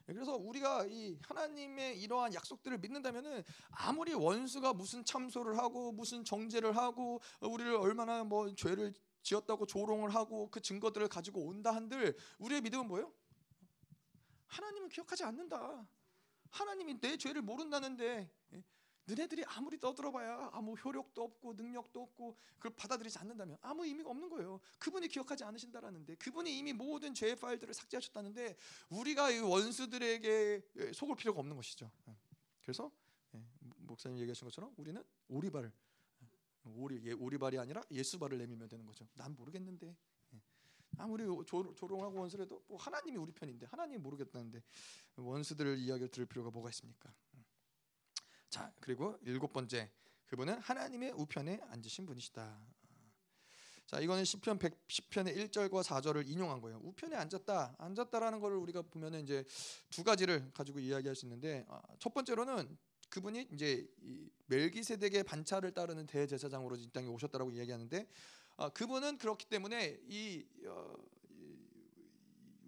[0.09, 6.77] 예, 그래서 우리가 이 하나님의 이러한 약속들을 믿는다면은 아무리 원수가 무슨 참소를 하고 무슨 정죄를
[6.77, 12.87] 하고 우리를 얼마나 뭐 죄를 지었다고 조롱을 하고 그 증거들을 가지고 온다 한들 우리의 믿음은
[12.89, 13.13] 뭐예요?
[14.47, 15.87] 하나님은 기억하지 않는다.
[16.51, 18.31] 하나님이 내 죄를 모른다는데 예,
[19.07, 24.61] 너네들이 아무리 떠들어봐야 아무 효력도 없고 능력도 없고 그걸 받아들이지 않는다면 아무 의미가 없는 거예요.
[24.79, 28.57] 그분이 기억하지 않으신다라는데 그분이 이미 모든 죄의 파일들을 삭제하셨다는데
[28.91, 31.91] 우리가 이 원수들에게 예, 속을 필요가 없는 것이죠.
[32.09, 32.17] 예.
[32.63, 32.91] 그래서
[33.35, 35.71] 예, 목사님 얘기하신 것처럼 우리는 오리발을
[36.65, 39.07] 오리 오리발이 아니라 예수발을 내밀면 되는 거죠.
[39.15, 39.95] 난 모르겠는데
[40.97, 44.63] 아무리 조, 조롱하고 원수라도 뭐 하나님이 우리 편인데 하나님 모르겠다는데
[45.17, 47.13] 원수들 이야기를 들을 필요가 뭐가 있습니까?
[48.55, 49.91] 자 그리고 일곱 번째
[50.27, 52.57] 그분은 하나님의 우편에 앉으신 분이시다.
[53.85, 56.79] 자 이거는 시편 110편의 1절과 4절을 인용한 거예요.
[56.85, 59.45] 우편에 앉았다, 앉았다라는 것을 우리가 보면은 이제
[59.91, 62.79] 두 가지를 가지고 이야기할 수 있는데 아, 첫 번째로는
[63.11, 63.93] 그분이 이제
[64.47, 68.07] 멜기세덱의 반차를 따르는 대제사장으로 이 땅에 오셨다라고 이야기하는데
[68.59, 70.95] 아, 그분은 그렇기 때문에 이, 어,
[71.29, 71.59] 이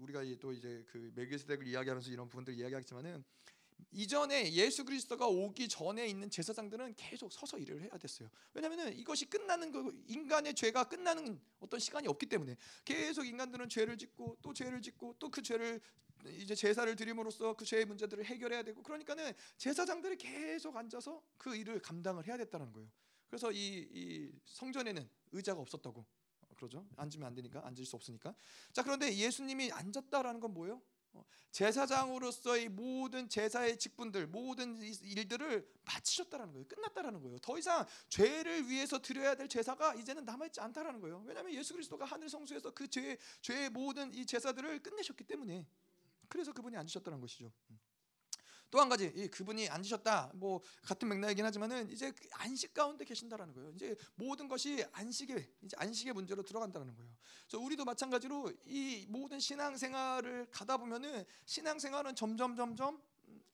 [0.01, 3.23] 우리가 또 이제 그 멜기세덱을 이야기하면서 이런 부분들 이야기하겠지만은
[3.93, 8.29] 이전에 예수 그리스도가 오기 전에 있는 제사장들은 계속 서서 일을 해야 됐어요.
[8.53, 14.39] 왜냐하면 이것이 끝나는 거 인간의 죄가 끝나는 어떤 시간이 없기 때문에 계속 인간들은 죄를 짓고
[14.43, 15.81] 또 죄를 짓고 또 그 죄를
[16.39, 22.27] 이제 제사를 드림으로써 그 죄의 문제들을 해결해야 되고 그러니까는 제사장들이 계속 앉아서 그 일을 감당을
[22.27, 22.91] 해야 됐다는 거예요.
[23.29, 26.05] 그래서 이, 이 성전에는 의자가 없었다고
[26.57, 26.87] 그러죠.
[26.97, 28.35] 앉으면 안 되니까 앉을 수 없으니까.
[28.73, 30.81] 자 그런데 예수님이 앉았다라는 건 뭐예요?
[31.17, 36.69] 어, 제사장으로서의 모든 제사의 직분들, 모든 일들을 마치셨다라는 거예요.
[36.69, 37.39] 끝났다라는 거예요.
[37.39, 41.25] 더 이상 죄를 위해서 드려야 될 제사가 이제는 남아있지 않다라는 거예요.
[41.27, 45.67] 왜냐하면 예수 그리스도가 하늘 성소에서 그 죄, 죄의 모든 이 제사들을 끝내셨기 때문에
[46.29, 47.51] 그래서 그분이 앉으셨다는 것이죠.
[47.71, 47.79] 음.
[48.71, 53.55] 또 한 가지 이 그분이 앉으셨다 뭐 같은 맥락이긴 하지만은 이제 그 안식 가운데 계신다라는
[53.55, 53.71] 거예요.
[53.71, 57.13] 이제 모든 것이 안식의 이제 안식의 문제로 들어간다는 거예요.
[57.47, 63.01] 그래서 우리도 마찬가지로 이 모든 신앙생활을 가다 보면은 신앙생활은 점점 점점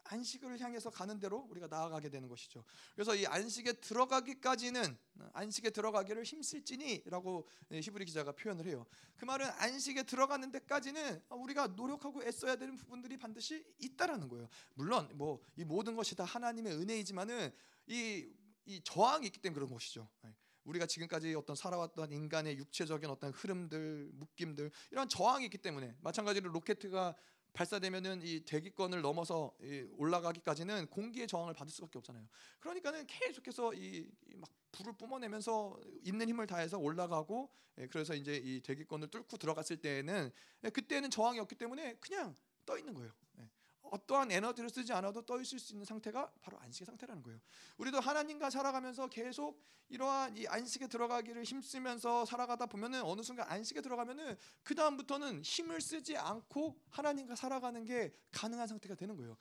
[0.05, 2.65] 안식을 향해서 가는 대로 우리가 나아가게 되는 것이죠.
[2.95, 4.97] 그래서 이 안식에 들어가기까지는
[5.33, 8.85] 안식에 들어가기를 힘쓸지니라고 히브리 기자가 표현을 해요.
[9.16, 14.49] 그 말은 안식에 들어가는 데까지는 우리가 노력하고 애써야 되는 부분들이 반드시 있다라는 거예요.
[14.74, 17.53] 물론 뭐 이 모든 것이 다 하나님의 은혜이지만은
[17.87, 18.29] 이,
[18.65, 20.09] 이 저항이 있기 때문에 그런 것이죠.
[20.23, 20.35] 네.
[20.65, 27.16] 우리가 지금까지 어떤 살아왔던 인간의 육체적인 어떤 흐름들, 묶임들 이런 저항이 있기 때문에 마찬가지로 로켓가
[27.53, 29.55] 발사되면은 이 대기권을 넘어서
[29.97, 32.27] 올라가기까지는 공기의 저항을 받을 수밖에 없잖아요.
[32.61, 39.09] 그러니까는 계속해서 이 막 불을 뿜어내면서 있는 힘을 다해서 올라가고 예, 그래서 이제 이 대기권을
[39.09, 40.31] 뚫고 들어갔을 때에는
[40.65, 42.35] 예, 그때는 저항이 없기 때문에 그냥
[42.66, 43.12] 떠 있는 거예요.
[43.39, 43.49] 예.
[43.93, 47.39] 어떠한 에너지를 쓰지 않아도 떠 있을 수 있는 상태가 바로 안식의 상태라는 거예요.
[47.77, 54.36] 우리도 하나님과 살아가면서 계속 이러한 이 안식에 들어가기를 힘쓰면서 살아가다 보면은 어느 순간 안식에 들어가면은
[54.62, 59.36] 그 다음부터는 힘을 쓰지 않고 하나님과 살아가는 게 가능한 상태가 되는 거예요.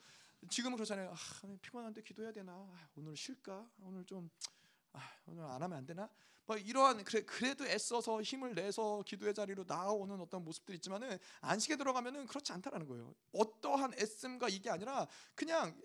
[0.50, 1.10] 지금은 그렇잖아요.
[1.10, 2.52] 아, 피곤한데 기도해야 되나?
[2.52, 3.66] 아, 오늘 쉴까?
[3.80, 4.28] 오늘 좀
[4.92, 6.08] 아, 오늘 안 하면 안 되나?
[6.46, 12.26] 뭐 이러한 그래, 그래도 애써서 힘을 내서 기도의 자리로 나아오는 어떤 모습들이 있지만은 안식에 들어가면은
[12.26, 13.14] 그렇지 않다라는 거예요.
[13.32, 15.80] 어떠한 애씀과 이게 아니라 그냥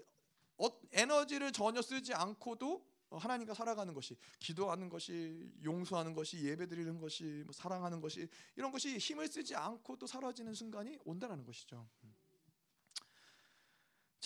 [0.58, 7.54] 어, 에너지를 전혀 쓰지 않고도 하나님과 살아가는 것이 기도하는 것이 용서하는 것이 예배드리는 것이 뭐
[7.54, 11.88] 사랑하는 것이 이런 것이 힘을 쓰지 않고도 사라지는 순간이 온다라는 것이죠.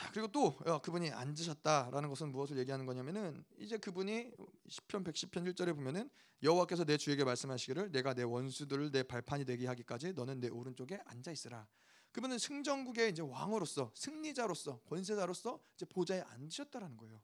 [0.01, 4.31] 자 그리고 또 어, 그분이 앉으셨다라는 것은 무엇을 얘기하는 거냐면은 이제 그분이
[4.67, 6.09] 시편 110편 1절에 보면은
[6.41, 11.31] 여호와께서 내 주에게 말씀하시기를 내가 내 원수들을 내 발판이 되게 하기까지 너는 내 오른쪽에 앉아
[11.31, 11.67] 있으라.
[12.13, 17.21] 그분은 승전국의 이제 왕으로서 승리자로서 권세자로서 이제 보좌에 앉으셨다라는 거예요.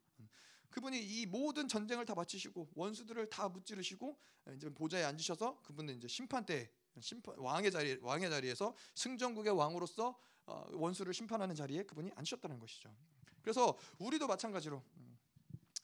[0.69, 4.15] 그분이 이 모든 전쟁을 다 마치시고 원수들을 다 무찌르시고
[4.55, 10.15] 이제 보좌에 앉으셔서 그분은 이제 심판 때 심판 왕의 자리 왕의 자리에서 승전국의 왕으로서 어,
[10.47, 12.95] 원수를 심판하는 자리에 그분이 앉으셨다는 것이죠.
[13.41, 15.19] 그래서 우리도 마찬가지로 음,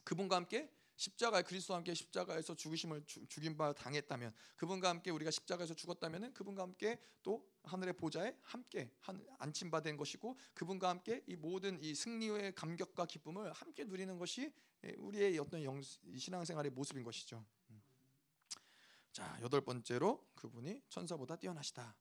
[0.03, 6.33] 그분과 함께 십자가에 그리스도와 함께 십자가에서 죽으심을 죽임 바 당했다면 그분과 함께 우리가 십자가에서 죽었다면은
[6.33, 8.91] 그분과 함께 또 하늘의 보좌에 함께
[9.39, 14.53] 안침 받은 것이고 그분과 함께 이 모든 이 승리의 감격과 기쁨을 함께 누리는 것이
[14.97, 17.43] 우리의 어떤 영, 신앙생활의 모습인 것이죠.
[17.71, 17.81] 음.
[19.11, 21.95] 자 여덟 번째로 그분이 천사보다 뛰어나시다.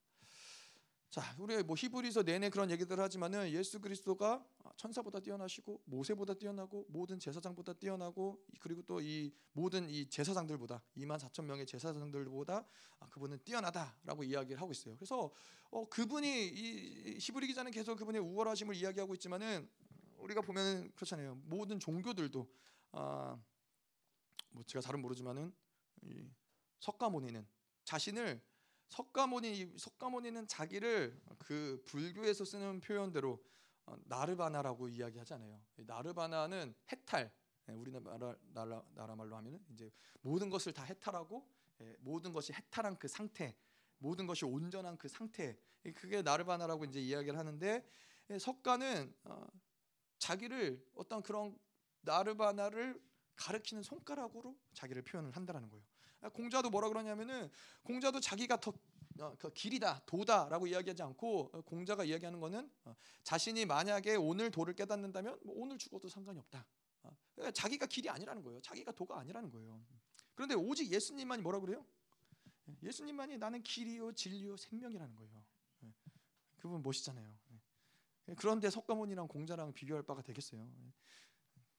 [1.12, 4.42] 자, 우리 뭐 히브리서 내내 그런 얘기들을 하지만은 예수 그리스도가
[4.78, 11.44] 천사보다 뛰어나시고 모세보다 뛰어나고 모든 제사장보다 뛰어나고 그리고 또 이 모든 이 제사장들보다 2만 4천
[11.44, 12.66] 명의 제사장들보다
[13.00, 14.96] 아, 그분은 뛰어나다라고 이야기를 하고 있어요.
[14.96, 15.30] 그래서
[15.70, 19.68] 어, 그분이 이 히브리 기자는 계속 그분의 우월하심을 이야기하고 있지만은
[20.16, 21.34] 우리가 보면 그렇잖아요.
[21.44, 22.50] 모든 종교들도
[22.92, 23.38] 아,
[24.48, 25.52] 뭐 제가 잘은 모르지만은
[26.04, 26.26] 이
[26.80, 27.46] 석가모니는
[27.84, 28.40] 자신을
[28.92, 33.42] 석가모니 석가모니는 자기를 그 불교에서 쓰는 표현대로
[33.86, 35.58] 어, 나르바나라고 이야기하잖아요.
[35.76, 37.32] 나르바나는 해탈.
[37.68, 39.90] 예, 우리나라 나라, 나라 말로 하면은 이제
[40.20, 41.48] 모든 것을 다 해탈하고
[41.80, 43.56] 예, 모든 것이 해탈한 그 상태,
[43.96, 45.58] 모든 것이 온전한 그 상태.
[45.94, 47.88] 그게 나르바나라고 이제 이야기를 하는데
[48.28, 49.46] 예, 석가는 어,
[50.18, 51.58] 자기를 어떤 그런
[52.02, 53.02] 나르바나를
[53.36, 55.91] 가르키는 손가락으로 자기를 표현을 한다라는 거예요.
[56.30, 57.50] 공자도 뭐라 그러냐면은
[57.82, 58.72] 공자도 자기가 더
[59.20, 64.74] 어, 그 길이다 도다라고 이야기하지 않고 어, 공자가 이야기하는 거는 어, 자신이 만약에 오늘 도를
[64.74, 66.66] 깨닫는다면 뭐 오늘 죽어도 상관이 없다.
[67.02, 68.60] 어, 그러니까 자기가 길이 아니라는 거예요.
[68.60, 69.84] 자기가 도가 아니라는 거예요.
[70.34, 71.84] 그런데 오직 예수님만이 뭐라 그래요?
[72.68, 75.44] 예, 예수님만이 나는 길이요 진리요 생명이라는 거예요.
[75.84, 75.92] 예,
[76.56, 77.34] 그분 멋있잖아요.
[78.28, 80.66] 예, 그런데 석가모니랑 공자랑 비교할 바가 되겠어요.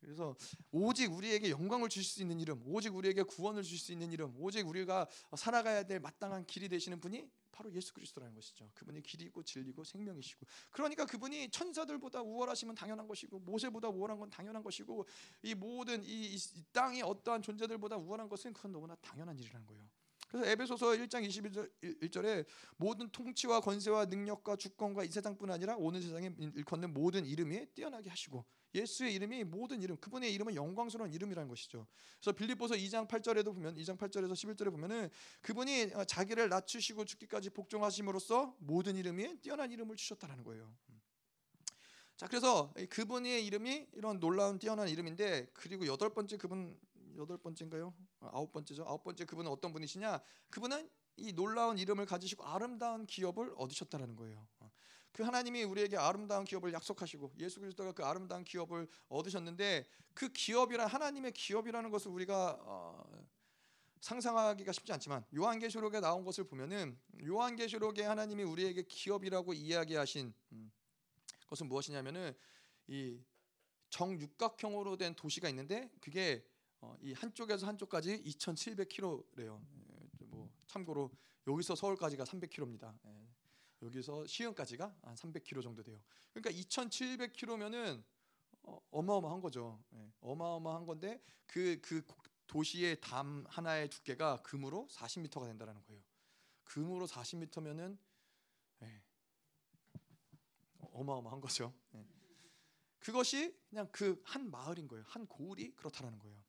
[0.03, 0.35] 그래서
[0.71, 4.67] 오직 우리에게 영광을 주실 수 있는 이름, 오직 우리에게 구원을 주실 수 있는 이름, 오직
[4.67, 8.69] 우리가 살아가야 될 마땅한 길이 되시는 분이 바로 예수 그리스도라는 것이죠.
[8.73, 10.45] 그분이 길이고 진리고 생명이시고.
[10.71, 15.07] 그러니까 그분이 천사들보다 우월하시면 당연한 것이고 모세보다 우월한 건 당연한 것이고
[15.43, 16.39] 이 모든 이, 이
[16.73, 19.87] 땅의 어떠한 존재들보다 우월한 것은 그건 너무나 당연한 일이라는 거예요.
[20.33, 22.43] 그래서 에베소서 1장 21절에
[22.77, 28.43] 모든 통치와 권세와 능력과 주권과 이 세상뿐 아니라 오는 세상에 일컫는 모든 이름이 뛰어나게 하시고
[28.73, 31.85] 예수의 이름이 모든 이름 그분의 이름은 영광스러운 이름이라는 것이죠.
[32.19, 35.11] 그래서 빌립보서 2장 8절에도 보면 2장 8절에서 11절에 보면은
[35.41, 40.73] 그분이 어, 자기를 낮추시고 죽기까지 복종하심으로써 모든 이름이 뛰어난 이름을 주셨다는 거예요.
[42.17, 46.75] 자 그래서 그분의 이름이 이런 놀라운 뛰어난 이름인데 그리고 여덟 번째 그분
[47.17, 47.93] 여덟 번째인가요?
[48.19, 48.83] 아, 아홉 번째죠.
[48.83, 50.21] 아홉 번째 그분은 어떤 분이시냐?
[50.49, 54.47] 그분은 이 놀라운 이름을 가지시고 아름다운 기업을 얻으셨다라는 거예요.
[54.59, 54.71] 어.
[55.11, 61.33] 그 하나님이 우리에게 아름다운 기업을 약속하시고 예수 그리스도가 그 아름다운 기업을 얻으셨는데 그 기업이란 하나님의
[61.33, 63.03] 기업이라는 것을 우리가 어,
[64.01, 70.71] 상상하기가 쉽지 않지만 요한계시록에 나온 것을 보면은 요한계시록에 하나님이 우리에게 기업이라고 이야기하신 음,
[71.47, 72.35] 것은 무엇이냐면은
[72.87, 73.23] 이
[73.91, 76.43] 정육각형으로 된 도시가 있는데 그게
[76.83, 79.57] 어, 이 한쪽에서 한쪽까지 2,700km래요.
[80.21, 81.09] 예, 뭐 참고로
[81.47, 82.93] 여기서 서울까지가 300km입니다.
[83.05, 83.27] 예,
[83.81, 86.01] 여기서 시흥까지가 한 300km 정도 돼요.
[86.33, 88.03] 그러니까 2,700km면은
[88.63, 89.81] 어, 어마어마한 거죠.
[89.93, 92.03] 예, 어마어마한 건데 그그 그
[92.47, 96.01] 도시의 담 하나의 두께가 금으로 40m가 된다는 거예요.
[96.65, 97.97] 금으로 40m면은
[98.81, 99.03] 예,
[100.91, 101.73] 어마어마한 거죠.
[101.95, 102.05] 예.
[102.99, 105.05] 그것이 그냥 그 한 마을인 거예요.
[105.07, 106.42] 한 고을이 그렇다라는 거예요.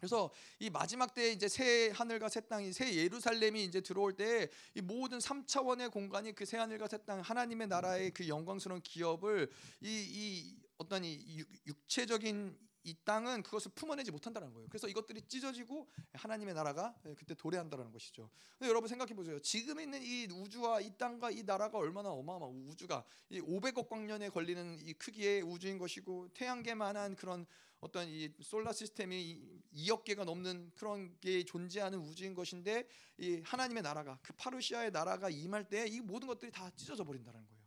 [0.00, 4.80] 그래서 이 마지막 때 이제 새 하늘과 새 땅이 새 예루살렘이 이제 들어올 때 이
[4.80, 9.50] 모든 3차원의 공간이 그 새 하늘과 새 땅 하나님의 나라의 그 영광스러운 기업을
[9.82, 14.66] 이, 이 어떤 이 육체적인 이 땅은 그것을 품어내지 못한다는 거예요.
[14.70, 18.30] 그래서 이것들이 찢어지고 하나님의 나라가 그때 도래한다는 것이죠.
[18.62, 19.38] 여러분 생각해 보세요.
[19.40, 24.78] 지금 있는 이 우주와 이 땅과 이 나라가 얼마나 어마어마 우주가 이 500억 광년에 걸리는
[24.82, 27.46] 이 크기의 우주인 것이고 태양계만한 그런
[27.80, 29.40] 어떤 이 솔라 시스템이
[29.74, 32.86] 2억 개가 넘는 그런 게 존재하는 우주인 것인데
[33.18, 37.59] 이 하나님의 나라가 그 파르시아의 나라가 임할 때 이 모든 것들이 다 찢어져 버린다는 거예요.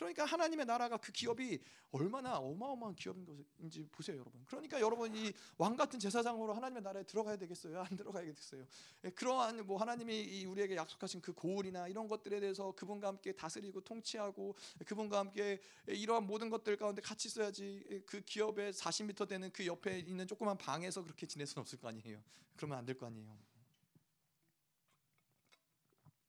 [0.00, 1.58] 그러니까 하나님의 나라가 그 기업이
[1.92, 4.42] 얼마나 어마어마한 기업인지 보세요, 여러분.
[4.46, 7.80] 그러니까 여러분 이 왕 같은 제사장으로 하나님의 나라에 들어가야 되겠어요?
[7.82, 8.64] 안 들어가야겠어요?
[9.04, 14.54] 예, 그러한 뭐 하나님이 우리에게 약속하신 그 고을이나 이런 것들에 대해서 그분과 함께 다스리고 통치하고
[14.86, 19.98] 그분과 함께 이러한 모든 것들 가운데 같이 있어야지 예, 그 기업의 40m 되는 그 옆에
[19.98, 22.22] 있는 조그만 방에서 그렇게 지낼 수는 없을 거 아니에요.
[22.56, 23.49] 그러면 안 될 거 아니에요.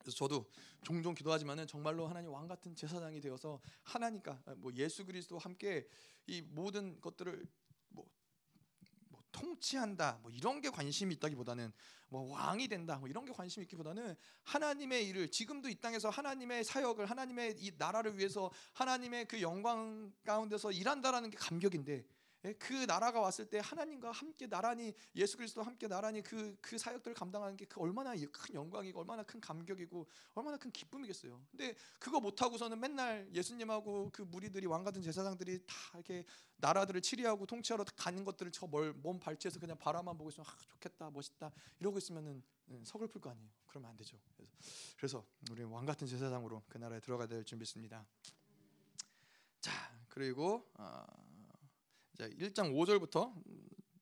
[0.01, 0.45] 그래서 저도
[0.83, 5.87] 종종 기도하지만은 정말로 하나님 왕 같은 제사장이 되어서 하나님과 뭐 예수 그리스도와 함께
[6.27, 7.45] 이 모든 것들을
[7.89, 8.05] 뭐,
[9.09, 11.71] 뭐 통치한다 뭐 이런 게 관심이 있다기보다는
[12.09, 17.09] 뭐 왕이 된다 뭐 이런 게 관심이 있기보다는 하나님의 일을 지금도 이 땅에서 하나님의 사역을
[17.09, 22.05] 하나님의 이 나라를 위해서 하나님의 그 영광 가운데서 일한다라는 게 감격인데 예,
[22.59, 27.57] 그 나라가 왔을 때 하나님과 함께 나란히 예수 그리스도와 함께 나란히 그, 그 사역들을 감당하는
[27.57, 31.41] 게 그 얼마나 큰 영광이고 얼마나 큰 감격이고 얼마나 큰 기쁨이겠어요.
[31.49, 36.25] 근데 그거 못 하고서는 맨날 예수님하고 그 무리들이 왕 같은 제사장들이 다 이렇게
[36.57, 41.49] 나라들을 치리하고 통치하러 가는 것들을 저몸 발치해서 그냥 바라만 보고 있으면 아, 좋겠다 멋있다
[41.79, 43.49] 이러고 있으면은 예, 서글플 거 아니에요.
[43.67, 44.19] 그러면 안 되죠.
[44.35, 44.51] 그래서,
[44.97, 48.05] 그래서 우리 왕 같은 제사장으로 그 나라에 들어가야 될 준비했습니다.
[49.61, 49.71] 자
[50.09, 51.05] 그리고 어,
[52.21, 53.33] 자, 1장 5절부터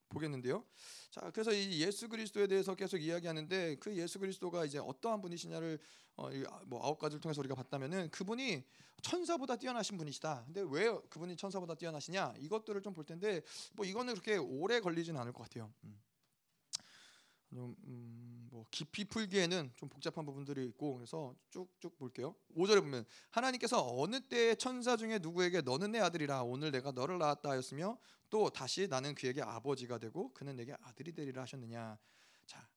[0.10, 0.66] 보겠는데요.
[1.10, 5.80] 자, 그래서 이 예수 그리스도에 대해서 계속 이야기하는데 그 예수 그리스도가 이제 어떠한 분이시냐를
[6.18, 6.30] 어,
[6.66, 8.62] 뭐 아홉 가지를 통해서 우리가 봤다면은 그분이
[9.02, 10.44] 천사보다 뛰어나신 분이시다.
[10.48, 12.34] 근데 왜 그분이 천사보다 뛰어나시냐?
[12.40, 13.41] 이것들을 좀 볼 텐데
[13.72, 15.72] 뭐 이거는 그렇게 오래 걸리지는 않을 것 같아요.
[15.86, 15.98] 음.
[17.54, 17.76] 음,
[18.60, 22.36] 뭐 깊이 풀기에는 좀 복잡한 부분들이 있고 그래서 쭉쭉 볼게요.
[22.57, 27.52] 5절에 보면 하나님께서 어느 때에 천사 중에 누구에게 너는 내 아들이라 오늘 내가 너를 낳았다
[27.52, 27.98] 하였으며
[28.30, 31.98] 또 다시 나는 그에게 아버지가 되고 그는 내게 아들이 되리라 하셨느냐.
[32.45, 32.68] 자,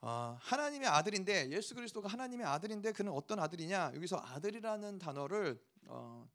[0.00, 3.92] 어, 하나님의 아들인데 예수 그리스도가 하나님의 아들인데 그는 어떤 아들이냐?
[3.94, 6.26] 여기서 아들이라는 단어를 어,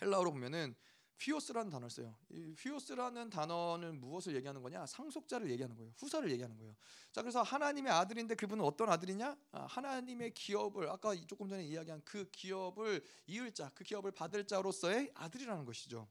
[0.00, 0.76] 헬라어로 보면은
[1.20, 2.14] 휘오스라는 단어를 써요.
[2.30, 4.86] 이 휘오스라는 단어는 무엇을 얘기하는 거냐?
[4.86, 5.92] 상속자를 얘기하는 거예요.
[5.96, 6.74] 후사를 얘기하는 거예요.
[7.12, 9.36] 자, 그래서 하나님의 아들인데 그분은 어떤 아들이냐?
[9.52, 15.12] 아, 하나님의 기업을 아까 조금 전에 이야기한 그 기업을 이을 자, 그 기업을 받을 자로서의
[15.14, 16.08] 아들이라는 것이죠.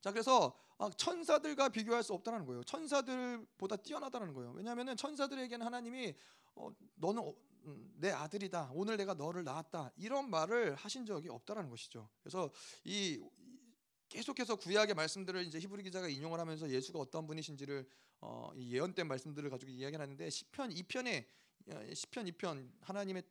[0.00, 2.62] 자, 그래서 아, 천사들과 비교할 수 없다는 거예요.
[2.64, 4.52] 천사들보다 뛰어나다는 거예요.
[4.52, 6.14] 왜냐하면 천사들에게는 하나님이
[6.54, 7.34] 어, 너는 어,
[7.64, 8.70] 음, 내 아들이다.
[8.72, 9.90] 오늘 내가 너를 낳았다.
[9.96, 12.08] 이런 말을 하신 적이 없다라는 것이죠.
[12.22, 12.50] 그래서
[12.84, 13.20] 이
[14.08, 17.86] 계속해서 구약의 말씀들을 이제 히브리 기자가 인용을 하면서 예수가 어떤 분이신지를
[18.20, 21.26] 어, 예언된 말씀들을 가지고 이야기를 하는데 시편 2편에
[21.72, 23.22] 어, 시편 2편 하나님의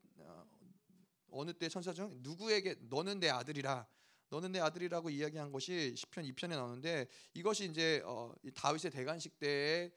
[1.30, 3.88] 어, 느 때 천사 중 누구에게 너는 내 아들이라
[4.30, 9.92] 너는 내 아들이라고 이야기한 것이 시편 2편에 나오는데 이것이 이제 어, 다윗의 대관식 때에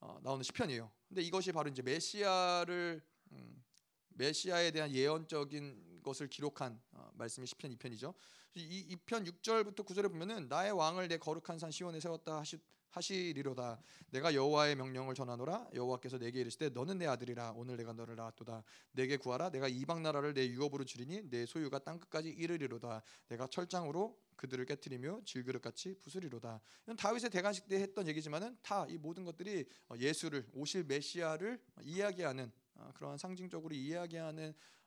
[0.00, 0.90] 어, 나오는 시편이에요.
[1.08, 3.02] 근데 이것이 바로 이제 메시아를
[3.32, 3.64] 음,
[4.08, 8.14] 메시아에 대한 예언적인 것을 기록한 어, 말씀이 시편 2편이죠.
[8.54, 12.58] 이 2편 6절부터 9절에 보면은 나의 왕을 내 거룩한 산 시온에 세웠다 하시
[12.90, 13.80] 하시리로다.
[14.10, 15.70] 내가 여호와의 명령을 전하노라.
[15.74, 17.52] 여호와께서 내게 이르시되 너는 내 아들이라.
[17.56, 18.64] 오늘 내가 너를 낳았도다.
[18.92, 19.50] 내게 구하라.
[19.50, 23.02] 내가 이방 나라를 내 유업으로 주리니 내 소유가 땅 끝까지 이르리로다.
[23.28, 26.60] 내가 철장으로 그들을 깨뜨리며 질그릇같이 부수리로다.
[26.84, 32.50] 이건 다윗의 대관식 때 했던 얘기지만은 다 이 모든 것들이 어, 예수를 오실 메시아를 이야기하는
[32.74, 34.79] 어, 그러한 상징적으로 이야기하는 어,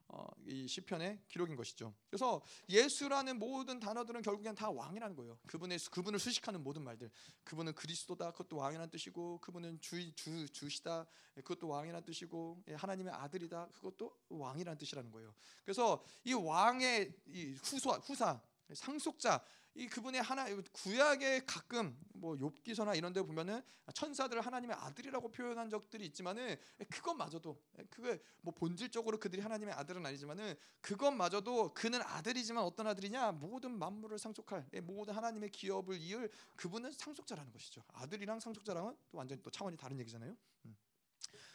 [0.45, 1.93] 이 시편의 기록인 것이죠.
[2.09, 5.39] 그래서 예수라는 모든 단어들은 결국엔 다 왕이라는 거예요.
[5.47, 7.09] 그분의 그분을 수식하는 모든 말들.
[7.43, 8.31] 그분은 그리스도다.
[8.31, 11.05] 그것도 왕이라는 뜻이고, 그분은 주, 주 주시다.
[11.35, 13.69] 그것도 왕이라는 뜻이고, 예, 하나님의 아들이다.
[13.73, 15.33] 그것도 왕이라는 뜻이라는 거예요.
[15.63, 18.41] 그래서 이 왕의 이 후사, 후사,
[18.73, 19.43] 상속자
[19.75, 23.61] 이 그분의 하나 구약에 가끔 뭐 욥기서나 이런 데 보면은
[23.93, 26.55] 천사들을 하나님의 아들이라고 표현한 적들이 있지만은
[26.89, 27.59] 그것마저도
[27.89, 34.67] 그게 뭐 본질적으로 그들이 하나님의 아들은 아니지만은 그것마저도 그는 아들이지만 어떤 아들이냐 모든 만물을 상속할
[34.73, 37.83] 예, 모든 하나님의 기업을 이을 그분은 상속자라는 것이죠.
[37.93, 40.35] 아들이랑 상속자랑은 또 완전히 또 차원이 다른 얘기잖아요.
[40.65, 40.77] 음.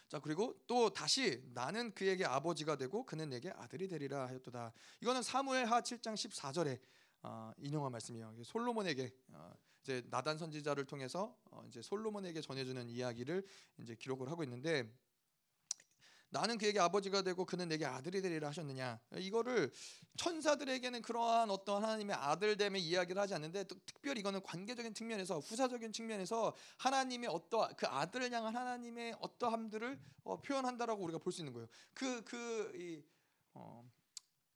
[0.09, 4.73] 자 그리고 또 다시 나는 그에게 아버지가 되고 그는 내게 아들이 되리라 하였도다.
[5.01, 6.98] 이거는 사무엘하 7장 14절에 어,
[7.57, 8.35] 인용한 말씀이에요.
[8.43, 13.45] 솔로몬에게 어, 이제 나단 선지자를 통해서 어, 이제 솔로몬에게 전해주는 이야기를
[13.79, 14.89] 이제 기록을 하고 있는데
[16.31, 19.71] 나는 그에게 아버지가 되고 그는 내게 아들이 되리라 하셨느냐 이거를
[20.17, 26.55] 천사들에게는 그러한 어떤 하나님의 아들됨의 이야기를 하지 않는데 또 특별히 이거는 관계적인 측면에서 후사적인 측면에서
[26.77, 31.67] 하나님의 어떠 그 아들을 향한 하나님의 어떠함들을 어, 표현한다라고 우리가 볼 수 있는 거예요.
[31.95, 33.03] 그그이
[33.55, 33.89] 어,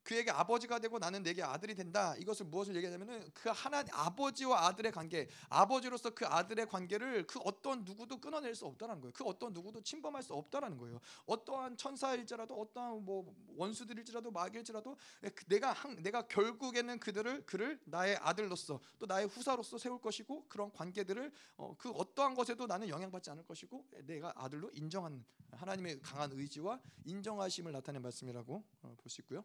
[0.03, 2.15] 그에게 아버지가 되고 나는 내게 아들이 된다.
[2.17, 8.19] 이것을 무엇을 얘기하냐면은 그 하나 아버지와 아들의 관계, 아버지로서 그 아들의 관계를 그 어떤 누구도
[8.19, 9.13] 끊어낼 수 없다는 거예요.
[9.13, 10.99] 그 어떤 누구도 침범할 수 없다는 거예요.
[11.25, 18.79] 어떠한 천사일지라도 어떠한 뭐 원수들일지라도 마귀일지라도 그 내가 한, 내가 결국에는 그들을 그를 나의 아들로서
[18.99, 23.85] 또 나의 후사로서 세울 것이고 그런 관계들을 어, 그 어떠한 것에도 나는 영향받지 않을 것이고
[24.05, 29.43] 내가 아들로 인정한 하나님의 강한 의지와 인정하심을 나타낸 말씀이라고 어, 볼수 있고요.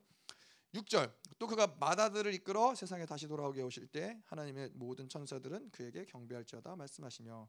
[0.74, 1.12] 6절.
[1.38, 7.48] 또 그가 마다들을 이끌어 세상에 다시 돌아오게 오실 때 하나님의 모든 천사들은 그에게 경배할지어다 말씀하시며.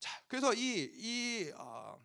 [0.00, 1.98] 자 그래서 이이 어,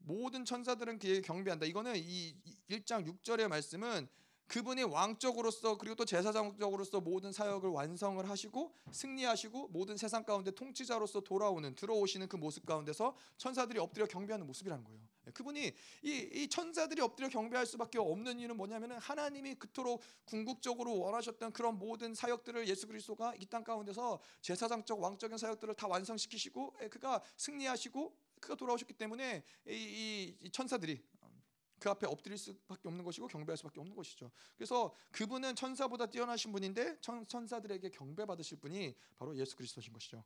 [0.00, 1.66] 모든 천사들은 그에게 경배한다.
[1.66, 2.36] 이거는 이
[2.68, 4.08] 1장 6절의 말씀은
[4.50, 11.72] 그분이 왕적으로서 그리고 또 제사장적으로서 모든 사역을 완성을 하시고 승리하시고 모든 세상 가운데 통치자로서 돌아오는
[11.76, 15.00] 들어오시는 그 모습 가운데서 천사들이 엎드려 경배하는 모습이라는 거예요.
[15.30, 21.52] 예, 그분이 이, 이 천사들이 엎드려 경배할 수밖에 없는 이유는 뭐냐면은 하나님이 그토록 궁극적으로 원하셨던
[21.52, 27.20] 그런 모든 사역들을 예수 그리스도가 이 땅 가운데서 제사장적 왕적인 사역들을 다 완성시키시고 예, 그가
[27.36, 31.02] 승리하시고 그가 돌아오셨기 때문에 이, 이, 이 천사들이
[31.80, 34.30] 그 앞에 엎드릴 수밖에 없는 것이고 경배할 수밖에 없는 것이죠.
[34.56, 40.22] 그래서 그분은 천사보다 뛰어나신 분인데 천, 천사들에게 경배 받으실 분이 바로 예수 그리스도신 것이죠.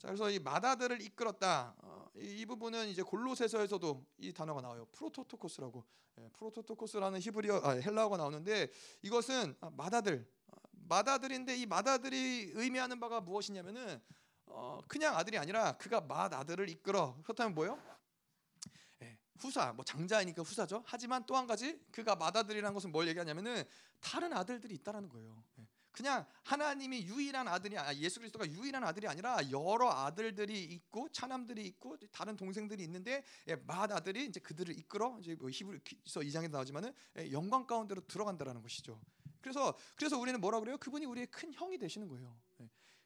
[0.00, 1.74] 자, 그래서 이 마다들을 이끌었다.
[1.76, 4.86] 어, 이, 이, 부분은 이제 골로새서에서도 이 단어가 나와요.
[4.92, 5.84] 프로토토코스라고.
[6.18, 8.70] 예, 프로토토코스라는 히브리어 아, 헬라어가 나오는데
[9.02, 10.56] 이것은 아, 마다들, 아,
[10.88, 14.00] 마다들인데 이 마다들이 의미하는 바가 무엇이냐면은
[14.46, 17.18] 어, 그냥 아들이 아니라 그가 맏아들을 이끌어.
[17.22, 17.78] 그렇다면 뭐요?
[19.02, 20.82] 예, 후사, 뭐 장자이니까 후사죠.
[20.86, 23.64] 하지만 또 한 가지 그가 맏아들이라는 것은 뭘 얘기하냐면은
[24.00, 25.44] 다른 아들들이 있다라는 거예요.
[25.58, 25.68] 예.
[25.92, 31.96] 그냥 하나님이 유일한 아들이 아, 예수 그리스도가 유일한 아들이 아니라 여러 아들들이 있고 차남들이 있고
[32.12, 37.32] 다른 동생들이 있는데 예, 맏 아들이 이제 그들을 이끌어 이제 뭐 히브리서 2장에 나오지만은 예,
[37.32, 39.00] 영광 가운데로 들어간다라는 것이죠.
[39.40, 40.76] 그래서 그래서 우리는 뭐라 그래요?
[40.78, 42.36] 그분이 우리의 큰 형이 되시는 거예요.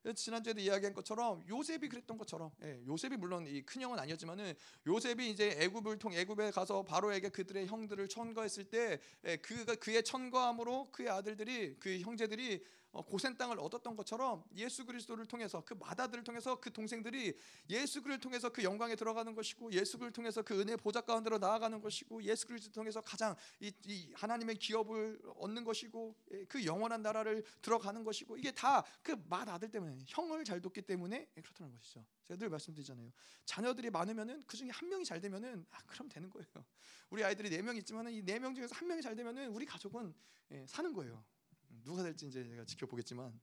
[0.06, 0.12] 예.
[0.12, 4.55] 지난주에도 이야기한 것처럼 요셉이 그랬던 것처럼 예, 요셉이 물론 이 큰 형은 아니었지만은
[4.86, 11.09] 요셉이 이제 애굽을 통 애굽에 가서 바로에게 그들의 형들을 천거했을 때 예, 그의 천거함으로 그의
[11.09, 16.73] 아들들이 그 형제들이 어, 고센 땅을 얻었던 것처럼 예수 그리스도를 통해서 그 마다들을 통해서 그
[16.73, 17.37] 동생들이
[17.71, 21.81] 예수 그리스도를 통해서 그 영광에 들어가는 것이고 예수 그리스도를 통해서 그 은혜 보좌 가운데로 나아가는
[21.81, 27.45] 것이고 예수 그리스도를 통해서 가장 이, 이 하나님의 기업을 얻는 것이고 예, 그 영원한 나라를
[27.62, 32.05] 들어가는 것이고 이게 다 그 맏아들 때문에 형을 잘 돕기 때문에 그렇다는 것이죠.
[32.27, 33.11] 제가 늘 말씀드리잖아요.
[33.45, 36.47] 자녀들이 많으면은 그 중에 한 명이 잘 되면은 아, 그럼 되는 거예요.
[37.11, 40.15] 우리 아이들이 네 명 있지만은 이 네 명 중에서 한 명이 잘 되면은 우리 가족은
[40.53, 41.25] 예, 사는 거예요.
[41.85, 43.39] 누가 될지 이제 제가 지켜보겠지만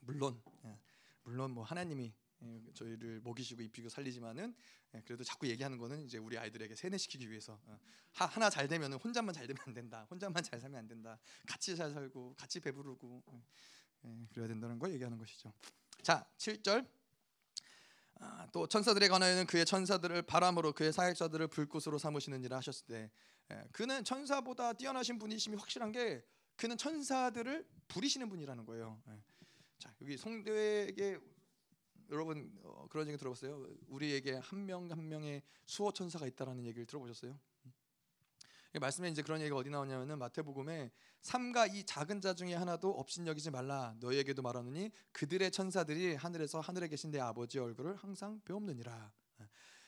[0.00, 0.78] 물론 예,
[1.22, 2.12] 물론 뭐 하나님이
[2.42, 4.54] 예, 저희를 먹이시고 입히고 살리지만은
[4.94, 7.78] 예, 그래도 자꾸 얘기하는 거는 이제 우리 아이들에게 세뇌시키기 위해서 어,
[8.12, 10.06] 하나 잘 되면은 혼자만 잘 되면 안 된다.
[10.10, 11.18] 혼자만 잘 살면 안 된다.
[11.46, 13.22] 같이 잘 살고 같이 배부르고
[14.30, 15.52] 그래야 된다는 걸 얘기하는 것이죠.
[16.02, 16.86] 자, 7절
[18.20, 23.10] 아, 또 천사들에 관하여는 그의 천사들을 바람으로 그의 사역자들을 불꽃으로 삼으시느니라 하셨을 때 예,
[23.72, 26.24] 그는 천사보다 뛰어나신 분이심이 확실한 게
[26.56, 29.02] 그는 천사들을 부리시는 분이라는 거예요.
[29.08, 29.22] 예.
[29.78, 31.18] 자 여기 송대에게
[32.10, 33.66] 여러분 어, 그런 얘기 들어봤어요?
[33.88, 37.38] 우리에게 한명한 명의 수호 천사가 있다라는 얘기를 들어보셨어요?
[38.80, 40.90] 말씀에 이제 그런 얘기가 어디 나오냐면은 마태복음에
[41.20, 47.12] 삼가 이 작은 자 중에 하나도 업신여기지 말라 너희에게도 말하노니 그들의 천사들이 하늘에서 하늘에 계신
[47.12, 49.12] 내 아버지의 얼굴을 항상 배움느니라.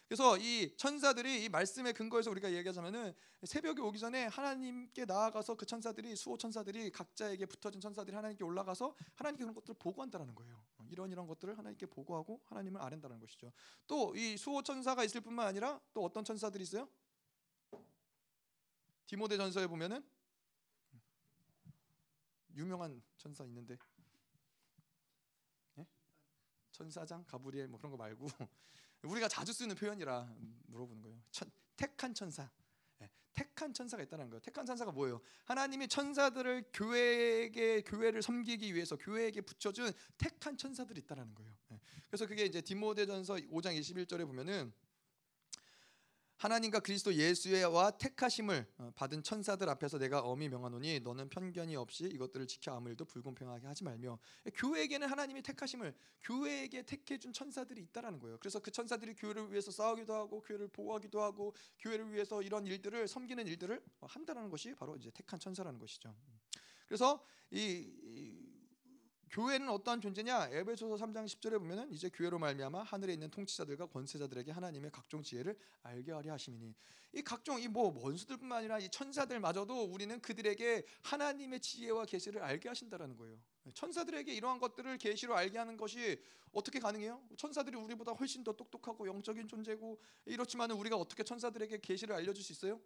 [0.08, 3.12] 그래서 이 천사들이 이 말씀의 근거에서 우리가 얘기하자면은
[3.42, 9.42] 새벽에 오기 전에 하나님께 나아가서 그 천사들이 수호 천사들이 각자에게 붙어진 천사들이 하나님께 올라가서 하나님께
[9.42, 10.64] 그런 것들을 보고한다라는 거예요.
[10.90, 13.52] 이런 이런 것들을 하나님께 보고하고 하나님을 아랜다는 것이죠.
[13.88, 16.88] 또 이 수호 천사가 있을 뿐만 아니라 또 어떤 천사들이 있어요?
[19.06, 20.04] 디모데전서에 보면은
[22.54, 23.76] 유명한 천사 있는데
[25.78, 25.86] 예?
[26.72, 28.26] 천사장 가브리엘 뭐 그런 거 말고
[29.06, 30.28] 우리가 자주 쓰는 표현이라
[30.66, 31.18] 물어보는 거예요.
[31.30, 32.50] 천, 택한 천사.
[32.98, 34.40] 네, 택한 천사가 있다는 거예요.
[34.40, 35.20] 택한 천사가 뭐예요?
[35.44, 41.52] 하나님이 천사들을 교회에게 교회를 섬기기 위해서 교회에게 붙여준 택한 천사들이 있다는 거예요.
[41.68, 44.72] 네, 그래서 그게 이제 디모데전서 5장 21절에 보면은
[46.36, 52.46] 하나님과 그리스도 예수와 택하심을 어, 받은 천사들 앞에서 내가 엄히 명하노니 너는 편견이 없이 이것들을
[52.46, 54.18] 지켜 아무 일도 불공평하게 하지 말며
[54.54, 58.38] 교회에게는 하나님이 택하심을 교회에게 택해 준 천사들이 있다라는 거예요.
[58.38, 63.46] 그래서 그 천사들이 교회를 위해서 싸우기도 하고 교회를 보호하기도 하고 교회를 위해서 이런 일들을 섬기는
[63.46, 66.14] 일들을 한다라는 것이 바로 이제 택한 천사라는 것이죠.
[66.86, 68.45] 그래서 이, 이
[69.30, 70.48] 교회는 어떠한 존재냐?
[70.52, 76.12] 에베소서 3장 10절에 보면은 이제 교회로 말미암아 하늘에 있는 통치자들과 권세자들에게 하나님의 각종 지혜를 알게
[76.12, 76.74] 하려 하심이니
[77.12, 83.16] 이 각종 이 뭐 원수들뿐만 아니라 이 천사들마저도 우리는 그들에게 하나님의 지혜와 계시를 알게 하신다라는
[83.16, 83.38] 거예요.
[83.74, 86.20] 천사들에게 이러한 것들을 계시로 알게 하는 것이
[86.52, 87.20] 어떻게 가능해요?
[87.36, 92.80] 천사들이 우리보다 훨씬 더 똑똑하고 영적인 존재고 이렇지만은 우리가 어떻게 천사들에게 계시를 알려줄 수 있어요?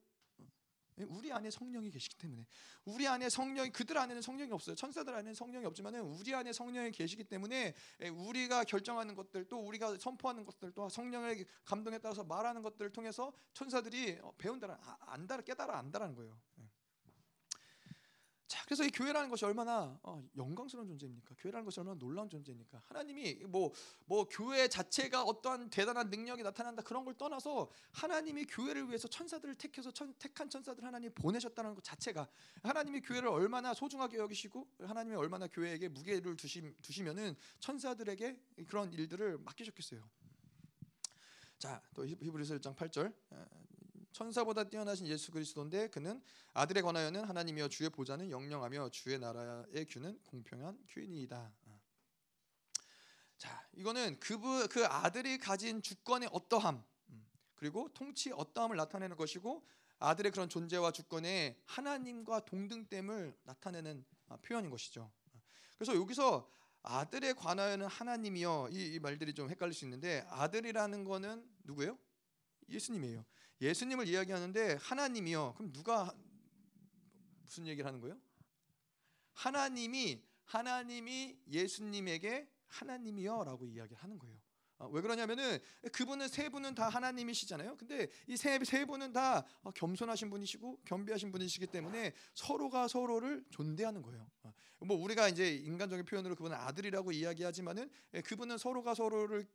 [1.01, 2.47] 예, 우리 안에 성령이 계시기 때문에
[2.85, 4.77] 우리 안에 성령이 그들 안에는 성령이 없어요.
[4.77, 9.97] 천사들 안에는 성령이 없지만은 우리 안에 성령이 계시기 때문에 예, 우리가 결정하는 것들 또 우리가
[9.99, 15.79] 선포하는 것들 또 성령의 감동에 따라서 말하는 것들을 통해서 천사들이 어, 배운다라 아, 안다 깨달아
[15.79, 16.39] 안다라는 거예요.
[18.51, 18.57] 예.
[18.57, 21.37] 자, 그래서 이 교회라는 것이 얼마나 어, 영광스러운 존재입니까?
[21.39, 22.83] 교회라는 것이 얼마나 놀라운 존재입니까?
[22.89, 23.71] 하나님이 뭐
[24.07, 29.93] 뭐 교회 자체가 어떠한 대단한 능력이 나타난다 그런 걸 떠나서 하나님이 교회를 위해서 천사들을 택해서
[29.93, 32.29] 천, 택한 천사들 하나님 보내셨다는 것 자체가
[32.63, 38.37] 하나님이 교회를 얼마나 소중하게 여기시고 하나님이 얼마나 교회에게 무게를 두시, 두시면은 천사들에게
[38.67, 40.03] 그런 일들을 맡기셨겠어요.
[41.59, 43.15] 자, 또 히브리서 1장 8절.
[44.13, 46.23] 천사보다 뛰어나신 예수 그리스도인데 그는
[46.53, 51.53] 아들에 관하여는 하나님이여 주의 보좌는 영영하며 주의 나라의 규는 공평한 규이니이다.
[51.67, 51.81] 어.
[53.39, 59.65] 자, 이거는 그부 그 아들이 가진 주권의 어떠함 음, 그리고 통치 어떠함을 나타내는 것이고
[59.99, 65.11] 아들의 그런 존재와 주권의 하나님과 동등됨을 나타내는 어, 표현인 것이죠.
[65.79, 66.51] 그래서 여기서
[66.83, 71.99] 아들에 관하여는 하나님이여 이, 이 말들이 좀 헷갈릴 수 있는데 아들이라는 거는 누구예요?
[72.69, 73.25] 예수님이에요.
[73.61, 75.55] 예수님을 이야기하는데 하나님이요.
[75.57, 76.15] 그럼 누가
[77.43, 78.17] 무슨 얘기를 하는 거예요?
[79.35, 84.39] 하나님이 하나님이 예수님에게 하나님이요라고 이야기하는 거예요.
[84.79, 85.59] 어, 왜 그러냐면은
[85.93, 87.77] 그분은 세 분은 다 하나님이시잖아요.
[87.77, 94.27] 근데 이세 세 분은 다 어, 겸손하신 분이시고 겸비하신 분이시기 때문에 서로가 서로를 존대하는 거예요.
[94.43, 94.53] 어,
[94.87, 99.47] 뭐 우리가 이제 인간적인 표현으로 그분은 아들이라고 이야기하지만은 예, 그분은 서로가 서로를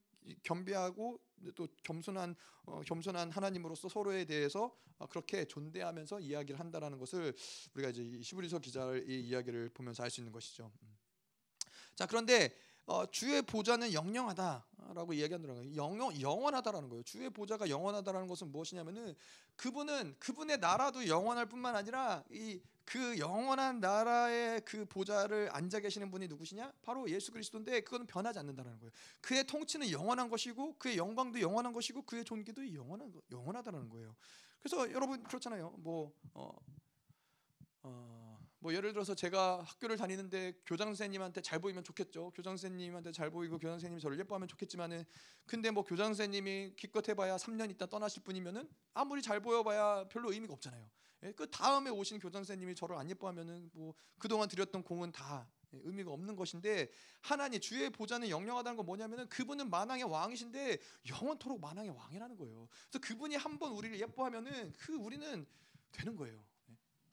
[0.43, 1.19] 겸비하고
[1.55, 2.35] 또 겸손한
[2.65, 7.35] 어, 겸손한 하나님으로서 서로에 대해서 어, 그렇게 존대하면서 이야기를 한다라는 것을
[7.73, 10.71] 우리가 이제 히브리서 기자의 이야기를 보면서 알 수 있는 것이죠.
[10.83, 10.97] 음.
[11.95, 12.55] 자 그런데
[12.85, 15.75] 어, 주의 보좌는 영영하다라고 이야기한다는 거예요.
[15.75, 17.03] 영영 영원하다라는 거예요.
[17.03, 19.15] 주의 보좌가 영원하다라는 것은 무엇이냐면은
[19.55, 26.27] 그분은 그분의 나라도 영원할 뿐만 아니라 이 그 영원한 나라의 그 보좌를 앉아 계시는 분이
[26.27, 26.71] 누구시냐?
[26.83, 28.91] 바로 예수 그리스도인데 그거는 변하지 않는다는 거예요.
[29.21, 34.15] 그의 통치는 영원한 것이고 그의 영광도 영원한 것이고 그의 존귀도 영원한 영원하다는 거예요.
[34.59, 35.73] 그래서 여러분 그렇잖아요.
[35.79, 36.51] 뭐 어,
[37.81, 38.24] 어,
[38.65, 42.31] 뭐 예를 들어서 제가 학교를 다니는데 교장 선생님한테 잘 보이면 좋겠죠.
[42.31, 45.05] 교장 선생님한테 잘 보이고 교장 선생님이 저를 예뻐하면 좋겠지만은
[45.45, 50.51] 근데 뭐 교장 선생님이 기껏 해봐야 3년 있다 떠나실 분이면은 아무리 잘 보여봐야 별로 의미가
[50.53, 50.89] 없잖아요.
[51.25, 55.79] 예, 그 다음에 오신 교장 선생님이 저를 안 예뻐하면은 뭐 그동안 드렸던 공은 다 예,
[55.83, 56.89] 의미가 없는 것인데
[57.21, 60.79] 하나님 주의 보좌는 영영하다는 건 뭐냐면은 그분은 만왕의 왕이신데
[61.11, 62.67] 영원토록 만왕의 왕이라는 거예요.
[62.89, 65.45] 그래서 그분이 한번 우리를 예뻐하면은 그 우리는
[65.91, 66.43] 되는 거예요.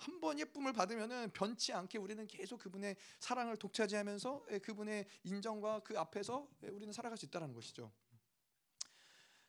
[0.02, 6.48] 예, 한번 예쁨을 받으면은 변치 않게 우리는 계속 그분의 사랑을 독차지하면서 그분의 인정과 그 앞에서
[6.62, 7.92] 우리는 살아갈 수 있다는 것이죠.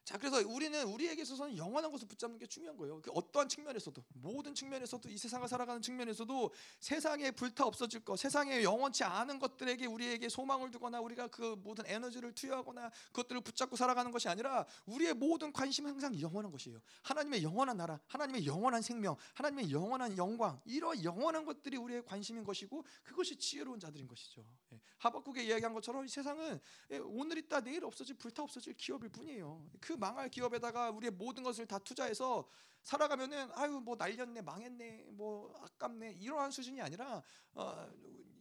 [0.04, 3.02] 자, 그래서 우리는 우리에게 있어서는 영원한 것을 붙잡는 게 중요한 거예요.
[3.02, 6.52] 그 어떠한 측면에서도 모든 측면에서도 이 세상을 살아가는 측면에서도
[6.82, 12.34] 세상에 불타 없어질 것, 세상에 영원치 않은 것들에게 우리에게 소망을 두거나 우리가 그 모든 에너지를
[12.34, 16.82] 투여하거나 그것들을 붙잡고 살아가는 것이 아니라 우리의 모든 관심은 항상 영원한 것이에요.
[17.04, 22.84] 하나님의 영원한 나라, 하나님의 영원한 생명, 하나님의 영원한 영광, 이런 영원한 것들이 우리의 관심인 것이고
[23.04, 24.44] 그것이 지혜로운 자들인 것이죠.
[24.74, 24.82] 예.
[24.98, 26.60] 하박국에 이야기한 것처럼 이 세상은
[26.92, 29.66] 예, 오늘 있다 내일 없어질 불타 없어질 기업일 뿐이에요.
[29.80, 32.50] 그그 망할 기업에다가 우리의 모든 것을 다 투자해서
[32.82, 37.22] 살아가면은 아유 뭐 날렸네 망했네 뭐 아깝네 이러한 수준이 아니라
[37.54, 37.88] 어,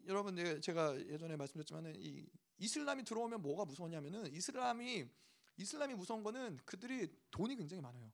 [0.07, 2.27] 여러분 제가 예전에 말씀드렸지만은 이
[2.59, 5.07] 이슬람이 들어오면 뭐가 무서웠냐면은 이슬람이
[5.59, 8.11] 이슬람이 무서운 거는 그들이 돈이 굉장히 많아요.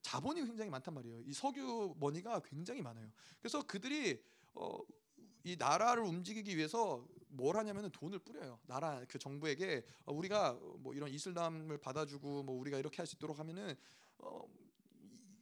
[0.00, 1.22] 자본이 굉장히 많단 말이에요.
[1.22, 3.10] 이 석유 money가 굉장히 많아요.
[3.40, 4.22] 그래서 그들이
[4.54, 4.78] 어,
[5.48, 8.58] 이 나라를 움직이기 위해서 뭘 하냐면은 돈을 뿌려요.
[8.66, 13.38] 나라 그 정부에게 어, 우리가 뭐 이런 이슬람을 받아주고 뭐 우리가 이렇게 할 수 있도록
[13.38, 13.74] 하면은
[14.18, 14.42] 어,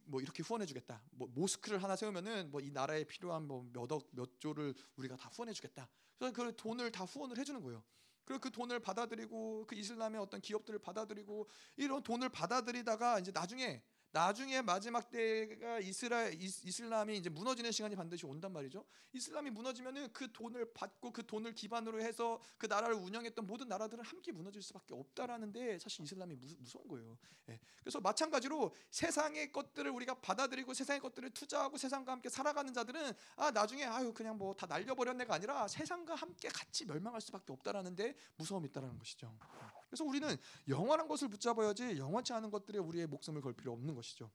[0.05, 1.01] 뭐 이렇게 후원해주겠다.
[1.11, 5.89] 뭐 모스크를 하나 세우면은 뭐 이 나라에 필요한 뭐 몇억 몇 조를 우리가 다 후원해주겠다.
[6.17, 7.83] 그래서 그 돈을 다 후원을 해주는 거예요.
[8.23, 11.47] 그리고 그 돈을 받아들이고 그 이슬람의 어떤 기업들을 받아들이고
[11.77, 13.81] 이런 돈을 받아들이다가 이제 나중에
[14.17, 18.83] 나중에 마지막 때가 이스라 이슬람이 이제 무너지는 시간이 반드시 온단 말이죠.
[19.13, 24.31] 이슬람이 무너지면은 그 돈을 받고 그 돈을 기반으로 해서 그 나라를 운영했던 모든 나라들은 함께
[24.31, 27.17] 무너질 수밖에 없다라는데 사실 이슬람이 무, 무서 운 거예요.
[27.49, 27.59] 예.
[27.81, 33.85] 그래서 마찬가지로 세상의 것들을 우리가 받아들이고 세상의 것들을 투자하고 세상과 함께 살아가는 자들은 아 나중에
[33.85, 39.31] 아유 그냥 뭐 다 날려버렸네가 아니라 세상과 함께 같이 멸망할 수밖에 없다라는데 무서움이 있다라는 것이죠.
[39.97, 40.37] 그래서 우리는
[40.67, 44.29] 영원한 것을 붙잡아야지 영원치 않은 것들에 우리의 목숨을 걸 필요 없는 것이죠.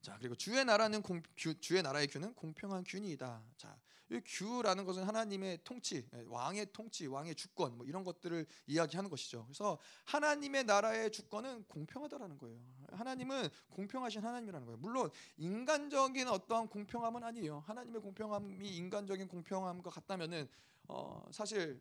[0.00, 3.42] 자 그리고 주의 나라는 공, 규, 주의 나라의 규는 공평한 균이다.
[3.58, 3.78] 자,
[4.08, 9.44] 이 규라는 것은 하나님의 통치, 예, 왕의 통치, 왕의 주권 뭐 이런 것들을 이야기하는 것이죠.
[9.46, 12.58] 그래서 하나님의 나라의 주권은 공평하다라는 거예요.
[12.92, 14.78] 하나님은 공평하신 하나님이라는 거예요.
[14.78, 17.64] 물론 인간적인 어떠한 공평함은 아니에요.
[17.66, 20.48] 하나님의 공평함이 인간적인 공평함과 같다면은
[20.86, 21.80] 어, 사실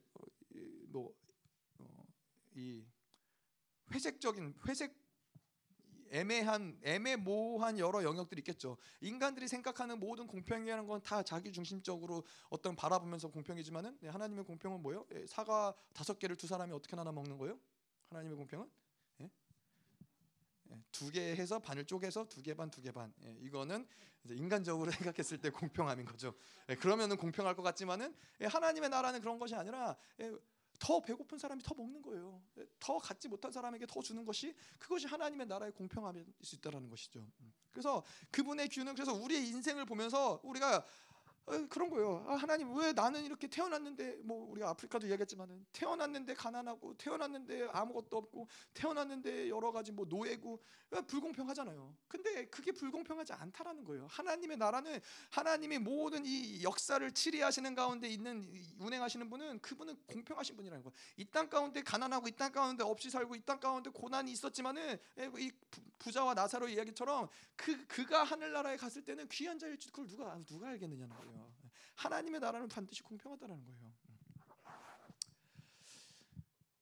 [0.87, 1.13] 뭐
[2.55, 2.85] 이
[3.91, 4.95] 회색적인 회색
[6.11, 8.77] 애매한 애매모호한 여러 영역들이 있겠죠.
[9.01, 15.05] 인간들이 생각하는 모든 공평이라는 건 다 자기 중심적으로 어떤 바라보면서 공평이지만은 네, 하나님의 공평은 뭐요?
[15.13, 17.59] 예, 사과 다섯 개를 두 사람이 어떻게 나눠 먹는 거예요?
[18.09, 18.69] 하나님의 공평은
[19.21, 19.29] 예?
[20.71, 23.13] 예, 두개 해서 반을 쪼개서 두 개 반 두 개 반.
[23.25, 23.85] 예, 이거는
[24.29, 26.33] 인간적으로 생각했을 때 공평함인 거죠.
[26.69, 30.31] 예, 그러면은 공평할 것 같지만은 예, 하나님의 나라는 그런 것이 아니라 예,
[30.79, 32.41] 더 배고픈 사람이 더 먹는 거예요.
[32.79, 37.27] 더 갖지 못한 사람에게 더 주는 것이 그것이 하나님의 나라의 공평함일 수 있다라는 것이죠.
[37.41, 37.53] 음.
[37.71, 40.81] 그래서 그분의 균은 그래서 우리의 인생을 보면서 우리가 어,
[41.69, 42.25] 그런 거예요.
[42.27, 48.47] 아, 하나님 왜 나는 이렇게 태어났는데 뭐 우리가 아프리카도 이야기했지만은 태어났는데 가난하고 태어났는데 아무것도 없고
[48.73, 50.59] 태어났는데 여러 가지 뭐 노예고
[51.07, 51.95] 불공평하잖아요.
[52.07, 54.07] 근데 그게 불공평하지 않다라는 거예요.
[54.09, 54.99] 하나님의 나라는
[55.29, 60.93] 하나님이 모든 이 역사를 치리하시는 가운데 있는 운행하시는 분은 그분은 공평하신 분이라는 거예요.
[61.17, 64.97] 이 땅 가운데 가난하고 이 땅 가운데 없이 살고 이 땅 가운데 고난이 있었지만은
[65.37, 65.51] 이
[65.99, 71.53] 부자와 나사로 이야기처럼 그 그가 하늘나라에 갔을 때는 귀한 자일지 그걸 누가 누가 알겠느냐는 거예요.
[71.95, 73.93] 하나님의 나라는 반드시 공평하다는 거예요.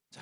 [0.10, 0.22] 자,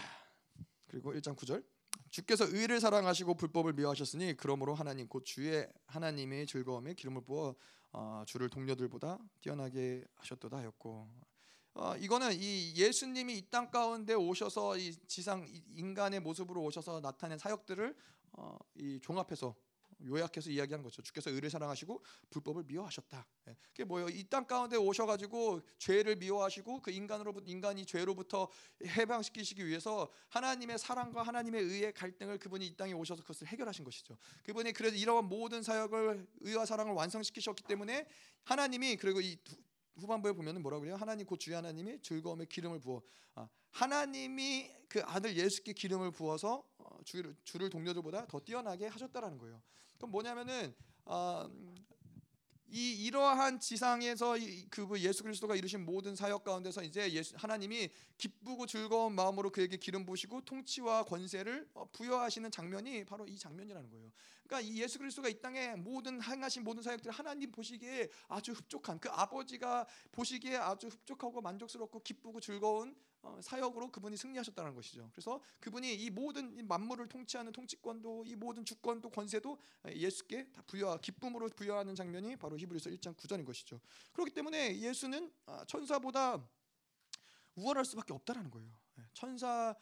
[0.87, 1.63] 그리고 1장 9절.
[2.09, 7.55] 주께서 의를 사랑하시고 불법을 미워하셨으니 그러므로 하나님 곧 주의 하나님의 즐거움에 기름을 부어
[7.93, 11.09] 어, 주를 동료들보다 뛰어나게 하셨도다 하였고
[11.73, 17.95] 어, 이거는 이 예수님이 이 땅 가운데 오셔서 이 지상 인간의 모습으로 오셔서 나타낸 사역들을
[18.33, 19.55] 어, 이 종합해서
[20.03, 21.03] 요약해서 이야기하는 거죠.
[21.03, 23.27] 주께서 의를 사랑하시고 불법을 미워하셨다.
[23.49, 23.55] 예.
[23.67, 24.09] 그게 뭐예요?
[24.09, 28.47] 이 땅 가운데 오셔가지고 죄를 미워하시고 그 인간으로부터 인간이 죄로부터
[28.83, 34.17] 해방시키시기 위해서 하나님의 사랑과 하나님의 의의 갈등을 그분이 이 땅에 오셔서 그것을 해결하신 것이죠.
[34.43, 38.07] 그분이 그래서 이러한 모든 사역을 의와 사랑을 완성시키셨기 때문에
[38.45, 39.37] 하나님이 그리고 이
[40.01, 40.95] 후반부에 보면은 뭐라고 그래요?
[40.95, 43.01] 하나님 곧 주의 하나님이 즐거움의 기름을 부어
[43.35, 49.61] 아, 하나님이 그 아들 예수께 기름을 부어서 어, 주를, 주를 동료들보다 더 뛰어나게 하셨다라는 거예요.
[49.97, 50.75] 그럼 뭐냐면은
[51.05, 51.49] 어,
[52.73, 54.35] 이 이러한 지상에서
[54.69, 60.05] 그 예수 그리스도가 이루신 모든 사역 가운데서 이제 예수, 하나님이 기쁘고 즐거운 마음으로 그에게 기름
[60.05, 64.09] 부시고 통치와 권세를 어, 부여하시는 장면이 바로 이 장면이라는 거예요.
[64.51, 69.07] 그러니까 이 예수 그리스도가 이 땅에 모든 행하신 모든 사역들 하나님 보시기에 아주 흡족한 그
[69.09, 75.09] 아버지가 보시기에 아주 흡족하고 만족스럽고 기쁘고 즐거운 어, 사역으로 그분이 승리하셨다는 것이죠.
[75.13, 79.57] 그래서 그분이 이 모든 만물을 통치하는 통치권도 이 모든 주권도 권세도
[79.95, 83.79] 예수께 다 부여 기쁨으로 부여하는 장면이 바로 히브리서 1장 9절인 것이죠.
[84.11, 86.45] 그렇기 때문에 예수는 아, 천사보다
[87.55, 88.69] 우월할 수밖에 없다라는 거예요.
[88.99, 89.73] 예, 천사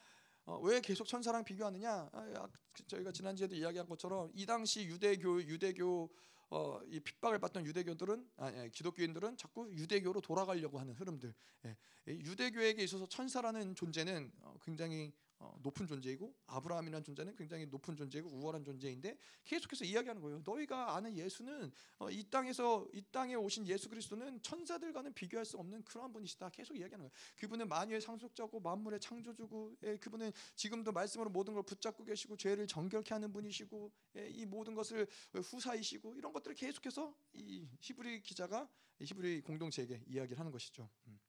[0.50, 2.10] 어, 왜 계속 천사랑 비교하느냐?
[2.12, 2.50] 아,
[2.88, 6.10] 저희가 지난주에도 이야기한 것처럼 이 당시 유대교 유대교
[6.50, 11.36] 어, 이 핍박을 받던 유대교들은 아, 예, 기독교인들은 자꾸 유대교로 돌아가려고 하는 흐름들.
[11.68, 11.78] 예,
[12.08, 15.29] 유대교에게 있어서 천사라는 존재는 어, 굉장히 어,
[15.62, 20.42] 높은 존재이고 아브라함이라는 존재는 굉장히 높은 존재이고 우월한 존재인데 계속해서 이야기하는 거예요.
[20.46, 25.84] 너희가 아는 예수는 어, 이 땅에서 이 땅에 오신 예수 그리스도는 천사들과는 비교할 수 없는
[25.84, 26.50] 그러한 분이시다.
[26.50, 27.12] 계속 이야기하는 거예요.
[27.38, 33.14] 그분은 만유의 상속자고 만물의 창조주고 예, 그분은 지금도 말씀으로 모든 걸 붙잡고 계시고 죄를 정결케
[33.14, 38.70] 하는 분이시고 예, 이 모든 것을 후사이시고 이런 것들을 계속해서 이 히브리 기자가
[39.02, 40.90] 히브리 공동체에게 이야기를 하는 것이죠.
[41.08, 41.20] 음.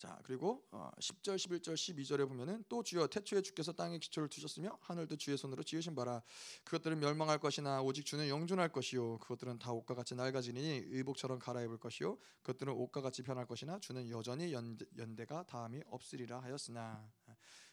[0.00, 5.16] 자 그리고 어, 10절 11절 12절에 보면은 또 주여 태초에 주께서 땅에 기초를 두셨으며 하늘도
[5.16, 6.22] 주의 손으로 지으신 바라
[6.64, 12.16] 그것들은 멸망할 것이나 오직 주는 영존할 것이요 그것들은 다 옷과 같이 낡아지니 의복처럼 갈아입을 것이요
[12.42, 17.06] 그것들은 옷과 같이 변할 것이나 주는 여전히 연대, 연대가 다함이 없으리라 하였으나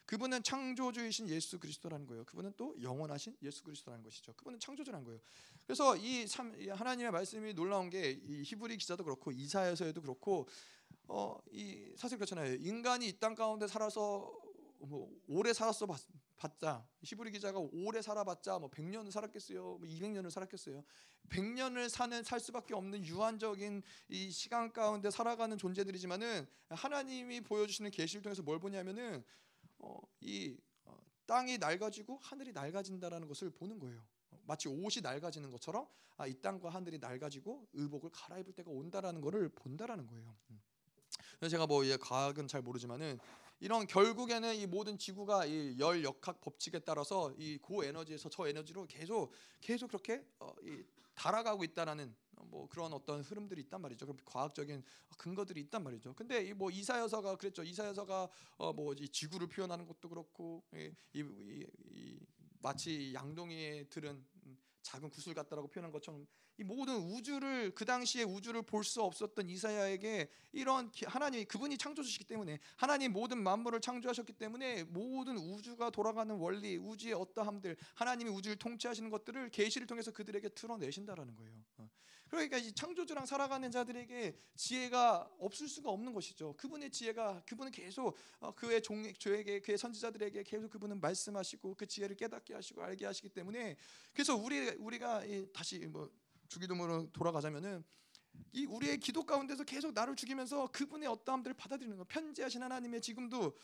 [0.04, 2.24] 그분은 창조주이신 예수 그리스도라는 거예요.
[2.24, 4.32] 그분은 또 영원하신 예수 그리스도라는 것이죠.
[4.32, 5.20] 그분은 창조주라는 거예요.
[5.66, 10.48] 그래서 이 참 하나님의 말씀이 놀라운 게 이 히브리 기자도 그렇고 이사야서에도 그렇고
[11.08, 12.54] 어, 이 사실 그렇잖아요.
[12.60, 14.32] 인간이 이 땅 가운데 살아서
[14.80, 15.86] 뭐 오래 살았어
[16.36, 19.78] 봤자 히브리 기자가 오래 살아봤자 뭐 100년을 살았겠어요.
[19.78, 20.84] 뭐 200년을 살았겠어요.
[21.30, 28.22] 100년을 사는 살 수밖에 없는 유한적인 이 시간 가운데 살아가는 존재들이지만은 하나님이 보여 주시는 계시를
[28.22, 29.24] 통해서 뭘 보냐면은
[29.78, 30.96] 어, 이 어,
[31.26, 34.00] 땅이 낡아지고 하늘이 낡아진다라는 것을 보는 거예요.
[34.44, 35.86] 마치 옷이 낡아지는 것처럼
[36.16, 40.36] 아, 이 땅과 하늘이 낡아지고 의복을 갈아입을 때가 온다라는 것을 본다라는 거예요.
[40.50, 40.60] 음.
[41.48, 43.18] 제가 뭐 예, 과학은 잘 모르지만은
[43.60, 49.88] 이런 결국에는 이 모든 지구가 이 열 역학 법칙에 따라서 이 고에너지에서 저에너지로 계속 계속
[49.88, 50.82] 그렇게 어, 이
[51.14, 54.06] 달아가고 있다라는 뭐 그런 어떤 흐름들이 있단 말이죠.
[54.06, 54.84] 그럼 과학적인
[55.18, 56.14] 근거들이 있단 말이죠.
[56.14, 57.64] 근데 이 뭐 이사여서가 그랬죠.
[57.64, 58.28] 이사여서가
[58.58, 62.18] 어뭐 지구를 표현하는 것도 그렇고 이, 이, 이, 이
[62.60, 64.24] 마치 양동이에 들은
[64.88, 70.30] 작은 구슬 같다라고 표현한 것처럼 이 모든 우주를 그 당시에 우주를 볼 수 없었던 이사야에게
[70.52, 77.12] 이런 하나님 그분이 창조주시기 때문에 하나님 모든 만물을 창조하셨기 때문에 모든 우주가 돌아가는 원리, 우주의
[77.12, 81.64] 어떠함들, 하나님이 우주를 통치하시는 것들을 계시를 통해서 그들에게 드러내신다라는 거예요.
[82.28, 82.30] 어.
[82.30, 86.54] 그러니까 이 창조주랑 살아가는 자들에게 지혜가 없을 수가 없는 것이죠.
[86.56, 92.16] 그분의 지혜가 그분은 계속 어, 그의 종 저에게 그의 선지자들에게 계속 그분은 말씀하시고 그 지혜를
[92.16, 93.76] 깨닫게 하시고 알게 하시기 때문에
[94.12, 95.22] 그래서 우리 우리가
[95.52, 96.10] 다시 뭐
[96.48, 97.84] 주기도문으로 돌아가자면은
[98.52, 102.04] 이 우리의 기도 가운데서 계속 나를 죽이면서 그분의 어떠함들을 받아들이는 거.
[102.04, 103.56] 편지하신 하나님의 지금도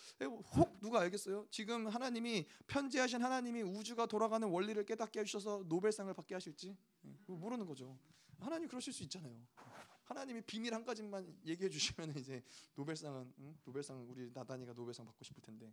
[0.56, 1.46] 혹 누가 알겠어요?
[1.50, 7.96] 지금 하나님이 편지하신 하나님이 우주가 돌아가는 원리를 깨닫게 해주셔서 노벨상을 받게 하실지 예, 모르는 거죠.
[8.40, 9.36] 하나님 그러실 수 있잖아요.
[10.04, 12.42] 하나님이 비밀 한 가지만 얘기해 주시면 이제
[12.74, 13.58] 노벨상은 응?
[13.64, 15.72] 노벨상 우리 나단이가 노벨상 받고 싶을 텐데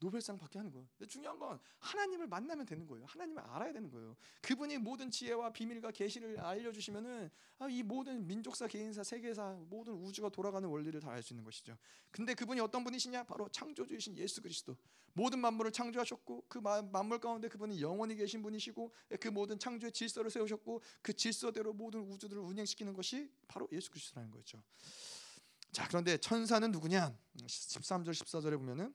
[0.00, 0.86] 노벨상 받게 하는 거예요.
[1.06, 3.04] 중요한 건 하나님을 만나면 되는 거예요.
[3.06, 4.16] 하나님을 알아야 되는 거예요.
[4.40, 10.66] 그분이 모든 지혜와 비밀과 계시를 알려주시면은 아, 이 모든 민족사, 개인사, 세계사, 모든 우주가 돌아가는
[10.68, 11.76] 원리를 다 알 수 있는 것이죠.
[12.10, 13.24] 근데 그분이 어떤 분이시냐?
[13.24, 14.76] 바로 창조주이신 예수 그리스도.
[15.12, 20.80] 모든 만물을 창조하셨고 그 만물 가운데 그분이 영원히 계신 분이시고 그 모든 창조의 질서를 세우셨고
[21.02, 24.62] 그 질서대로 모든 우주들을 운행시키는 것이 바로 예수 그리스도라는 거죠.
[25.72, 27.14] 자, 그런데 천사는 누구냐?
[27.36, 28.94] 13절 14절에 보면은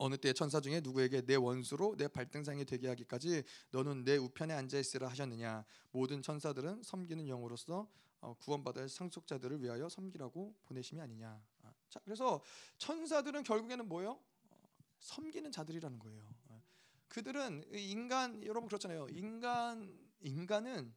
[0.00, 4.78] 어느 때 천사 중에 누구에게 내 원수로 내 발등상이 되게 하기까지 너는 내 우편에 앉아
[4.78, 5.66] 있으라 하셨느냐?
[5.90, 7.86] 모든 천사들은 섬기는 영으로서
[8.22, 11.42] 어, 구원받을 상속자들을 위하여 섬기라고 보내심이 아니냐?
[11.62, 12.42] 아, 자 그래서
[12.78, 14.18] 천사들은 결국에는 뭐예요?
[14.48, 14.68] 어,
[15.00, 16.34] 섬기는 자들이라는 거예요.
[16.48, 16.62] 어,
[17.08, 19.06] 그들은 인간 여러분 그렇잖아요.
[19.10, 20.94] 인간 인간은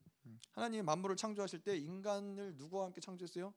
[0.51, 3.53] 하나님이 만물을 창조하실 때 인간을 누구와 함께 창조했어요?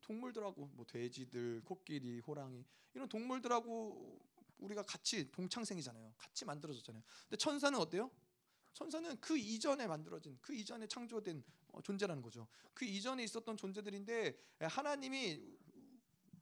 [0.00, 2.64] 동물들하고 뭐 돼지들, 코끼리, 호랑이
[2.94, 6.14] 이런 동물들하고 우리가 같이 동창생이잖아요.
[6.16, 7.02] 같이 만들어졌잖아요.
[7.22, 8.10] 근데 천사는 어때요?
[8.72, 12.46] 천사는 그 이전에 만들어진 그 이전에 창조된 어, 존재라는 거죠.
[12.72, 15.40] 그 이전에 있었던 존재들인데 하나님이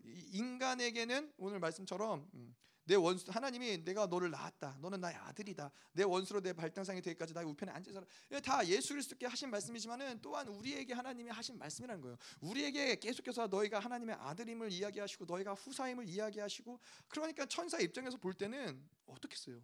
[0.04, 4.78] 인간에게는 오늘 말씀처럼 음, 내 원수 하나님이 내가 너를 낳았다.
[4.80, 5.70] 너는 나의 아들이다.
[5.92, 8.04] 내 원수로 내 발등상이 되기까지 나의 우편에 앉아서
[8.42, 12.16] 다 예수 그리스도께 하신 말씀이지만은 또한 우리에게 하나님이 하신 말씀이라는 거예요.
[12.40, 19.60] 우리에게 계속해서 너희가 하나님의 아들임을 이야기하시고 너희가 후사임을 이야기하시고 그러니까 천사 입장에서 볼 때는 어떻겠어요?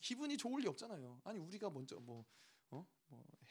[0.00, 1.20] 기분이 좋을 리 없잖아요.
[1.24, 1.98] 아니 우리가 먼저?
[2.00, 2.24] 뭐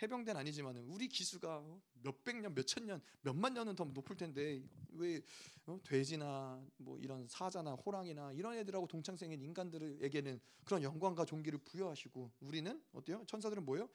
[0.03, 1.63] 해병대는 아니지만은 우리 기수가
[2.01, 5.21] 몇백 년, 몇천 년, 몇만 년은 더 높을 텐데 왜
[5.65, 5.79] 어?
[5.83, 13.23] 돼지나 뭐 이런 사자나 호랑이나 이런 애들하고 동창생인 인간들에게는 그런 영광과 존귀를 부여하시고 우리는 어때요?
[13.27, 13.89] 천사들은 뭐예요?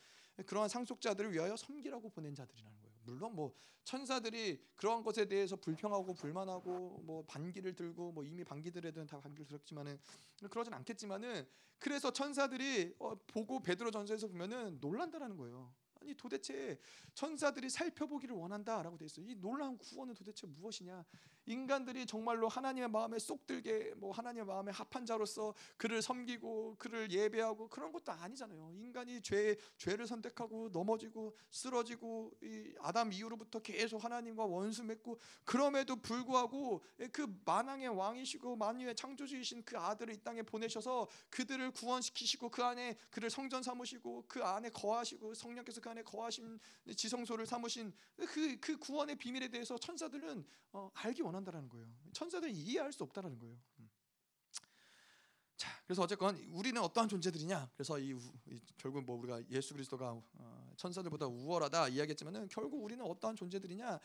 [0.46, 2.88] 그러한 상속자들을 위하여 섬기라고 보낸 자들이라는 거예요.
[3.04, 3.54] 물론 뭐
[3.84, 9.98] 천사들이 그러한 것에 대해서 불평하고 불만하고 뭐 반기를 들고 뭐 이미 반기들에는 다 반기를 들었지만은
[10.50, 11.46] 그러진 않겠지만은
[11.78, 15.72] 그래서 천사들이 어 보고 베드로 전서에서 보면은 놀란다라는 거예요.
[16.00, 16.78] 아니 도대체
[17.14, 19.26] 천사들이 살펴보기를 원한다라고 돼 있어요.
[19.26, 21.04] 이 놀라운 구원은 도대체 무엇이냐?
[21.48, 27.68] 인간들이 정말로 하나님의 마음에 쏙 들게 뭐 하나님의 마음에 합한 자로서 그를 섬기고 그를 예배하고
[27.68, 28.70] 그런 것도 아니잖아요.
[28.74, 36.84] 인간이 죄 죄를 선택하고 넘어지고 쓰러지고 이 아담 이후로부터 계속 하나님과 원수 맺고 그럼에도 불구하고
[37.12, 43.30] 그 만왕의 왕이시고 만유의 창조주이신 그 아들을 이 땅에 보내셔서 그들을 구원시키시고 그 안에 그를
[43.30, 46.60] 성전 삼으시고 그 안에 거하시고 성령께서 그 안에 거하신
[46.94, 51.37] 지성소를 삼으신 그, 그 구원의 비밀에 대해서 천사들은 어, 알기 원합니다.
[51.37, 51.86] 원 한다라는 거예요.
[52.12, 53.56] 천사들이 이해할 수 없다라는 거예요.
[53.80, 53.90] 음.
[55.58, 57.70] 자, 그래서 어쨌건 우리는 어떠한 존재들이냐?
[57.74, 58.16] 그래서 이,
[58.46, 63.98] 이 결국 뭐 우리가 예수 그리스도가 어, 천사들보다 우월하다 이야기했지만은 결국 우리는 어떠한 존재들이냐?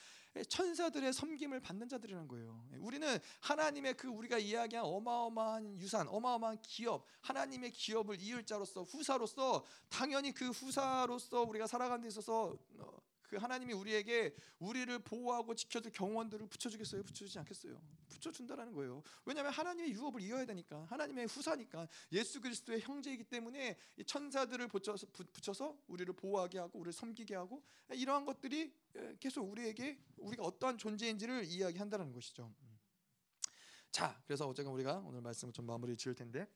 [0.49, 2.65] 천사들의 섬김을 받는 자들이라는 거예요.
[2.79, 10.31] 우리는 하나님의 그 우리가 이야기한 어마어마한 유산, 어마어마한 기업, 하나님의 기업을 이을 자로서 후사로서 당연히
[10.31, 12.97] 그 후사로서 우리가 살아가는 데 있어서 어,
[13.33, 17.01] 그 하나님이 우리에게 우리를 보호하고 지켜줄 경원들을 붙여주겠어요?
[17.01, 17.81] 붙여주지 않겠어요?
[18.07, 19.01] 붙여준다라는 거예요.
[19.25, 26.13] 왜냐하면 하나님의 유업을 이어야 되니까 하나님의 후사니까 예수 그리스도의 형제이기 때문에 천사들을 붙여서, 붙여서 우리를
[26.13, 28.71] 보호하게 하고 우리를 섬기게 하고 이러한 것들이
[29.19, 32.53] 계속 우리에게 우리가 어떠한 존재인지를 이야기한다는 것이죠.
[33.89, 36.47] 자, 그래서 어쨌건 우리가 오늘 말씀을 좀 마무리 지을 텐데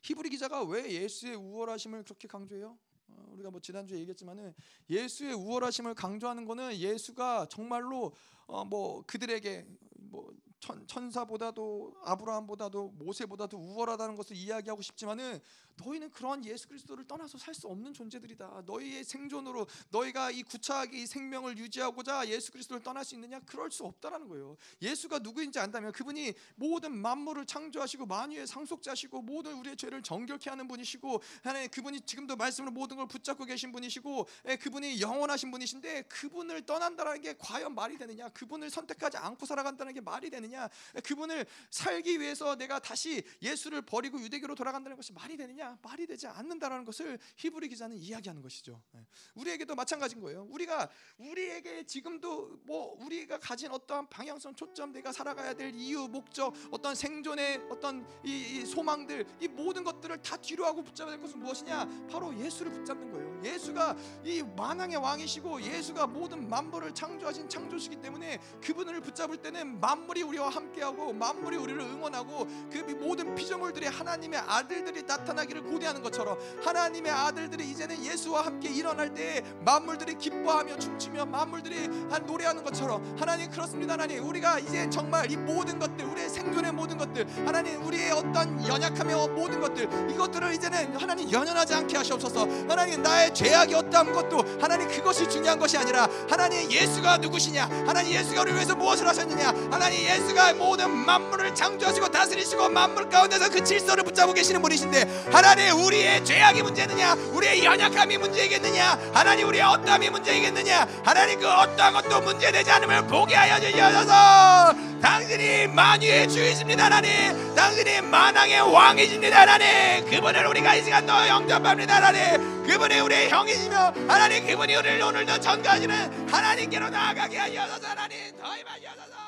[0.00, 2.78] 히브리 기자가 왜 예수의 우월하심을 그렇게 강조해요?
[3.08, 4.54] 어, 우리가 뭐 지난주에 얘기했지만은
[4.90, 8.12] 예수의 우월하심을 강조하는 거는 예수가 정말로
[8.46, 9.66] 어 뭐 그들에게
[9.98, 15.40] 뭐 천, 천사보다도 아브라함보다도 모세보다도 우월하다는 것을 이야기하고 싶지만은
[15.76, 18.62] 너희는 그러한 예수 그리스도를 떠나서 살 수 없는 존재들이다.
[18.66, 23.40] 너희의 생존으로 너희가 이 구차하게 이 생명을 유지하고자 예수 그리스도를 떠날 수 있느냐?
[23.46, 24.56] 그럴 수 없다라는 거예요.
[24.82, 31.20] 예수가 누구인지 안다면 그분이 모든 만물을 창조하시고 만유의 상속자시고 모든 우리의 죄를 정결케 하는 분이시고
[31.42, 37.20] 하나님 그분이 지금도 말씀으로 모든 걸 붙잡고 계신 분이시고 예, 그분이 영원하신 분이신데 그분을 떠난다라는
[37.22, 38.28] 게 과연 말이 되느냐?
[38.30, 40.47] 그분을 선택하지 않고 살아간다는 게 말이 되느냐?
[40.54, 45.78] 예, 그분을 살기 위해서 내가 다시 예수를 버리고 유대교로 돌아간다는 것이 말이 되느냐?
[45.82, 48.80] 말이 되지 않는다라는 것을 히브리 기자는 이야기하는 것이죠.
[48.94, 49.00] 예.
[49.34, 50.46] 우리에게도 마찬가지인 거예요.
[50.50, 50.88] 우리가
[51.18, 57.66] 우리에게 지금도 뭐 우리가 가진 어떠한 방향성, 초점, 내가 살아가야 될 이유, 목적, 어떤 생존의
[57.70, 62.08] 어떤 이, 이 소망들, 이 모든 것들을 다 뒤로 하고 붙잡아야 될 것은 무엇이냐?
[62.10, 63.28] 바로 예수를 붙잡는 거예요.
[63.44, 70.37] 예수가 이 만왕의 왕이시고 예수가 모든 만물을 창조하신 창조시기 때문에 그분을 붙잡을 때는 만물이 우리
[70.38, 77.68] 와 함께하고 만물이 우리를 응원하고 그 모든 피조물들이 하나님의 아들들이 나타나기를 고대하는 것처럼 하나님의 아들들이
[77.70, 83.94] 이제는 예수와 함께 일어날 때 만물들이 기뻐하며 춤추며 만물들이 한 노래하는 것처럼 하나님 그렇습니다.
[83.94, 89.28] 하나님 우리가 이제 정말 이 모든 것들 우리의 생존의 모든 것들 하나님 우리의 어떤 연약함의
[89.28, 92.46] 모든 것들 이것들을 이제는 하나님 연연하지 않게 하시옵소서.
[92.68, 97.64] 하나님 나의 죄악이 어떠한 것도 하나님 그것이 중요한 것이 아니라 하나님 예수가 누구시냐?
[97.86, 99.48] 하나님 예수가 우리 위해서 무엇을 하셨느냐?
[99.70, 105.78] 하나님 예수 가 모든 만물을 창조하시고 다스리시고 만물 가운데서 그 질서를 붙잡고 계시는 분이신데 하나님
[105.84, 107.14] 우리의 죄악이 문제느냐?
[107.32, 108.98] 우리의 연약함이 문제이겠느냐?
[109.14, 110.86] 하나님 우리의 어떠함이 문제이겠느냐?
[111.04, 114.74] 하나님 그 어떠한 것도 문제되지 않음을 보게 하여 주셔서.
[115.00, 117.54] 당신이 만유의 주이십니다 하나님.
[117.54, 120.10] 당신이 만왕의 왕이십니다 하나님.
[120.10, 122.64] 그분을 우리가 이 시간 너 영접합니다 하나님.
[122.66, 128.18] 그분이 우리의 형이시며 하나님 그분이 우리를 오늘도 전가하시는 하나님께로 나아가게 하여서 하나님.
[128.40, 129.27] 더 임하셔서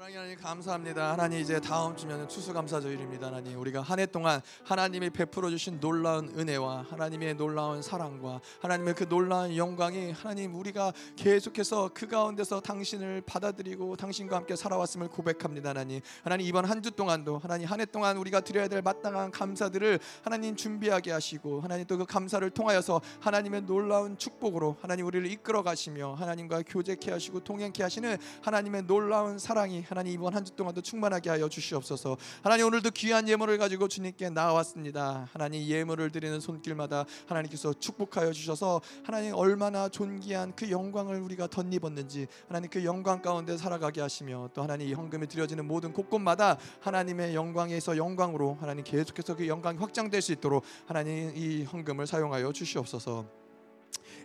[0.00, 1.12] 사랑의 하나님 감사합니다.
[1.12, 3.26] 하나님 이제 다음 주면 추수감사절입니다.
[3.26, 9.06] 하나님 우리가 한 해 동안 하나님이 베풀어 주신 놀라운 은혜와 하나님의 놀라운 사랑과 하나님의 그
[9.06, 15.68] 놀라운 영광이 하나님 우리가 계속해서 그 가운데서 당신을 받아들이고 당신과 함께 살아왔음을 고백합니다.
[15.68, 19.98] 하나님 하나님 이번 한 주 동안도 하나님 한 해 동안 우리가 드려야 될 마땅한 감사들을
[20.24, 26.14] 하나님 준비하게 하시고 하나님 또 그 감사를 통하여서 하나님의 놀라운 축복으로 하나님 우리를 이끌어 가시며
[26.14, 31.48] 하나님과 교제케 하시고 동행케 하시는 하나님의 놀라운 사랑이 하나님 이번 한 주 동안도 충만하게 하여
[31.48, 32.16] 주시옵소서.
[32.42, 35.28] 하나님 오늘도 귀한 예물을 가지고 주님께 나왔습니다.
[35.32, 42.70] 하나님 예물을 드리는 손길마다 하나님께서 축복하여 주셔서 하나님 얼마나 존귀한 그 영광을 우리가 덧입었는지 하나님
[42.70, 48.58] 그 영광 가운데 살아가게 하시며 또 하나님 이 헌금이 드려지는 모든 곳곳마다 하나님의 영광에서 영광으로
[48.60, 53.26] 하나님 계속해서 그 영광이 확장될 수 있도록 하나님 이 헌금을 사용하여 주시옵소서.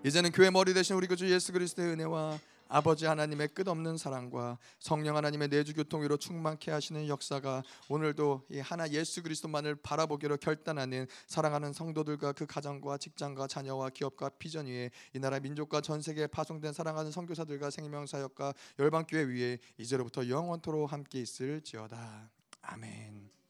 [0.06, 2.38] 이제는 교회 머리 대신 우리 구주 예수 그리스도의 은혜와
[2.68, 9.22] 아버지 하나님의 끝없는 사랑과 성령 하나님의 내주 교통으로 충만케 하시는 역사가 오늘도 이 하나 예수
[9.22, 15.82] 그리스도만을 바라보기로 결단하는 사랑하는 성도들과 그 가정과 직장과 자녀와 기업과 비전 위에 이 나라 민족과
[15.82, 22.30] 전 세계에 파송된 사랑하는 선교사들과 생명 사역과 열방 교회 위에 이제로부터 영원토록 함께 있을지어다.
[22.62, 23.45] 아멘.